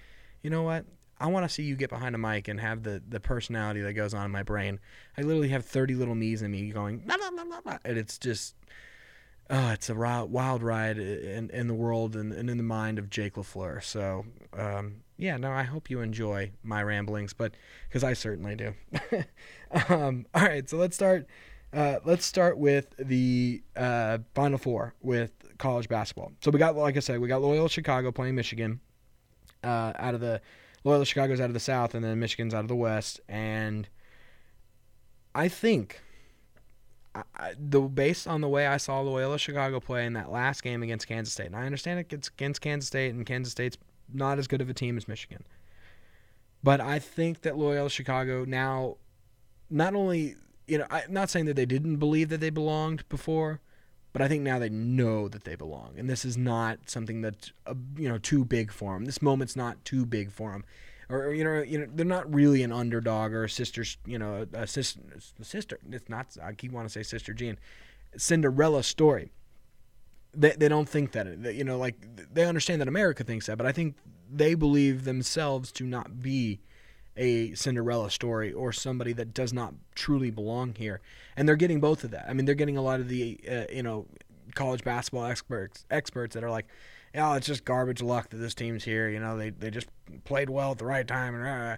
you 0.42 0.50
know 0.50 0.64
what? 0.64 0.86
I 1.20 1.28
want 1.28 1.46
to 1.46 1.50
see 1.50 1.64
you 1.64 1.76
get 1.76 1.90
behind 1.90 2.16
a 2.16 2.18
mic 2.18 2.48
and 2.48 2.60
have 2.60 2.84
the, 2.84 3.02
the 3.08 3.20
personality 3.20 3.82
that 3.82 3.94
goes 3.94 4.14
on 4.14 4.26
in 4.26 4.32
my 4.32 4.44
brain. 4.44 4.80
I 5.18 5.22
literally 5.22 5.50
have 5.50 5.66
30 5.66 5.96
little 5.96 6.16
me's 6.16 6.42
in 6.42 6.52
me 6.52 6.70
going, 6.72 7.00
blah, 7.00 7.18
blah, 7.18 7.32
blah, 7.32 7.46
blah, 7.46 7.62
blah, 7.62 7.78
and 7.86 7.98
it's 7.98 8.18
just, 8.18 8.56
oh, 9.50 9.70
it's 9.70 9.90
a 9.90 9.96
wild 9.96 10.64
ride 10.64 10.98
in, 10.98 11.50
in 11.52 11.68
the 11.68 11.74
world 11.74 12.16
and, 12.16 12.34
and 12.34 12.50
in 12.50 12.58
the 12.58 12.64
mind 12.64 13.00
of 13.00 13.10
Jake 13.10 13.36
LaFleur. 13.36 13.84
So, 13.84 14.26
um, 14.58 15.04
yeah, 15.18 15.38
no, 15.38 15.52
I 15.52 15.64
hope 15.64 15.90
you 15.90 16.02
enjoy 16.02 16.52
my 16.64 16.84
ramblings, 16.84 17.34
but 17.34 17.54
because 17.88 18.04
I 18.04 18.14
certainly 18.14 18.56
do. 18.56 18.74
um, 19.90 20.26
all 20.34 20.42
right, 20.42 20.68
so 20.70 20.78
let's 20.78 20.96
start. 20.96 21.28
Uh, 21.74 22.00
let's 22.06 22.26
start 22.26 22.58
with 22.58 22.94
the 23.00 23.64
uh, 23.76 24.20
Final 24.36 24.60
Four 24.60 24.94
with 25.02 25.32
college 25.58 25.90
basketball. 25.90 26.32
So 26.42 26.52
we 26.52 26.60
got, 26.60 26.76
like 26.76 26.98
I 26.98 27.00
said, 27.00 27.20
we 27.20 27.28
got 27.28 27.42
Loyola 27.42 27.70
Chicago 27.70 28.12
playing 28.12 28.36
Michigan. 28.36 28.80
Uh, 29.64 29.94
out 29.96 30.14
of 30.14 30.22
the 30.22 30.40
Loyola 30.84 31.06
Chicago's 31.06 31.40
out 31.40 31.48
of 31.48 31.54
the 31.54 31.60
South, 31.60 31.96
and 31.96 32.04
then 32.04 32.20
Michigan's 32.20 32.54
out 32.54 32.60
of 32.60 32.68
the 32.68 32.76
West. 32.76 33.22
And 33.28 33.88
I 35.34 35.48
think, 35.48 36.02
I, 37.16 37.54
the 37.58 37.82
based 37.82 38.28
on 38.28 38.42
the 38.42 38.50
way 38.50 38.68
I 38.68 38.78
saw 38.78 39.00
Loyola 39.00 39.40
Chicago 39.40 39.80
play 39.80 40.06
in 40.06 40.14
that 40.14 40.32
last 40.32 40.62
game 40.62 40.84
against 40.84 41.08
Kansas 41.08 41.34
State, 41.34 41.48
and 41.48 41.56
I 41.56 41.66
understand 41.66 42.00
it 42.00 42.10
gets 42.10 42.28
against 42.28 42.62
Kansas 42.62 42.88
State, 42.88 43.16
and 43.16 43.26
Kansas 43.26 43.52
State's 43.52 43.78
not 44.14 44.38
as 44.38 44.48
good 44.48 44.62
of 44.62 44.70
a 44.70 44.74
team 44.74 44.96
as 44.98 45.08
Michigan. 45.08 45.44
But 46.62 46.82
I 46.82 47.00
think 47.00 47.42
that 47.42 47.58
Loyola 47.58 47.90
Chicago 47.90 48.46
now, 48.46 48.98
not 49.70 49.96
only 49.96 50.36
you 50.68 50.78
know, 50.78 50.86
I'm 50.90 51.12
not 51.12 51.30
saying 51.30 51.46
that 51.46 51.56
they 51.56 51.66
didn't 51.66 51.98
believe 51.98 52.30
that 52.30 52.40
they 52.40 52.50
belonged 52.50 53.08
before, 53.10 53.62
but 54.14 54.22
I 54.22 54.28
think 54.28 54.44
now 54.44 54.60
they 54.60 54.70
know 54.70 55.28
that 55.28 55.44
they 55.44 55.56
belong, 55.56 55.94
and 55.98 56.10
this 56.10 56.24
is 56.24 56.38
not 56.38 56.90
something 56.90 57.22
that's 57.22 57.52
uh, 57.66 57.74
you 57.98 58.08
know 58.08 58.18
too 58.18 58.46
big 58.46 58.72
for 58.72 58.94
them. 58.94 59.06
This 59.06 59.22
moment's 59.22 59.56
not 59.56 59.84
too 59.86 60.06
big 60.06 60.32
for 60.32 60.52
them, 60.52 60.64
or, 61.10 61.34
you 61.34 61.44
know, 61.44 61.62
you 61.62 61.80
know, 61.80 61.88
they're 61.94 62.06
not 62.06 62.34
really 62.34 62.64
an 62.64 62.72
underdog 62.72 63.34
or 63.34 63.44
a 63.44 63.50
sister, 63.50 63.84
you 64.06 64.18
know, 64.18 64.48
a, 64.54 64.66
sister. 64.66 65.00
A 65.40 65.44
sister. 65.44 65.80
It's 65.92 66.10
not. 66.10 66.36
I 66.42 66.54
keep 66.54 66.72
wanting 66.72 66.88
to 66.88 66.94
say 66.94 67.04
Sister 67.04 67.34
Jean, 67.34 67.58
Cinderella 68.18 68.84
story. 68.84 69.32
They 70.34 70.52
they 70.52 70.68
don't 70.68 70.90
think 70.90 71.12
that, 71.12 71.44
that 71.44 71.56
you 71.56 71.64
know, 71.64 71.78
like 71.78 71.96
they 72.34 72.46
understand 72.46 72.82
that 72.82 72.88
America 72.88 73.24
thinks 73.24 73.46
that, 73.46 73.58
but 73.58 73.68
I 73.68 73.72
think 73.72 73.96
they 74.32 74.56
believe 74.56 75.04
themselves 75.04 75.72
to 75.74 75.84
not 75.84 76.22
be 76.22 76.60
a 77.16 77.54
Cinderella 77.54 78.10
story 78.10 78.52
or 78.52 78.72
somebody 78.72 79.14
that 79.14 79.34
does 79.34 79.54
not 79.54 79.74
truly 79.96 80.32
belong 80.32 80.76
here. 80.76 81.02
And 81.36 81.48
they're 81.48 81.56
getting 81.56 81.80
both 81.80 82.04
of 82.04 82.12
that. 82.12 82.26
I 82.28 82.34
mean, 82.34 82.46
they're 82.46 82.56
getting 82.56 82.78
a 82.78 82.82
lot 82.82 83.00
of 83.00 83.10
the 83.10 83.40
uh, 83.50 83.66
you 83.72 83.84
know 83.84 84.06
college 84.56 84.84
basketball 84.84 85.26
experts 85.26 85.86
experts 85.90 86.34
that 86.34 86.44
are 86.44 86.52
like, 86.52 86.68
"Oh, 87.16 87.34
it's 87.34 87.48
just 87.48 87.66
garbage 87.66 88.02
luck 88.02 88.30
that 88.30 88.38
this 88.38 88.56
team's 88.56 88.84
here. 88.84 89.10
You 89.10 89.20
know, 89.20 89.38
they 89.38 89.50
they 89.50 89.70
just 89.70 89.88
played 90.24 90.50
well 90.50 90.72
at 90.72 90.78
the 90.78 90.86
right 90.86 91.08
time 91.08 91.36
and 91.36 91.46
uh, 91.46 91.78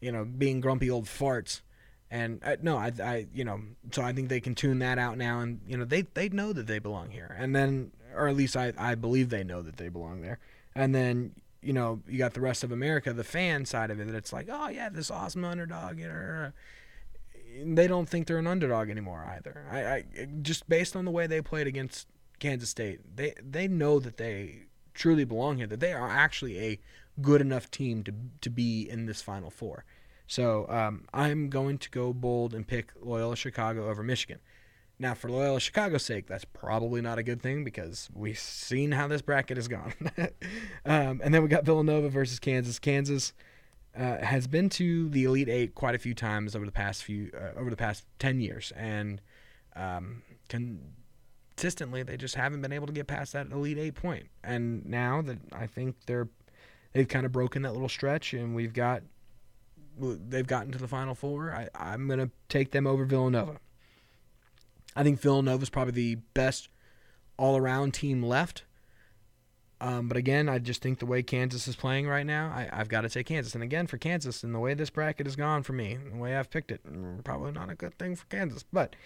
you 0.00 0.12
know, 0.12 0.24
being 0.24 0.60
grumpy 0.60 0.90
old 0.90 1.06
farts." 1.06 1.62
And 2.10 2.40
uh, 2.44 2.56
no, 2.62 2.76
I, 2.76 2.92
I, 3.02 3.26
you 3.34 3.44
know, 3.44 3.60
so 3.90 4.02
I 4.02 4.12
think 4.12 4.28
they 4.28 4.40
can 4.40 4.54
tune 4.54 4.78
that 4.80 4.98
out 4.98 5.18
now, 5.18 5.40
and 5.40 5.60
you 5.66 5.76
know, 5.76 5.84
they 5.84 6.02
they 6.02 6.28
know 6.28 6.52
that 6.52 6.66
they 6.66 6.78
belong 6.78 7.10
here, 7.10 7.34
and 7.38 7.56
then, 7.56 7.92
or 8.14 8.28
at 8.28 8.36
least 8.36 8.56
I 8.56 8.72
I 8.78 8.94
believe 8.94 9.30
they 9.30 9.44
know 9.44 9.62
that 9.62 9.78
they 9.78 9.88
belong 9.88 10.20
there, 10.20 10.38
and 10.74 10.94
then 10.94 11.32
you 11.64 11.72
know, 11.72 12.00
you 12.06 12.18
got 12.18 12.34
the 12.34 12.40
rest 12.40 12.62
of 12.64 12.72
America, 12.72 13.12
the 13.12 13.24
fan 13.24 13.64
side 13.64 13.90
of 13.90 14.00
it, 14.00 14.06
that 14.06 14.14
it's 14.14 14.32
like, 14.32 14.48
oh 14.50 14.68
yeah, 14.68 14.88
this 14.88 15.10
awesome 15.10 15.44
underdog. 15.44 15.98
Know, 15.98 16.52
they 17.64 17.86
don't 17.86 18.08
think 18.08 18.26
they're 18.26 18.38
an 18.38 18.46
underdog 18.46 18.90
anymore 18.90 19.24
either. 19.36 19.66
I, 19.70 19.78
I 19.78 20.04
just 20.42 20.68
based 20.68 20.96
on 20.96 21.04
the 21.04 21.10
way 21.10 21.26
they 21.26 21.40
played 21.40 21.66
against 21.66 22.08
Kansas 22.38 22.68
State, 22.68 23.16
they 23.16 23.34
they 23.42 23.68
know 23.68 23.98
that 24.00 24.16
they 24.16 24.64
truly 24.92 25.24
belong 25.24 25.58
here. 25.58 25.66
That 25.66 25.80
they 25.80 25.92
are 25.92 26.08
actually 26.08 26.58
a 26.58 26.80
good 27.20 27.40
enough 27.40 27.70
team 27.70 28.02
to 28.04 28.12
to 28.40 28.50
be 28.50 28.88
in 28.88 29.06
this 29.06 29.22
Final 29.22 29.50
Four. 29.50 29.84
So 30.26 30.66
um, 30.68 31.04
I'm 31.12 31.50
going 31.50 31.78
to 31.78 31.90
go 31.90 32.12
bold 32.12 32.54
and 32.54 32.66
pick 32.66 32.92
Loyola 33.00 33.36
Chicago 33.36 33.88
over 33.88 34.02
Michigan. 34.02 34.38
Now, 34.98 35.14
for 35.14 35.28
Loyola 35.28 35.58
Chicago's 35.58 36.04
sake, 36.04 36.26
that's 36.28 36.44
probably 36.44 37.00
not 37.00 37.18
a 37.18 37.22
good 37.22 37.42
thing 37.42 37.64
because 37.64 38.08
we've 38.14 38.38
seen 38.38 38.92
how 38.92 39.08
this 39.08 39.22
bracket 39.22 39.56
has 39.56 39.66
gone. 39.66 39.92
um, 40.86 41.20
and 41.22 41.34
then 41.34 41.42
we 41.42 41.48
got 41.48 41.64
Villanova 41.64 42.08
versus 42.08 42.38
Kansas. 42.38 42.78
Kansas 42.78 43.32
uh, 43.98 44.18
has 44.18 44.46
been 44.46 44.68
to 44.70 45.08
the 45.08 45.24
Elite 45.24 45.48
Eight 45.48 45.74
quite 45.74 45.94
a 45.94 45.98
few 45.98 46.14
times 46.14 46.54
over 46.54 46.64
the 46.64 46.72
past 46.72 47.02
few 47.02 47.30
uh, 47.34 47.58
over 47.58 47.70
the 47.70 47.76
past 47.76 48.04
ten 48.18 48.40
years, 48.40 48.72
and 48.76 49.20
um, 49.74 50.22
consistently 50.48 52.04
they 52.04 52.16
just 52.16 52.36
haven't 52.36 52.62
been 52.62 52.72
able 52.72 52.86
to 52.86 52.92
get 52.92 53.08
past 53.08 53.32
that 53.32 53.50
Elite 53.50 53.78
Eight 53.78 53.94
point. 53.94 54.26
And 54.44 54.86
now 54.86 55.22
that 55.22 55.38
I 55.52 55.66
think 55.66 55.96
they're 56.06 56.28
they've 56.92 57.08
kind 57.08 57.26
of 57.26 57.32
broken 57.32 57.62
that 57.62 57.72
little 57.72 57.88
stretch, 57.88 58.32
and 58.32 58.54
we've 58.54 58.72
got 58.72 59.02
they've 59.98 60.46
gotten 60.46 60.72
to 60.72 60.78
the 60.78 60.88
Final 60.88 61.14
Four. 61.14 61.52
I, 61.52 61.68
I'm 61.74 62.08
gonna 62.08 62.30
take 62.48 62.70
them 62.70 62.86
over 62.86 63.04
Villanova. 63.04 63.58
I 64.96 65.02
think 65.02 65.20
Villanova 65.20 65.62
is 65.62 65.70
probably 65.70 65.92
the 65.92 66.14
best 66.34 66.68
all 67.36 67.56
around 67.56 67.94
team 67.94 68.22
left. 68.22 68.64
Um, 69.80 70.08
but 70.08 70.16
again, 70.16 70.48
I 70.48 70.58
just 70.60 70.80
think 70.80 70.98
the 70.98 71.06
way 71.06 71.22
Kansas 71.22 71.68
is 71.68 71.76
playing 71.76 72.06
right 72.06 72.24
now, 72.24 72.46
I, 72.48 72.68
I've 72.72 72.88
got 72.88 73.02
to 73.02 73.08
take 73.08 73.26
Kansas. 73.26 73.54
And 73.54 73.62
again, 73.62 73.86
for 73.86 73.98
Kansas, 73.98 74.42
and 74.42 74.54
the 74.54 74.58
way 74.58 74.72
this 74.72 74.88
bracket 74.88 75.26
has 75.26 75.36
gone 75.36 75.62
for 75.62 75.72
me, 75.72 75.98
the 76.10 76.16
way 76.16 76.36
I've 76.36 76.50
picked 76.50 76.70
it, 76.70 76.80
probably 77.24 77.52
not 77.52 77.70
a 77.70 77.74
good 77.74 77.98
thing 77.98 78.16
for 78.16 78.24
Kansas, 78.26 78.64
but 78.72 78.96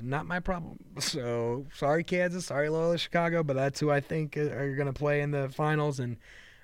not 0.00 0.26
my 0.26 0.38
problem. 0.40 0.78
So 1.00 1.66
sorry, 1.74 2.04
Kansas. 2.04 2.46
Sorry, 2.46 2.68
Loyola 2.68 2.98
Chicago, 2.98 3.42
but 3.42 3.56
that's 3.56 3.80
who 3.80 3.90
I 3.90 4.00
think 4.00 4.36
are 4.36 4.74
going 4.74 4.86
to 4.86 4.92
play 4.92 5.22
in 5.22 5.30
the 5.30 5.48
finals. 5.48 5.98
And 5.98 6.18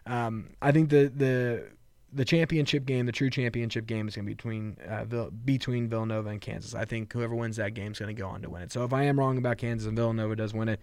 um, 0.05 0.51
I 0.61 0.73
think 0.73 0.91
the 0.91 1.11
the 1.15 1.69
the 2.13 2.25
championship 2.25 2.87
game, 2.87 3.07
the 3.07 3.13
true 3.13 3.31
championship 3.31 3.87
game, 3.87 4.09
is 4.09 4.17
going 4.17 4.25
to 4.25 4.31
be 4.31 4.35
between 4.35 4.77
uh, 4.89 5.05
Vill- 5.05 5.31
between 5.31 5.89
Villanova 5.89 6.31
and 6.31 6.41
Kansas. 6.41 6.75
I 6.75 6.85
think 6.85 7.13
whoever 7.13 7.35
wins 7.35 7.57
that 7.57 7.75
game 7.75 7.93
is 7.93 7.99
going 7.99 8.15
to 8.15 8.21
go 8.21 8.29
on 8.29 8.43
to 8.43 8.51
win 8.51 8.63
it. 8.63 8.73
So 8.73 8.85
if 8.85 8.93
I 8.93 9.05
am 9.05 9.19
wrong 9.19 9.39
about 9.39 9.59
Kansas 9.59 9.87
and 9.87 9.97
Villanova 9.97 10.37
does 10.37 10.55
win 10.55 10.69
it, 10.69 10.81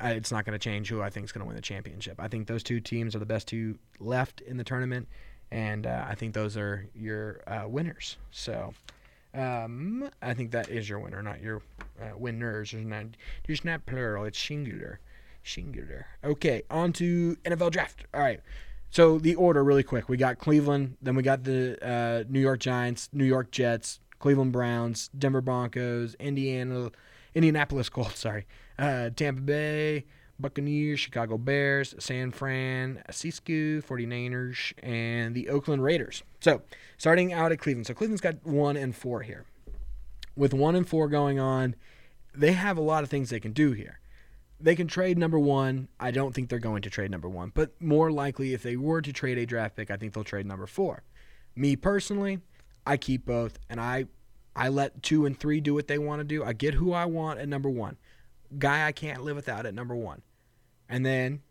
I, 0.00 0.12
it's 0.12 0.32
not 0.32 0.44
going 0.44 0.58
to 0.58 0.62
change 0.62 0.88
who 0.88 1.02
I 1.02 1.10
think 1.10 1.24
is 1.24 1.32
going 1.32 1.40
to 1.40 1.46
win 1.46 1.56
the 1.56 1.62
championship. 1.62 2.16
I 2.18 2.28
think 2.28 2.46
those 2.46 2.62
two 2.62 2.80
teams 2.80 3.14
are 3.14 3.18
the 3.18 3.26
best 3.26 3.48
two 3.48 3.78
left 3.98 4.40
in 4.42 4.56
the 4.56 4.64
tournament, 4.64 5.08
and 5.50 5.86
uh, 5.86 6.04
I 6.08 6.14
think 6.14 6.34
those 6.34 6.56
are 6.56 6.88
your 6.94 7.42
uh, 7.46 7.68
winners. 7.68 8.16
So 8.30 8.74
um, 9.34 10.08
I 10.22 10.34
think 10.34 10.52
that 10.52 10.68
is 10.68 10.88
your 10.88 11.00
winner, 11.00 11.22
not 11.22 11.42
your 11.42 11.62
uh, 12.00 12.16
winners. 12.16 12.72
It's 12.72 12.86
not, 12.86 13.06
it's 13.48 13.64
not 13.64 13.86
plural. 13.86 14.24
It's 14.24 14.38
singular. 14.38 15.00
Singular. 15.42 16.06
Okay, 16.24 16.62
on 16.70 16.92
to 16.94 17.36
NFL 17.44 17.72
draft. 17.72 18.04
All 18.14 18.20
right. 18.20 18.40
So 18.94 19.18
the 19.18 19.34
order, 19.34 19.64
really 19.64 19.82
quick. 19.82 20.08
We 20.08 20.16
got 20.16 20.38
Cleveland, 20.38 20.98
then 21.02 21.16
we 21.16 21.24
got 21.24 21.42
the 21.42 21.76
uh, 21.84 22.22
New 22.28 22.38
York 22.38 22.60
Giants, 22.60 23.08
New 23.12 23.24
York 23.24 23.50
Jets, 23.50 23.98
Cleveland 24.20 24.52
Browns, 24.52 25.10
Denver 25.18 25.40
Broncos, 25.40 26.14
Indiana, 26.20 26.92
Indianapolis 27.34 27.88
Colts. 27.88 28.18
Sorry, 28.20 28.46
uh, 28.78 29.10
Tampa 29.10 29.40
Bay, 29.40 30.04
Buccaneers, 30.38 31.00
Chicago 31.00 31.36
Bears, 31.36 31.96
San 31.98 32.30
Francisco 32.30 33.80
49ers, 33.80 34.72
and 34.80 35.34
the 35.34 35.48
Oakland 35.48 35.82
Raiders. 35.82 36.22
So 36.38 36.62
starting 36.96 37.32
out 37.32 37.50
at 37.50 37.58
Cleveland. 37.58 37.88
So 37.88 37.94
Cleveland's 37.94 38.20
got 38.20 38.46
one 38.46 38.76
and 38.76 38.94
four 38.94 39.22
here. 39.22 39.44
With 40.36 40.54
one 40.54 40.76
and 40.76 40.88
four 40.88 41.08
going 41.08 41.40
on, 41.40 41.74
they 42.32 42.52
have 42.52 42.78
a 42.78 42.80
lot 42.80 43.02
of 43.02 43.10
things 43.10 43.30
they 43.30 43.40
can 43.40 43.52
do 43.52 43.72
here 43.72 43.98
they 44.64 44.74
can 44.74 44.86
trade 44.86 45.18
number 45.18 45.38
one. 45.38 45.88
I 46.00 46.10
don't 46.10 46.34
think 46.34 46.48
they're 46.48 46.58
going 46.58 46.80
to 46.82 46.90
trade 46.90 47.10
number 47.10 47.28
one, 47.28 47.52
but 47.54 47.78
more 47.82 48.10
likely, 48.10 48.54
if 48.54 48.62
they 48.62 48.76
were 48.76 49.02
to 49.02 49.12
trade 49.12 49.36
a 49.36 49.44
draft 49.44 49.76
pick, 49.76 49.90
I 49.90 49.96
think 49.96 50.14
they'll 50.14 50.24
trade 50.24 50.46
number 50.46 50.66
four. 50.66 51.02
Me 51.54 51.76
personally, 51.76 52.40
I 52.86 52.96
keep 52.96 53.26
both, 53.26 53.58
and 53.68 53.78
I 53.78 54.06
I 54.56 54.70
let 54.70 55.02
two 55.02 55.26
and 55.26 55.38
three 55.38 55.60
do 55.60 55.74
what 55.74 55.86
they 55.86 55.98
want 55.98 56.20
to 56.20 56.24
do. 56.24 56.42
I 56.42 56.54
get 56.54 56.74
who 56.74 56.94
I 56.94 57.04
want 57.04 57.40
at 57.40 57.48
number 57.48 57.68
one, 57.68 57.98
guy 58.58 58.86
I 58.86 58.92
can't 58.92 59.22
live 59.22 59.36
without 59.36 59.66
at 59.66 59.74
number 59.74 59.94
one, 59.94 60.22
and 60.88 61.04
then 61.04 61.42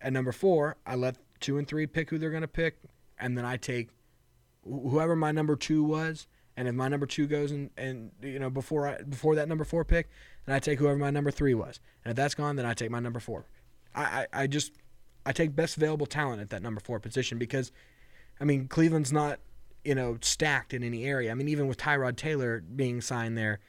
at 0.00 0.12
number 0.12 0.32
four, 0.32 0.76
I 0.86 0.94
let 0.94 1.16
two 1.40 1.58
and 1.58 1.66
three 1.66 1.88
pick 1.88 2.10
who 2.10 2.18
they're 2.18 2.30
going 2.30 2.42
to 2.42 2.48
pick, 2.48 2.78
and 3.18 3.36
then 3.36 3.44
I 3.44 3.56
take 3.56 3.88
whoever 4.64 5.16
my 5.16 5.32
number 5.32 5.56
two 5.56 5.82
was, 5.82 6.28
And 6.56 6.68
if 6.68 6.74
my 6.74 6.88
number 6.88 7.06
two 7.06 7.26
goes 7.26 7.50
and 7.50 7.70
and 7.76 8.10
you 8.22 8.38
know 8.38 8.50
before 8.50 8.86
I 8.88 9.02
before 9.02 9.34
that 9.36 9.48
number 9.48 9.64
four 9.64 9.84
pick, 9.84 10.08
then 10.44 10.54
I 10.54 10.58
take 10.58 10.78
whoever 10.78 10.98
my 10.98 11.10
number 11.10 11.30
three 11.30 11.54
was. 11.54 11.80
And 12.04 12.10
if 12.12 12.16
that's 12.16 12.34
gone, 12.34 12.56
then 12.56 12.66
I 12.66 12.74
take 12.74 12.90
my 12.90 13.00
number 13.00 13.20
four. 13.20 13.46
I, 13.94 14.02
I, 14.32 14.42
I 14.42 14.46
just 14.46 14.72
I 15.24 15.32
take 15.32 15.54
best 15.56 15.76
available 15.76 16.06
talent 16.06 16.42
at 16.42 16.50
that 16.50 16.62
number 16.62 16.80
four 16.80 17.00
position 17.00 17.38
because, 17.38 17.72
I 18.40 18.44
mean 18.44 18.68
Cleveland's 18.68 19.12
not 19.12 19.40
you 19.84 19.94
know 19.94 20.18
stacked 20.20 20.74
in 20.74 20.82
any 20.84 21.04
area. 21.04 21.30
I 21.30 21.34
mean 21.34 21.48
even 21.48 21.68
with 21.68 21.78
Tyrod 21.78 22.16
Taylor 22.16 22.60
being 22.60 23.00
signed 23.00 23.38
there, 23.38 23.60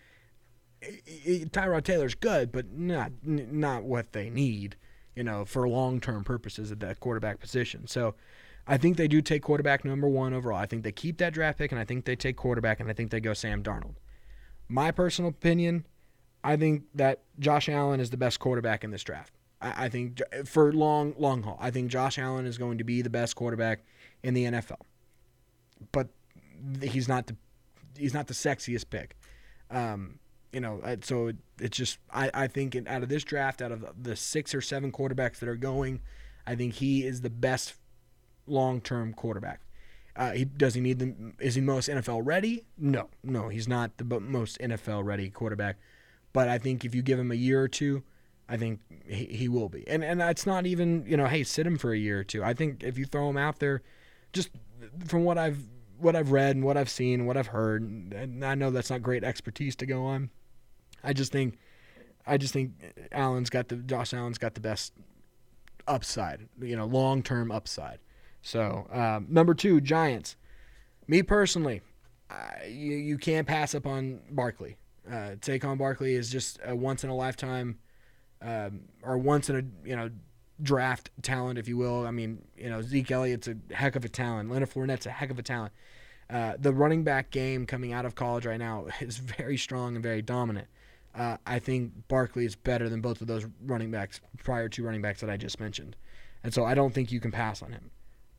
i- 0.84 1.00
i- 1.26 1.46
Tyrod 1.52 1.84
Taylor's 1.84 2.16
good, 2.16 2.52
but 2.52 2.72
not 2.74 3.12
n- 3.26 3.48
not 3.52 3.84
what 3.84 4.12
they 4.12 4.30
need. 4.30 4.76
You 5.16 5.24
know 5.24 5.46
for 5.46 5.70
long 5.70 6.02
term 6.02 6.24
purposes 6.26 6.72
at 6.72 6.80
that 6.82 7.00
quarterback 7.00 7.40
position. 7.40 7.88
So. 7.88 8.16
I 8.66 8.78
think 8.78 8.98
they 8.98 9.08
do 9.08 9.22
take 9.22 9.42
quarterback 9.42 9.84
number 9.84 10.08
one 10.08 10.34
overall. 10.34 10.58
I 10.58 10.66
think 10.66 10.84
they 10.84 10.92
keep 10.92 11.18
that 11.18 11.34
draft 11.34 11.58
pick, 11.58 11.72
and 11.72 11.80
I 11.80 11.86
think 11.86 12.06
they 12.06 12.16
take 12.16 12.38
quarterback, 12.38 12.80
and 12.80 12.90
I 12.90 12.94
think 12.94 13.12
they 13.12 13.20
go 13.20 13.34
Sam 13.34 13.62
Darnold. 13.62 13.96
My 14.70 14.92
personal 14.92 15.30
opinion, 15.30 15.86
I 16.44 16.56
think 16.56 16.84
that 16.96 17.24
Josh 17.40 17.68
Allen 17.68 18.00
is 18.00 18.10
the 18.10 18.18
best 18.18 18.40
quarterback 18.40 18.84
in 18.84 18.92
this 18.92 19.04
draft. 19.04 19.34
I, 19.62 19.86
I 19.86 19.90
think 19.90 20.22
for 20.46 20.72
long 20.72 21.14
long 21.18 21.44
haul, 21.44 21.58
I 21.60 21.72
think 21.72 21.92
Josh 21.92 22.18
Allen 22.18 22.46
is 22.46 22.58
going 22.58 22.78
to 22.78 22.84
be 22.84 23.02
the 23.02 23.10
best 23.10 23.36
quarterback 23.36 23.84
in 24.24 24.34
the 24.34 24.46
NFL. 24.46 24.82
But 25.92 26.08
he's 26.82 27.08
not 27.08 27.28
the 27.28 27.36
he's 27.98 28.14
not 28.14 28.28
the 28.28 28.34
sexiest 28.34 28.90
pick. 28.90 29.18
Um, 29.70 30.20
you 30.54 30.60
know, 30.60 30.82
so 31.02 31.28
it, 31.28 31.38
it's 31.60 31.78
just 31.78 31.98
I, 32.12 32.30
I 32.34 32.48
think 32.48 32.76
in, 32.76 32.88
out 32.88 33.04
of 33.04 33.10
this 33.10 33.24
draft, 33.24 33.62
out 33.62 33.72
of 33.72 33.86
the 34.02 34.16
six 34.16 34.54
or 34.54 34.62
seven 34.62 34.92
quarterbacks 34.92 35.40
that 35.40 35.50
are 35.50 35.56
going, 35.56 36.02
I 36.46 36.56
think 36.56 36.76
he 36.76 37.06
is 37.06 37.22
the 37.22 37.30
best 37.30 37.74
long-term 38.48 39.14
quarterback. 39.14 39.62
Uh, 40.16 40.32
he 40.32 40.46
does 40.46 40.76
he 40.76 40.82
need 40.82 41.00
the 41.00 41.16
is 41.40 41.56
he 41.56 41.62
most 41.62 41.90
NFL 41.90 42.22
ready? 42.24 42.64
No, 42.78 43.10
no, 43.24 43.50
he's 43.50 43.68
not 43.68 43.98
the 43.98 44.20
most 44.20 44.60
NFL 44.60 45.04
ready 45.04 45.30
quarterback. 45.30 45.78
But 46.34 46.50
I 46.50 46.58
think 46.58 46.86
if 46.86 46.94
you 46.94 47.02
give 47.02 47.18
him 47.18 47.32
a 47.32 47.36
year 47.36 47.62
or 47.62 47.68
two, 47.68 48.04
I 48.48 48.58
think 48.58 48.82
he, 49.08 49.26
he 49.26 49.48
will 49.48 49.70
be. 49.70 49.88
And 49.88 50.04
and 50.04 50.22
it's 50.22 50.46
not 50.46 50.68
even 50.68 51.04
you 51.08 51.18
know 51.18 51.26
hey 51.26 51.44
sit 51.44 51.66
him 51.66 51.78
for 51.78 51.92
a 51.94 51.98
year 51.98 52.20
or 52.20 52.24
two. 52.24 52.44
I 52.44 52.54
think 52.54 52.84
if 52.84 52.98
you 52.98 53.06
throw 53.06 53.28
him 53.30 53.38
out 53.38 53.60
there, 53.60 53.82
just 54.34 54.50
from 55.08 55.24
what 55.24 55.40
I've 55.40 55.64
what 55.98 56.16
I've 56.16 56.32
read 56.32 56.56
and 56.56 56.66
what 56.66 56.78
I've 56.78 56.90
seen 56.90 57.22
and 57.22 57.28
what 57.28 57.38
I've 57.38 57.48
heard, 57.48 57.82
and 57.82 58.46
I 58.46 58.54
know 58.54 58.70
that's 58.70 58.90
not 58.92 59.02
great 59.02 59.24
expertise 59.24 59.76
to 59.78 59.88
go 59.88 60.06
on. 60.06 60.30
I 61.04 61.14
just 61.14 61.32
think 61.32 61.58
I 62.26 62.38
just 62.38 62.54
think 62.54 62.74
Allen's 63.12 63.50
got 63.50 63.70
the 63.70 63.78
Josh 63.78 64.14
Allen's 64.14 64.38
got 64.38 64.54
the 64.54 64.62
best 64.62 64.94
upside, 65.88 66.48
you 66.62 66.76
know, 66.76 66.86
long 66.86 67.24
term 67.24 67.52
upside. 67.52 68.00
So 68.44 68.86
um, 68.92 69.26
number 69.30 69.56
two, 69.56 69.82
Giants. 69.82 70.36
Me 71.08 71.24
personally, 71.24 71.82
you 72.68 72.96
you 72.96 73.18
can't 73.18 73.48
pass 73.48 73.74
up 73.74 73.88
on 73.88 74.20
Barkley. 74.30 74.78
Uh, 75.08 75.36
Saquon 75.42 75.78
Barkley 75.78 76.14
is 76.14 76.30
just 76.30 76.60
a 76.64 76.76
once 76.76 77.04
in 77.04 77.10
a 77.10 77.16
lifetime, 77.16 77.80
um, 78.42 78.82
or 79.02 79.18
once 79.18 79.50
in 79.50 79.56
a 79.56 79.88
you 79.88 79.96
know 79.96 80.10
draft 80.62 81.10
talent, 81.22 81.58
if 81.58 81.68
you 81.68 81.78
will. 81.78 82.06
I 82.06 82.12
mean, 82.12 82.44
you 82.58 82.70
know 82.70 82.82
Zeke 82.82 83.12
Elliott's 83.12 83.48
a 83.48 83.56
heck 83.74 83.96
of 83.96 84.06
a 84.06 84.10
talent. 84.10 84.52
Leonard 84.52 84.70
Fournette's 84.70 85.06
a 85.06 85.12
heck 85.12 85.30
of 85.32 85.40
a 85.40 85.44
talent. 85.44 85.74
Uh, 86.30 86.54
the 86.58 86.72
running 86.72 87.04
back 87.04 87.32
game 87.32 87.66
coming 87.66 87.94
out 87.94 88.06
of 88.06 88.16
college 88.16 88.46
right 88.46 88.60
now 88.60 88.88
is 89.02 89.18
very 89.18 89.58
strong 89.58 89.96
and 89.96 90.04
very 90.04 90.22
dominant. 90.22 90.68
Uh, 91.16 91.38
I 91.46 91.60
think 91.60 91.92
Barkley 92.08 92.46
is 92.46 92.56
better 92.56 92.90
than 92.90 93.00
both 93.00 93.22
of 93.22 93.28
those 93.28 93.46
running 93.66 93.92
backs, 93.92 94.20
prior 94.44 94.68
two 94.68 94.84
running 94.84 95.02
backs 95.02 95.22
that 95.22 95.30
I 95.30 95.38
just 95.38 95.60
mentioned, 95.60 95.96
and 96.44 96.54
so 96.54 96.66
I 96.66 96.74
don't 96.74 96.94
think 96.94 97.12
you 97.12 97.20
can 97.20 97.32
pass 97.32 97.62
on 97.62 97.72
him. 97.72 97.92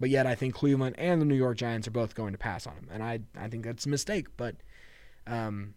But 0.05 0.11
yet, 0.11 0.27
I 0.27 0.35
think 0.35 0.53
Cleveland 0.53 0.97
and 0.99 1.19
the 1.19 1.25
New 1.25 1.35
York 1.35 1.57
Giants 1.57 1.89
are 1.89 1.91
both 1.91 2.15
going 2.15 2.33
to 2.33 2.39
pass 2.39 2.67
on 2.67 2.75
him, 2.75 2.89
and 2.93 3.03
I 3.03 3.21
I 3.39 3.49
think 3.49 3.65
that's 3.65 3.87
a 3.87 3.89
mistake. 3.89 4.27
But, 4.37 4.57
um, 5.27 5.73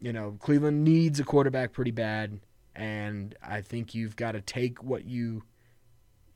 you 0.00 0.14
know, 0.14 0.38
Cleveland 0.40 0.82
needs 0.82 1.20
a 1.20 1.24
quarterback 1.24 1.74
pretty 1.74 1.90
bad, 1.90 2.40
and 2.74 3.34
I 3.46 3.60
think 3.60 3.94
you've 3.94 4.16
got 4.16 4.32
to 4.32 4.40
take 4.40 4.82
what 4.82 5.04
you, 5.04 5.42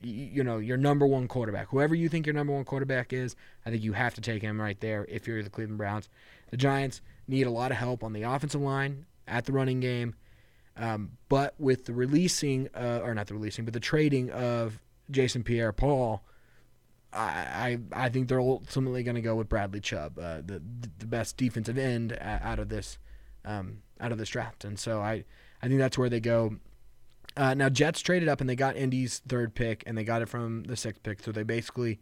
you, 0.02 0.44
know, 0.44 0.58
your 0.58 0.76
number 0.76 1.06
one 1.06 1.28
quarterback, 1.28 1.68
whoever 1.68 1.94
you 1.94 2.10
think 2.10 2.26
your 2.26 2.34
number 2.34 2.52
one 2.52 2.66
quarterback 2.66 3.14
is. 3.14 3.36
I 3.64 3.70
think 3.70 3.82
you 3.82 3.94
have 3.94 4.12
to 4.16 4.20
take 4.20 4.42
him 4.42 4.60
right 4.60 4.78
there 4.78 5.06
if 5.08 5.26
you're 5.26 5.42
the 5.42 5.48
Cleveland 5.48 5.78
Browns. 5.78 6.10
The 6.50 6.58
Giants 6.58 7.00
need 7.26 7.46
a 7.46 7.50
lot 7.50 7.70
of 7.70 7.78
help 7.78 8.04
on 8.04 8.12
the 8.12 8.24
offensive 8.24 8.60
line 8.60 9.06
at 9.26 9.46
the 9.46 9.52
running 9.52 9.80
game, 9.80 10.14
um, 10.76 11.12
but 11.30 11.54
with 11.58 11.86
the 11.86 11.94
releasing, 11.94 12.68
uh, 12.74 13.00
or 13.02 13.14
not 13.14 13.28
the 13.28 13.34
releasing, 13.34 13.64
but 13.64 13.72
the 13.72 13.80
trading 13.80 14.28
of 14.28 14.78
Jason 15.10 15.42
Pierre-Paul. 15.42 16.22
I, 16.22 16.29
I 17.12 17.78
I 17.92 18.08
think 18.08 18.28
they're 18.28 18.40
ultimately 18.40 19.02
going 19.02 19.16
to 19.16 19.20
go 19.20 19.34
with 19.34 19.48
Bradley 19.48 19.80
Chubb, 19.80 20.18
uh, 20.18 20.36
the 20.44 20.62
the 20.98 21.06
best 21.06 21.36
defensive 21.36 21.78
end 21.78 22.16
out 22.20 22.58
of 22.58 22.68
this 22.68 22.98
um, 23.44 23.78
out 24.00 24.12
of 24.12 24.18
this 24.18 24.28
draft, 24.28 24.64
and 24.64 24.78
so 24.78 25.00
I 25.00 25.24
I 25.62 25.68
think 25.68 25.78
that's 25.78 25.98
where 25.98 26.08
they 26.08 26.20
go. 26.20 26.56
Uh, 27.36 27.54
now 27.54 27.68
Jets 27.68 28.00
traded 28.00 28.28
up 28.28 28.40
and 28.40 28.50
they 28.50 28.56
got 28.56 28.76
Indy's 28.76 29.20
third 29.26 29.54
pick 29.54 29.84
and 29.86 29.96
they 29.96 30.04
got 30.04 30.20
it 30.20 30.28
from 30.28 30.64
the 30.64 30.76
sixth 30.76 31.02
pick, 31.02 31.22
so 31.22 31.32
they 31.32 31.42
basically 31.42 32.00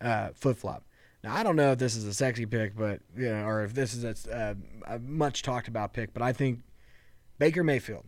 uh, 0.00 0.28
flip 0.34 0.56
flop. 0.56 0.84
Now 1.22 1.34
I 1.34 1.42
don't 1.42 1.56
know 1.56 1.72
if 1.72 1.78
this 1.78 1.96
is 1.96 2.04
a 2.04 2.14
sexy 2.14 2.46
pick, 2.46 2.76
but 2.76 3.00
you 3.16 3.28
know, 3.30 3.44
or 3.44 3.64
if 3.64 3.74
this 3.74 3.94
is 3.94 4.04
a, 4.26 4.34
uh, 4.34 4.54
a 4.86 4.98
much 4.98 5.42
talked 5.42 5.68
about 5.68 5.92
pick, 5.92 6.12
but 6.12 6.22
I 6.22 6.32
think 6.32 6.60
Baker 7.38 7.62
Mayfield 7.62 8.04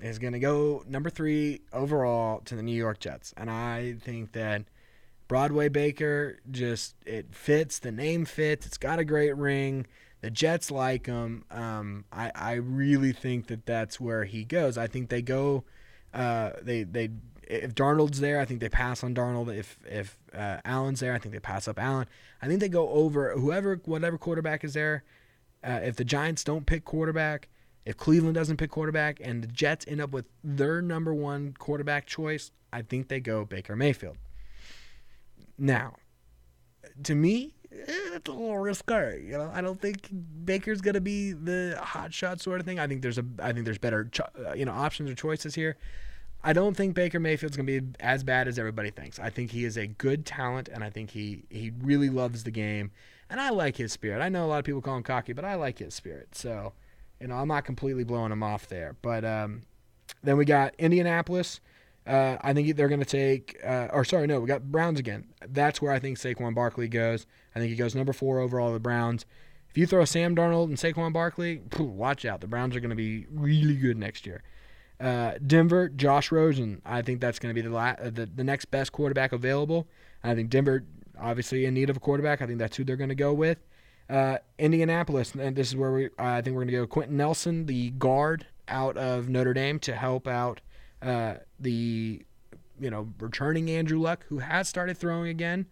is 0.00 0.18
going 0.18 0.32
to 0.34 0.38
go 0.38 0.82
number 0.86 1.10
three 1.10 1.60
overall 1.72 2.40
to 2.46 2.54
the 2.54 2.62
New 2.62 2.76
York 2.76 3.00
Jets, 3.00 3.34
and 3.36 3.50
I 3.50 3.96
think 4.00 4.32
that. 4.32 4.64
Broadway 5.28 5.68
Baker 5.68 6.38
just 6.50 6.94
it 7.06 7.34
fits. 7.34 7.78
The 7.78 7.92
name 7.92 8.24
fits. 8.24 8.66
It's 8.66 8.78
got 8.78 8.98
a 8.98 9.04
great 9.04 9.36
ring. 9.36 9.86
The 10.20 10.30
Jets 10.30 10.70
like 10.70 11.06
him. 11.06 11.44
Um, 11.50 12.04
I 12.12 12.30
I 12.34 12.52
really 12.54 13.12
think 13.12 13.48
that 13.48 13.66
that's 13.66 14.00
where 14.00 14.24
he 14.24 14.44
goes. 14.44 14.78
I 14.78 14.86
think 14.86 15.08
they 15.08 15.22
go. 15.22 15.64
Uh, 16.12 16.50
they 16.62 16.82
they 16.84 17.10
if 17.48 17.74
Darnold's 17.74 18.20
there, 18.20 18.40
I 18.40 18.44
think 18.44 18.60
they 18.60 18.68
pass 18.68 19.04
on 19.04 19.14
Darnold. 19.14 19.54
If 19.54 19.78
if 19.84 20.16
uh, 20.34 20.58
Allen's 20.64 21.00
there, 21.00 21.12
I 21.12 21.18
think 21.18 21.32
they 21.32 21.40
pass 21.40 21.68
up 21.68 21.78
Allen. 21.78 22.06
I 22.40 22.46
think 22.46 22.60
they 22.60 22.68
go 22.68 22.88
over 22.88 23.32
whoever 23.32 23.80
whatever 23.84 24.18
quarterback 24.18 24.64
is 24.64 24.74
there. 24.74 25.04
Uh, 25.62 25.80
if 25.82 25.96
the 25.96 26.04
Giants 26.04 26.44
don't 26.44 26.66
pick 26.66 26.84
quarterback, 26.84 27.48
if 27.86 27.96
Cleveland 27.96 28.34
doesn't 28.34 28.58
pick 28.58 28.70
quarterback, 28.70 29.18
and 29.22 29.42
the 29.42 29.48
Jets 29.48 29.84
end 29.88 30.00
up 30.00 30.10
with 30.10 30.26
their 30.42 30.82
number 30.82 31.14
one 31.14 31.54
quarterback 31.58 32.06
choice, 32.06 32.50
I 32.72 32.82
think 32.82 33.08
they 33.08 33.20
go 33.20 33.44
Baker 33.44 33.76
Mayfield. 33.76 34.18
Now, 35.58 35.94
to 37.04 37.14
me, 37.14 37.54
eh, 37.72 37.76
it's 38.14 38.28
a 38.28 38.32
little 38.32 38.58
risque. 38.58 39.22
You 39.24 39.38
know, 39.38 39.50
I 39.52 39.60
don't 39.60 39.80
think 39.80 40.08
Baker's 40.44 40.80
gonna 40.80 41.00
be 41.00 41.32
the 41.32 41.78
hot 41.80 42.12
shot 42.12 42.40
sort 42.40 42.60
of 42.60 42.66
thing. 42.66 42.78
I 42.78 42.86
think 42.86 43.02
there's 43.02 43.18
a, 43.18 43.24
I 43.38 43.52
think 43.52 43.64
there's 43.64 43.78
better, 43.78 44.04
cho- 44.04 44.28
uh, 44.46 44.54
you 44.54 44.64
know, 44.64 44.72
options 44.72 45.10
or 45.10 45.14
choices 45.14 45.54
here. 45.54 45.76
I 46.42 46.52
don't 46.52 46.76
think 46.76 46.94
Baker 46.94 47.18
Mayfield's 47.18 47.56
gonna 47.56 47.80
be 47.80 47.80
as 48.00 48.22
bad 48.22 48.48
as 48.48 48.58
everybody 48.58 48.90
thinks. 48.90 49.18
I 49.18 49.30
think 49.30 49.50
he 49.50 49.64
is 49.64 49.76
a 49.76 49.86
good 49.86 50.26
talent, 50.26 50.68
and 50.68 50.84
I 50.84 50.90
think 50.90 51.10
he 51.10 51.44
he 51.50 51.72
really 51.82 52.10
loves 52.10 52.44
the 52.44 52.50
game, 52.50 52.90
and 53.30 53.40
I 53.40 53.50
like 53.50 53.76
his 53.76 53.92
spirit. 53.92 54.20
I 54.20 54.28
know 54.28 54.44
a 54.44 54.48
lot 54.48 54.58
of 54.58 54.64
people 54.64 54.82
call 54.82 54.96
him 54.96 55.02
cocky, 55.02 55.32
but 55.32 55.44
I 55.44 55.54
like 55.54 55.78
his 55.78 55.94
spirit. 55.94 56.34
So, 56.34 56.72
you 57.20 57.28
know, 57.28 57.36
I'm 57.36 57.48
not 57.48 57.64
completely 57.64 58.04
blowing 58.04 58.30
him 58.30 58.42
off 58.42 58.68
there. 58.68 58.96
But 59.00 59.24
um, 59.24 59.62
then 60.22 60.36
we 60.36 60.44
got 60.44 60.74
Indianapolis. 60.78 61.60
Uh, 62.06 62.36
I 62.42 62.52
think 62.52 62.76
they're 62.76 62.88
going 62.88 63.00
to 63.00 63.06
take, 63.06 63.58
uh, 63.64 63.88
or 63.92 64.04
sorry, 64.04 64.26
no, 64.26 64.40
we 64.40 64.46
got 64.46 64.70
Browns 64.70 65.00
again. 65.00 65.26
That's 65.48 65.80
where 65.80 65.92
I 65.92 65.98
think 65.98 66.18
Saquon 66.18 66.54
Barkley 66.54 66.88
goes. 66.88 67.26
I 67.54 67.58
think 67.58 67.70
he 67.70 67.76
goes 67.76 67.94
number 67.94 68.12
four 68.12 68.40
overall. 68.40 68.72
The 68.72 68.80
Browns. 68.80 69.24
If 69.70 69.78
you 69.78 69.86
throw 69.86 70.04
Sam 70.04 70.36
Darnold 70.36 70.66
and 70.66 70.76
Saquon 70.76 71.12
Barkley, 71.12 71.62
phew, 71.70 71.86
watch 71.86 72.24
out. 72.24 72.40
The 72.40 72.46
Browns 72.46 72.76
are 72.76 72.80
going 72.80 72.90
to 72.90 72.96
be 72.96 73.26
really 73.30 73.74
good 73.74 73.96
next 73.96 74.26
year. 74.26 74.42
Uh, 75.00 75.32
Denver, 75.44 75.88
Josh 75.88 76.30
Rosen. 76.30 76.80
I 76.84 77.02
think 77.02 77.20
that's 77.20 77.38
going 77.38 77.54
to 77.54 77.60
be 77.60 77.66
the, 77.66 77.74
la- 77.74 77.96
uh, 77.98 78.10
the 78.10 78.26
the 78.26 78.44
next 78.44 78.66
best 78.66 78.92
quarterback 78.92 79.32
available. 79.32 79.88
I 80.22 80.34
think 80.34 80.50
Denver, 80.50 80.84
obviously 81.20 81.64
in 81.64 81.74
need 81.74 81.90
of 81.90 81.96
a 81.96 82.00
quarterback. 82.00 82.40
I 82.40 82.46
think 82.46 82.58
that's 82.58 82.76
who 82.76 82.84
they're 82.84 82.96
going 82.96 83.08
to 83.08 83.14
go 83.14 83.32
with. 83.32 83.58
Uh, 84.08 84.38
Indianapolis, 84.58 85.34
and 85.34 85.56
this 85.56 85.68
is 85.68 85.76
where 85.76 85.92
we. 85.92 86.10
I 86.18 86.42
think 86.42 86.54
we're 86.54 86.62
going 86.62 86.68
to 86.68 86.72
go 86.74 86.86
Quenton 86.86 87.16
Nelson, 87.16 87.66
the 87.66 87.90
guard 87.90 88.46
out 88.68 88.96
of 88.96 89.28
Notre 89.28 89.54
Dame, 89.54 89.78
to 89.80 89.96
help 89.96 90.28
out 90.28 90.60
uh, 91.02 91.34
the 91.64 92.22
you 92.78 92.90
know 92.90 93.08
returning 93.18 93.68
Andrew 93.70 93.98
Luck, 93.98 94.24
who 94.28 94.38
has 94.38 94.68
started 94.68 94.96
throwing 94.96 95.28
again. 95.28 95.66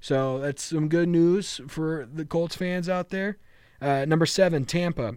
So 0.00 0.38
that's 0.38 0.62
some 0.62 0.88
good 0.88 1.08
news 1.08 1.60
for 1.68 2.06
the 2.12 2.24
Colts 2.24 2.56
fans 2.56 2.88
out 2.88 3.10
there. 3.10 3.38
Uh, 3.80 4.04
number 4.04 4.26
seven, 4.26 4.64
Tampa. 4.64 5.16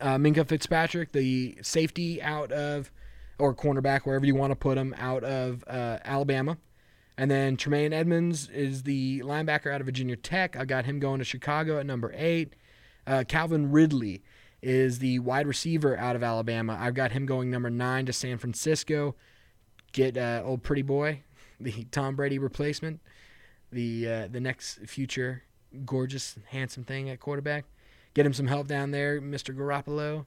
Uh, 0.00 0.16
Minkah 0.18 0.46
Fitzpatrick, 0.46 1.12
the 1.12 1.56
safety 1.62 2.20
out 2.20 2.50
of, 2.50 2.90
or 3.38 3.54
cornerback, 3.54 4.00
wherever 4.00 4.26
you 4.26 4.34
want 4.34 4.50
to 4.50 4.56
put 4.56 4.76
him, 4.76 4.94
out 4.98 5.22
of 5.22 5.64
uh, 5.68 5.98
Alabama. 6.04 6.58
And 7.16 7.30
then 7.30 7.56
Tremaine 7.56 7.92
Edmunds 7.92 8.48
is 8.48 8.82
the 8.82 9.20
linebacker 9.20 9.72
out 9.72 9.80
of 9.80 9.86
Virginia 9.86 10.16
Tech. 10.16 10.56
I 10.56 10.64
got 10.64 10.86
him 10.86 10.98
going 10.98 11.18
to 11.20 11.24
Chicago 11.24 11.78
at 11.78 11.86
number 11.86 12.12
eight. 12.16 12.54
Uh, 13.06 13.24
Calvin 13.26 13.70
Ridley 13.70 14.22
is 14.60 14.98
the 14.98 15.18
wide 15.20 15.46
receiver 15.46 15.96
out 15.96 16.16
of 16.16 16.22
Alabama. 16.22 16.76
I've 16.80 16.94
got 16.94 17.12
him 17.12 17.26
going 17.26 17.50
number 17.50 17.70
nine 17.70 18.06
to 18.06 18.12
San 18.12 18.38
Francisco. 18.38 19.14
Get 19.92 20.16
uh, 20.16 20.42
old 20.44 20.62
pretty 20.62 20.82
boy, 20.82 21.22
the 21.60 21.84
Tom 21.90 22.16
Brady 22.16 22.38
replacement, 22.38 23.00
the 23.70 24.08
uh, 24.08 24.28
the 24.28 24.40
next 24.40 24.78
future 24.86 25.42
gorgeous 25.84 26.36
handsome 26.48 26.84
thing 26.84 27.08
at 27.10 27.20
quarterback. 27.20 27.64
get 28.14 28.26
him 28.26 28.32
some 28.32 28.46
help 28.46 28.66
down 28.66 28.90
there, 28.90 29.20
Mr. 29.20 29.56
Garoppolo, 29.56 30.26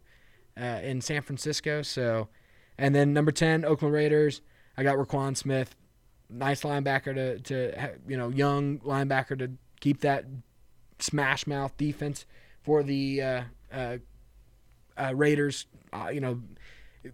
uh, 0.59 0.81
in 0.83 1.01
San 1.01 1.21
Francisco. 1.21 1.81
So, 1.81 2.29
and 2.77 2.95
then 2.95 3.13
number 3.13 3.31
ten, 3.31 3.65
Oakland 3.65 3.93
Raiders. 3.93 4.41
I 4.77 4.83
got 4.83 4.97
Roquan 4.97 5.37
Smith, 5.37 5.75
nice 6.29 6.61
linebacker 6.61 7.15
to 7.15 7.39
to 7.39 7.91
you 8.07 8.17
know 8.17 8.29
young 8.29 8.79
linebacker 8.79 9.37
to 9.39 9.51
keep 9.79 10.01
that 10.01 10.25
smash 10.99 11.47
mouth 11.47 11.75
defense 11.77 12.25
for 12.61 12.83
the 12.83 13.21
uh, 13.21 13.41
uh, 13.71 13.97
uh, 14.97 15.15
Raiders. 15.15 15.67
You 16.11 16.19
know, 16.19 16.41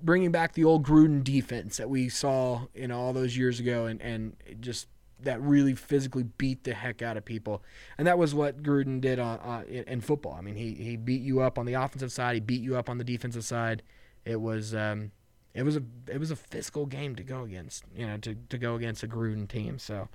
bringing 0.02 0.32
back 0.32 0.54
the 0.54 0.64
old 0.64 0.86
Gruden 0.86 1.24
defense 1.24 1.78
that 1.78 1.90
we 1.90 2.10
saw 2.10 2.68
you 2.74 2.88
know 2.88 3.00
all 3.00 3.14
those 3.14 3.38
years 3.38 3.60
ago, 3.60 3.86
and 3.86 4.02
and 4.02 4.36
just 4.60 4.88
that 5.22 5.42
really 5.42 5.76
physically 5.76 6.24
beat 6.24 6.64
the 6.64 6.74
heck 6.74 7.02
out 7.02 7.18
of 7.18 7.26
people, 7.26 7.64
and 7.98 8.08
that 8.08 8.18
was 8.18 8.34
what 8.34 8.64
Gruden 8.64 9.02
did 9.02 9.20
on, 9.20 9.40
uh, 9.40 9.64
in, 9.68 9.84
in 9.86 10.02
football. 10.02 10.34
I 10.34 10.42
mean, 10.42 10.56
he 10.56 10.74
he 10.74 10.98
beat 10.98 11.22
you 11.22 11.42
up 11.42 11.58
on 11.58 11.66
the 11.66 11.74
offensive 11.74 12.12
side, 12.12 12.36
he 12.36 12.40
beat 12.40 12.62
you 12.62 12.78
up 12.78 12.90
on 12.90 12.98
the 12.98 13.04
defensive 13.04 13.46
side. 13.46 13.84
It 14.26 14.40
was. 14.40 14.76
Um, 14.76 15.12
it 15.54 15.64
was 15.64 15.76
a 15.76 15.84
it 16.08 16.18
was 16.18 16.32
a 16.32 16.36
physical 16.36 16.86
game 16.86 17.16
to 17.16 17.24
go 17.24 17.44
against, 17.44 17.84
you 17.96 18.08
know, 18.08 18.18
to, 18.18 18.36
to 18.50 18.58
go 18.58 18.76
against 18.76 19.04
a 19.04 19.08
Gruden 19.08 19.48
team. 19.48 19.80
So, 19.80 20.08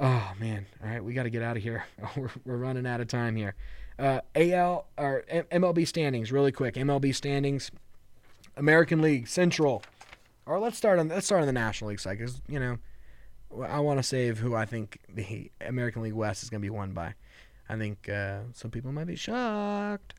oh 0.00 0.32
man, 0.38 0.66
all 0.82 0.90
right, 0.90 1.04
we 1.04 1.14
got 1.14 1.24
to 1.24 1.30
get 1.30 1.42
out 1.42 1.56
of 1.56 1.62
here. 1.62 1.84
we're, 2.16 2.30
we're 2.44 2.56
running 2.56 2.86
out 2.86 3.00
of 3.00 3.08
time 3.08 3.36
here. 3.36 3.54
Uh, 3.98 4.20
AL 4.34 4.86
or 4.98 5.24
MLB 5.30 5.86
standings, 5.86 6.32
really 6.32 6.50
quick. 6.50 6.74
MLB 6.74 7.14
standings, 7.14 7.70
American 8.56 9.00
League 9.00 9.28
Central, 9.28 9.82
or 10.46 10.58
let's 10.58 10.76
start 10.76 10.98
on 10.98 11.08
let's 11.08 11.26
start 11.26 11.40
on 11.40 11.46
the 11.46 11.52
National 11.52 11.90
League 11.90 12.00
side 12.00 12.18
because 12.18 12.40
you 12.48 12.60
know 12.60 12.78
I 13.64 13.80
want 13.80 13.98
to 13.98 14.02
save 14.02 14.38
who 14.38 14.54
I 14.54 14.64
think 14.64 14.98
the 15.08 15.50
American 15.60 16.02
League 16.02 16.12
West 16.14 16.42
is 16.42 16.50
going 16.50 16.60
to 16.60 16.66
be 16.66 16.70
won 16.70 16.92
by. 16.92 17.14
I 17.68 17.76
think 17.76 18.08
uh, 18.08 18.40
some 18.52 18.70
people 18.70 18.92
might 18.92 19.06
be 19.06 19.16
shocked. 19.16 20.14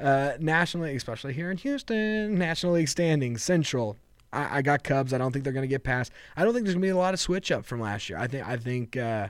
Uh, 0.00 0.32
National 0.40 0.84
League, 0.84 0.96
especially 0.96 1.32
here 1.32 1.50
in 1.50 1.56
Houston, 1.58 2.36
National 2.36 2.72
League 2.72 2.88
standings, 2.88 3.42
Central. 3.42 3.96
I, 4.32 4.58
I 4.58 4.62
got 4.62 4.82
Cubs. 4.82 5.12
I 5.12 5.18
don't 5.18 5.32
think 5.32 5.44
they're 5.44 5.52
going 5.52 5.62
to 5.62 5.68
get 5.68 5.84
past. 5.84 6.12
I 6.36 6.44
don't 6.44 6.54
think 6.54 6.64
there's 6.64 6.74
going 6.74 6.82
to 6.82 6.86
be 6.86 6.90
a 6.90 6.96
lot 6.96 7.14
of 7.14 7.20
switch 7.20 7.52
up 7.52 7.64
from 7.64 7.80
last 7.80 8.08
year. 8.08 8.18
I 8.18 8.26
think 8.26 8.46
I 8.46 8.56
think 8.56 8.96
uh, 8.96 9.28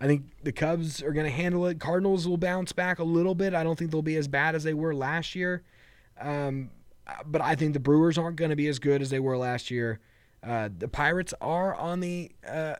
I 0.00 0.06
think 0.06 0.24
the 0.42 0.52
Cubs 0.52 1.02
are 1.02 1.12
going 1.12 1.26
to 1.26 1.32
handle 1.32 1.66
it. 1.66 1.78
Cardinals 1.78 2.26
will 2.26 2.36
bounce 2.36 2.72
back 2.72 2.98
a 2.98 3.04
little 3.04 3.34
bit. 3.34 3.54
I 3.54 3.62
don't 3.62 3.78
think 3.78 3.90
they'll 3.90 4.02
be 4.02 4.16
as 4.16 4.28
bad 4.28 4.54
as 4.54 4.64
they 4.64 4.74
were 4.74 4.94
last 4.94 5.34
year. 5.34 5.62
Um, 6.20 6.70
but 7.26 7.40
I 7.40 7.54
think 7.54 7.72
the 7.72 7.80
Brewers 7.80 8.18
aren't 8.18 8.36
going 8.36 8.50
to 8.50 8.56
be 8.56 8.68
as 8.68 8.78
good 8.78 9.02
as 9.02 9.10
they 9.10 9.20
were 9.20 9.36
last 9.36 9.70
year. 9.70 10.00
Uh, 10.42 10.68
the 10.76 10.88
Pirates 10.88 11.34
are 11.40 11.74
on 11.74 12.00
the 12.00 12.30
uh, 12.46 12.74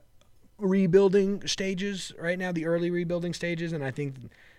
rebuilding 0.59 1.47
stages 1.47 2.13
right 2.19 2.39
now, 2.39 2.53
the 2.53 2.67
early 2.67 2.91
rebuilding 2.91 3.35
stages, 3.35 3.73
and 3.73 3.85
I 3.85 3.91
think 3.91 4.17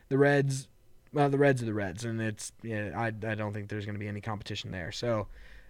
the 0.10 0.18
Reds 0.18 0.68
well, 1.14 1.30
the 1.30 1.38
Reds 1.38 1.62
are 1.62 1.66
the 1.66 1.74
Reds, 1.74 2.06
and 2.06 2.20
it's 2.20 2.52
yeah, 2.64 2.92
I 2.96 3.08
I 3.08 3.36
don't 3.36 3.54
think 3.54 3.70
there's 3.70 3.86
going 3.86 3.96
to 3.96 4.00
be 4.00 4.08
any 4.08 4.22
competition 4.22 4.72
there. 4.72 4.92
So, 4.92 5.28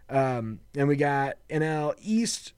um, 0.09 0.59
and 0.75 0.87
we 0.87 0.95
got 0.95 1.37
NL 1.49 1.95
East. 2.01 2.53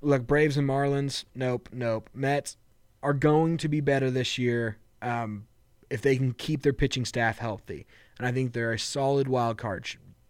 Look, 0.00 0.26
Braves 0.26 0.56
and 0.56 0.66
Marlins. 0.66 1.24
Nope, 1.34 1.68
nope. 1.72 2.08
Mets 2.14 2.56
are 3.02 3.12
going 3.12 3.58
to 3.58 3.68
be 3.68 3.80
better 3.80 4.10
this 4.10 4.38
year 4.38 4.78
um, 5.02 5.46
if 5.90 6.00
they 6.00 6.16
can 6.16 6.32
keep 6.32 6.62
their 6.62 6.72
pitching 6.72 7.04
staff 7.04 7.38
healthy, 7.38 7.86
and 8.18 8.26
I 8.26 8.32
think 8.32 8.54
they're 8.54 8.72
a 8.72 8.78
solid 8.78 9.28
wild 9.28 9.58
card 9.58 9.86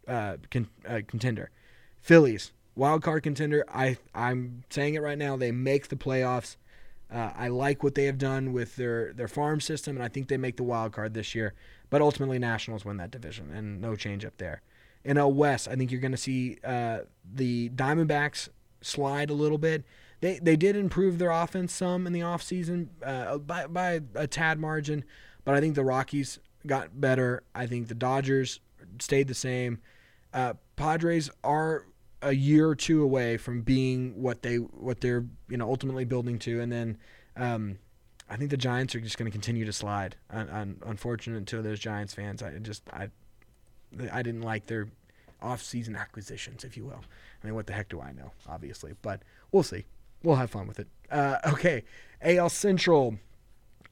uh, 0.06 0.36
con- 0.50 0.68
uh, 0.86 1.00
contender. 1.06 1.50
Phillies 2.00 2.52
wild 2.74 3.02
card 3.02 3.22
contender. 3.22 3.64
I 3.72 3.98
I'm 4.14 4.64
saying 4.70 4.94
it 4.94 5.02
right 5.02 5.18
now. 5.18 5.36
They 5.36 5.52
make 5.52 5.88
the 5.88 5.96
playoffs. 5.96 6.56
Uh, 7.12 7.32
I 7.36 7.48
like 7.48 7.82
what 7.82 7.94
they 7.94 8.04
have 8.04 8.18
done 8.18 8.52
with 8.52 8.76
their, 8.76 9.12
their 9.12 9.26
farm 9.26 9.60
system, 9.60 9.96
and 9.96 10.04
I 10.04 10.08
think 10.08 10.28
they 10.28 10.36
make 10.36 10.56
the 10.56 10.62
wild 10.62 10.92
card 10.92 11.12
this 11.12 11.34
year. 11.34 11.54
But 11.90 12.00
ultimately, 12.02 12.38
Nationals 12.38 12.84
win 12.84 12.98
that 12.98 13.10
division, 13.10 13.50
and 13.52 13.80
no 13.80 13.96
change 13.96 14.24
up 14.24 14.36
there. 14.38 14.62
In 15.04 15.16
a 15.16 15.28
West, 15.28 15.66
I 15.66 15.74
think 15.74 15.90
you're 15.90 16.00
going 16.00 16.12
to 16.12 16.16
see 16.18 16.58
uh, 16.62 17.00
the 17.34 17.70
Diamondbacks 17.70 18.48
slide 18.80 19.28
a 19.28 19.34
little 19.34 19.58
bit. 19.58 19.84
They 20.20 20.38
they 20.38 20.56
did 20.56 20.76
improve 20.76 21.18
their 21.18 21.30
offense 21.30 21.72
some 21.72 22.06
in 22.06 22.12
the 22.12 22.20
offseason 22.20 22.88
uh, 23.04 23.38
by, 23.38 23.66
by 23.66 24.00
a 24.14 24.26
tad 24.26 24.58
margin, 24.58 25.04
but 25.44 25.54
I 25.54 25.60
think 25.60 25.74
the 25.74 25.84
Rockies 25.84 26.38
got 26.66 27.00
better. 27.00 27.42
I 27.54 27.66
think 27.66 27.88
the 27.88 27.94
Dodgers 27.94 28.60
stayed 28.98 29.28
the 29.28 29.34
same. 29.34 29.78
Uh, 30.32 30.54
Padres 30.76 31.30
are 31.42 31.86
a 32.22 32.32
year 32.32 32.68
or 32.68 32.74
two 32.74 33.02
away 33.02 33.36
from 33.36 33.62
being 33.62 34.20
what 34.20 34.42
they 34.42 34.56
what 34.56 35.00
they're 35.00 35.26
you 35.48 35.56
know 35.56 35.68
ultimately 35.68 36.04
building 36.04 36.38
to, 36.40 36.60
and 36.60 36.70
then 36.70 36.98
um, 37.36 37.78
I 38.28 38.36
think 38.36 38.50
the 38.50 38.56
Giants 38.56 38.94
are 38.94 39.00
just 39.00 39.18
going 39.18 39.30
to 39.30 39.32
continue 39.32 39.64
to 39.64 39.72
slide. 39.72 40.16
Un- 40.30 40.78
unfortunate 40.86 41.46
to 41.46 41.62
those 41.62 41.80
Giants 41.80 42.14
fans, 42.14 42.42
I 42.42 42.58
just 42.58 42.82
I 42.92 43.08
I 44.12 44.22
didn't 44.22 44.42
like 44.42 44.66
their 44.66 44.88
off-season 45.42 45.96
acquisitions, 45.96 46.64
if 46.64 46.76
you 46.76 46.84
will. 46.84 47.02
I 47.42 47.46
mean, 47.46 47.54
what 47.54 47.66
the 47.66 47.72
heck 47.72 47.88
do 47.88 48.00
I 48.00 48.12
know? 48.12 48.32
Obviously, 48.48 48.92
but 49.02 49.22
we'll 49.52 49.62
see. 49.62 49.86
We'll 50.22 50.36
have 50.36 50.50
fun 50.50 50.66
with 50.66 50.78
it. 50.78 50.88
Uh, 51.10 51.38
okay, 51.46 51.84
AL 52.22 52.50
Central. 52.50 53.16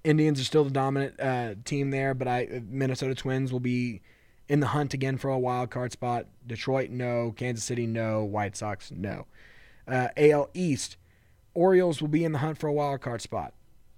Indians 0.05 0.40
are 0.40 0.44
still 0.44 0.64
the 0.64 0.70
dominant 0.70 1.18
uh, 1.18 1.55
team 1.64 1.90
there, 1.90 2.14
but 2.14 2.28
I 2.28 2.62
Minnesota 2.68 3.14
Twins 3.14 3.53
will 3.53 3.61
be 3.61 4.01
in 4.49 4.61
the 4.61 4.68
hunt 4.68 4.94
again 4.94 5.18
for 5.18 5.30
a 5.30 5.38
wild 5.38 5.70
card 5.70 5.92
spot. 5.92 6.26
Detroit, 6.46 6.90
no. 6.90 7.32
Kansas 7.36 7.64
City, 7.64 7.86
no. 7.86 8.24
White 8.24 8.57
Sox, 8.57 8.90
no. 8.90 9.26
Uh, 9.86 10.09
AL 10.16 10.51
East, 10.55 10.96
Orioles 11.55 12.01
will 12.01 12.09
be 12.09 12.24
in 12.24 12.32
the 12.32 12.38
hunt 12.38 12.59
for 12.59 12.66
a 12.66 12.72
wild 12.72 13.01
card 13.01 13.20
spot. 13.22 13.55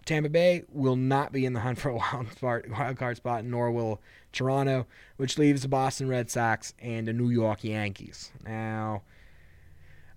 Tampa 0.07 0.29
Bay 0.29 0.65
will 0.73 0.97
not 0.97 1.33
be 1.33 1.45
in 1.45 1.53
the 1.53 1.61
hunt 1.61 1.79
for 1.81 1.91
a 1.91 2.63
wild 2.71 2.97
card 2.97 3.17
spot, 3.17 3.45
nor 3.45 3.71
will 3.71 4.01
Toronto, 4.33 4.87
which 5.17 5.39
leaves 5.39 5.63
the 5.63 5.69
Boston 5.69 6.09
Red 6.09 6.31
Sox 6.31 6.75
and 6.81 7.07
the 7.07 7.13
New 7.13 7.31
York 7.31 7.63
Yankees. 7.65 8.31
Now, 8.45 9.03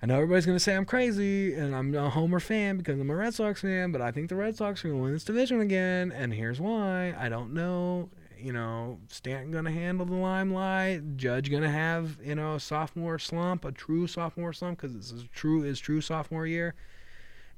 I 0.02 0.06
know 0.06 0.16
everybody's 0.16 0.46
going 0.46 0.58
to 0.58 0.64
say 0.64 0.76
I'm 0.76 0.86
crazy 0.86 1.54
and 1.54 1.76
I'm 1.76 1.94
a 1.96 2.10
Homer 2.10 2.40
fan 2.40 2.78
because 2.78 3.00
I'm 3.00 3.10
a 3.10 3.16
Red 3.16 3.34
Sox 3.34 3.62
fan, 3.62 3.92
but 3.92 4.02
I 4.02 4.12
think 4.12 4.30
the 4.30 4.36
Red 4.36 4.56
Sox 4.56 4.84
are 4.84 4.90
going 4.90 5.00
to 5.00 5.04
win 5.04 5.14
this 5.14 5.24
division 5.24 5.62
again, 5.62 6.12
and 6.12 6.34
here's 6.34 6.60
why. 6.60 7.16
I 7.18 7.30
don't 7.30 7.54
know 7.54 8.10
you 8.44 8.54
know, 8.54 9.00
Stanton 9.10 9.52
going 9.52 9.66
to 9.66 9.72
handle 9.72 10.06
the 10.06 10.16
limelight? 10.16 11.18
Judge 11.18 11.50
going 11.50 11.64
to 11.64 11.70
have, 11.70 12.18
you 12.24 12.36
know, 12.36 12.56
a 12.56 12.60
sophomore 12.60 13.18
slump, 13.20 13.66
a 13.66 13.72
true 13.72 14.08
sophomore 14.08 14.54
slump 14.54 14.80
because 14.82 14.96
this 14.96 15.12
is 15.12 15.26
true 15.34 15.64
is 15.64 15.80
true 15.80 16.02
sophomore 16.02 16.46
year. 16.46 16.76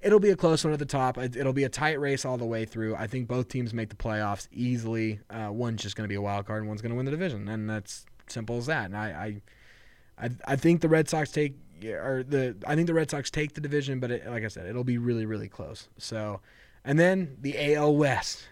It'll 0.02 0.20
be 0.20 0.30
a 0.30 0.36
close 0.36 0.64
one 0.64 0.74
at 0.74 0.80
the 0.80 0.86
top. 0.86 1.18
It'll 1.18 1.54
be 1.54 1.64
a 1.64 1.70
tight 1.70 2.00
race 2.00 2.26
all 2.26 2.38
the 2.38 2.46
way 2.46 2.66
through. 2.66 2.96
I 2.96 3.08
think 3.08 3.28
both 3.28 3.48
teams 3.48 3.74
make 3.74 3.90
the 3.90 3.96
playoffs 3.96 4.48
easily. 4.52 5.20
Uh, 5.30 5.50
one's 5.52 5.82
just 5.82 5.96
going 5.96 6.04
to 6.04 6.10
be 6.10 6.16
a 6.16 6.22
wild 6.22 6.46
card, 6.46 6.60
and 6.60 6.68
one's 6.68 6.82
going 6.82 6.92
to 6.92 6.96
win 6.96 7.06
the 7.06 7.12
division, 7.12 7.48
and 7.48 7.68
that's 7.68 8.06
simple 8.28 8.58
as 8.58 8.68
that. 8.68 8.86
And 8.86 8.96
I, 8.96 9.42
I, 10.20 10.30
I, 10.46 10.56
think 10.58 10.82
the 10.82 10.90
Red 10.90 11.10
Sox 11.10 11.32
take 11.32 11.56
or 11.84 12.24
the 12.28 12.56
I 12.68 12.76
think 12.76 12.88
the 12.88 12.94
Red 12.94 13.10
Sox 13.10 13.32
take 13.32 13.54
the 13.54 13.62
division, 13.62 14.00
but 14.00 14.12
it, 14.12 14.28
like 14.28 14.44
I 14.44 14.48
said, 14.50 14.68
it'll 14.68 14.84
be 14.84 14.98
really 14.98 15.26
really 15.26 15.50
close. 15.50 15.90
So, 15.98 16.42
and 16.84 17.00
then 17.00 17.38
the 17.42 17.76
AL 17.76 17.96
West. 17.96 18.48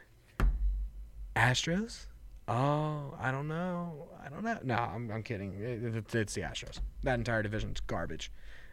Astros, 1.35 2.05
Oh, 2.47 3.15
I 3.19 3.31
don't 3.31 3.47
know. 3.47 4.07
I 4.23 4.29
don't 4.29 4.43
know. 4.43 4.57
No, 4.63 4.75
I'm, 4.75 5.09
I'm 5.11 5.23
kidding. 5.23 5.53
It, 5.53 5.95
it's 6.13 6.33
the 6.33 6.41
Astros. 6.41 6.79
That 7.03 7.15
entire 7.15 7.41
division's 7.43 7.79
garbage. 7.79 8.31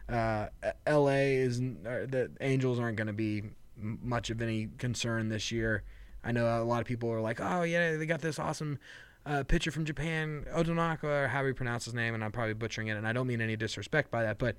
Uh, 0.08 0.48
L.A. 0.86 1.36
is 1.36 1.60
the 1.60 2.30
Angels 2.40 2.80
aren't 2.80 2.96
going 2.96 3.06
to 3.06 3.12
be 3.12 3.44
much 3.76 4.30
of 4.30 4.42
any 4.42 4.68
concern 4.78 5.28
this 5.28 5.52
year. 5.52 5.84
I 6.24 6.32
know 6.32 6.62
a 6.62 6.64
lot 6.64 6.80
of 6.80 6.86
people 6.86 7.10
are 7.10 7.20
like, 7.20 7.40
"Oh 7.40 7.62
yeah, 7.62 7.96
they 7.96 8.06
got 8.06 8.20
this 8.20 8.38
awesome 8.38 8.78
uh, 9.24 9.44
pitcher 9.44 9.70
from 9.70 9.84
Japan, 9.84 10.44
Odonaka, 10.52 11.04
or 11.04 11.28
how 11.28 11.44
you 11.44 11.54
pronounce 11.54 11.84
his 11.84 11.94
name," 11.94 12.14
and 12.14 12.24
I'm 12.24 12.32
probably 12.32 12.54
butchering 12.54 12.88
it, 12.88 12.96
and 12.96 13.06
I 13.06 13.12
don't 13.12 13.26
mean 13.28 13.40
any 13.40 13.56
disrespect 13.56 14.10
by 14.10 14.24
that, 14.24 14.38
but 14.38 14.56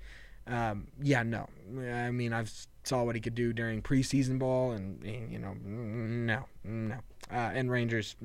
um, 0.47 0.87
yeah, 1.01 1.23
no. 1.23 1.49
I 1.77 2.11
mean, 2.11 2.33
I've 2.33 2.51
saw 2.83 3.03
what 3.03 3.15
he 3.15 3.21
could 3.21 3.35
do 3.35 3.53
during 3.53 3.81
preseason 3.81 4.39
ball, 4.39 4.71
and 4.71 5.03
you 5.03 5.39
know, 5.39 5.53
no, 5.63 6.45
no. 6.63 6.97
Uh, 7.31 7.51
and 7.53 7.71
Rangers, 7.71 8.15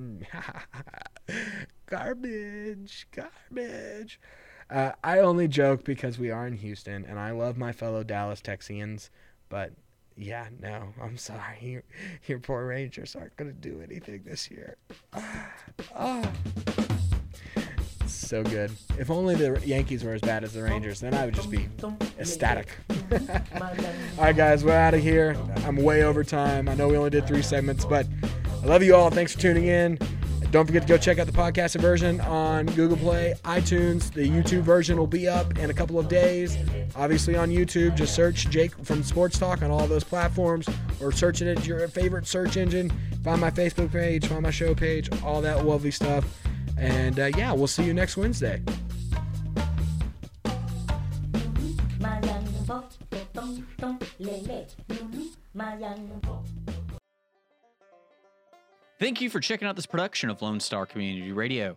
garbage, 1.87 3.07
garbage. 3.13 4.21
Uh, 4.69 4.93
I 5.05 5.21
only 5.21 5.47
joke 5.47 5.85
because 5.85 6.19
we 6.19 6.31
are 6.31 6.47
in 6.47 6.55
Houston, 6.55 7.05
and 7.05 7.19
I 7.19 7.31
love 7.31 7.57
my 7.57 7.73
fellow 7.73 8.03
Dallas 8.03 8.41
Texians, 8.41 9.11
but 9.49 9.73
yeah, 10.17 10.49
no, 10.61 10.95
I'm 11.01 11.17
sorry. 11.19 11.59
Your, 11.61 11.83
your 12.27 12.39
poor 12.41 12.67
Rangers 12.67 13.15
aren't 13.15 13.37
going 13.37 13.53
to 13.53 13.57
do 13.57 13.81
anything 13.81 14.23
this 14.25 14.51
year. 14.51 14.77
oh 15.95 16.33
so 18.17 18.43
good. 18.43 18.71
If 18.99 19.11
only 19.11 19.35
the 19.35 19.61
Yankees 19.65 20.05
were 20.05 20.15
as 20.15 20.21
bad 20.21 20.45
as 20.45 20.53
the 20.53 20.63
Rangers, 20.63 21.01
then 21.01 21.15
I 21.15 21.25
would 21.25 21.35
just 21.35 21.51
be 21.51 21.69
ecstatic. 22.19 22.69
All 23.11 24.25
right, 24.25 24.37
guys, 24.37 24.65
we're 24.65 24.77
out 24.77 24.95
of 24.95 25.03
here. 25.03 25.37
I'm 25.65 25.77
way 25.77 26.03
over 26.03 26.25
time. 26.25 26.69
I 26.69 26.75
know 26.75 26.89
we 26.89 26.97
only 26.97 27.11
did 27.11 27.27
three 27.27 27.43
segments, 27.43 27.85
but 27.85 28.07
I 28.63 28.67
love 28.67 28.83
you 28.83 28.97
all. 28.97 29.11
Thanks 29.11 29.33
for 29.35 29.41
tuning 29.41 29.67
in. 29.67 29.99
Don't 30.51 30.65
forget 30.65 30.83
to 30.83 30.89
go 30.89 30.97
check 30.97 31.19
out 31.19 31.27
the 31.27 31.33
podcast 31.33 31.79
version 31.81 32.21
on 32.23 32.67
Google 32.67 32.97
Play, 32.97 33.35
iTunes. 33.45 34.13
The 34.13 34.29
YouTube 34.29 34.63
version 34.63 34.97
will 34.97 35.07
be 35.07 35.29
up 35.29 35.59
in 35.59 35.71
a 35.71 35.75
couple 35.75 35.99
of 35.99 36.09
days. 36.09 36.57
Obviously 36.95 37.37
on 37.37 37.51
YouTube, 37.51 37.97
just 37.97 38.15
search 38.15 38.49
Jake 38.49 38.73
from 38.85 39.03
Sports 39.03 39.39
Talk 39.39 39.63
on 39.63 39.71
all 39.71 39.87
those 39.87 40.05
platforms 40.05 40.69
or 41.01 41.13
search 41.13 41.43
it 41.43 41.57
at 41.57 41.67
your 41.67 41.87
favorite 41.89 42.27
search 42.27 42.57
engine. 42.57 42.91
Find 43.25 43.41
my 43.41 43.51
Facebook 43.51 43.93
page, 43.93 44.27
find 44.27 44.43
my 44.43 44.51
show 44.51 44.75
page, 44.75 45.11
all 45.23 45.41
that 45.43 45.67
lovely 45.67 45.91
stuff. 45.91 46.25
And 46.79 47.19
uh, 47.19 47.31
yeah, 47.37 47.53
we'll 47.53 47.67
see 47.67 47.85
you 47.85 47.95
next 47.95 48.17
Wednesday. 48.17 48.63
Thank 58.99 59.21
you 59.21 59.29
for 59.29 59.41
checking 59.41 59.69
out 59.69 59.77
this 59.77 59.87
production 59.87 60.31
of 60.31 60.41
Lone 60.41 60.61
Star 60.61 60.87
Community 60.87 61.33
Radio. 61.33 61.77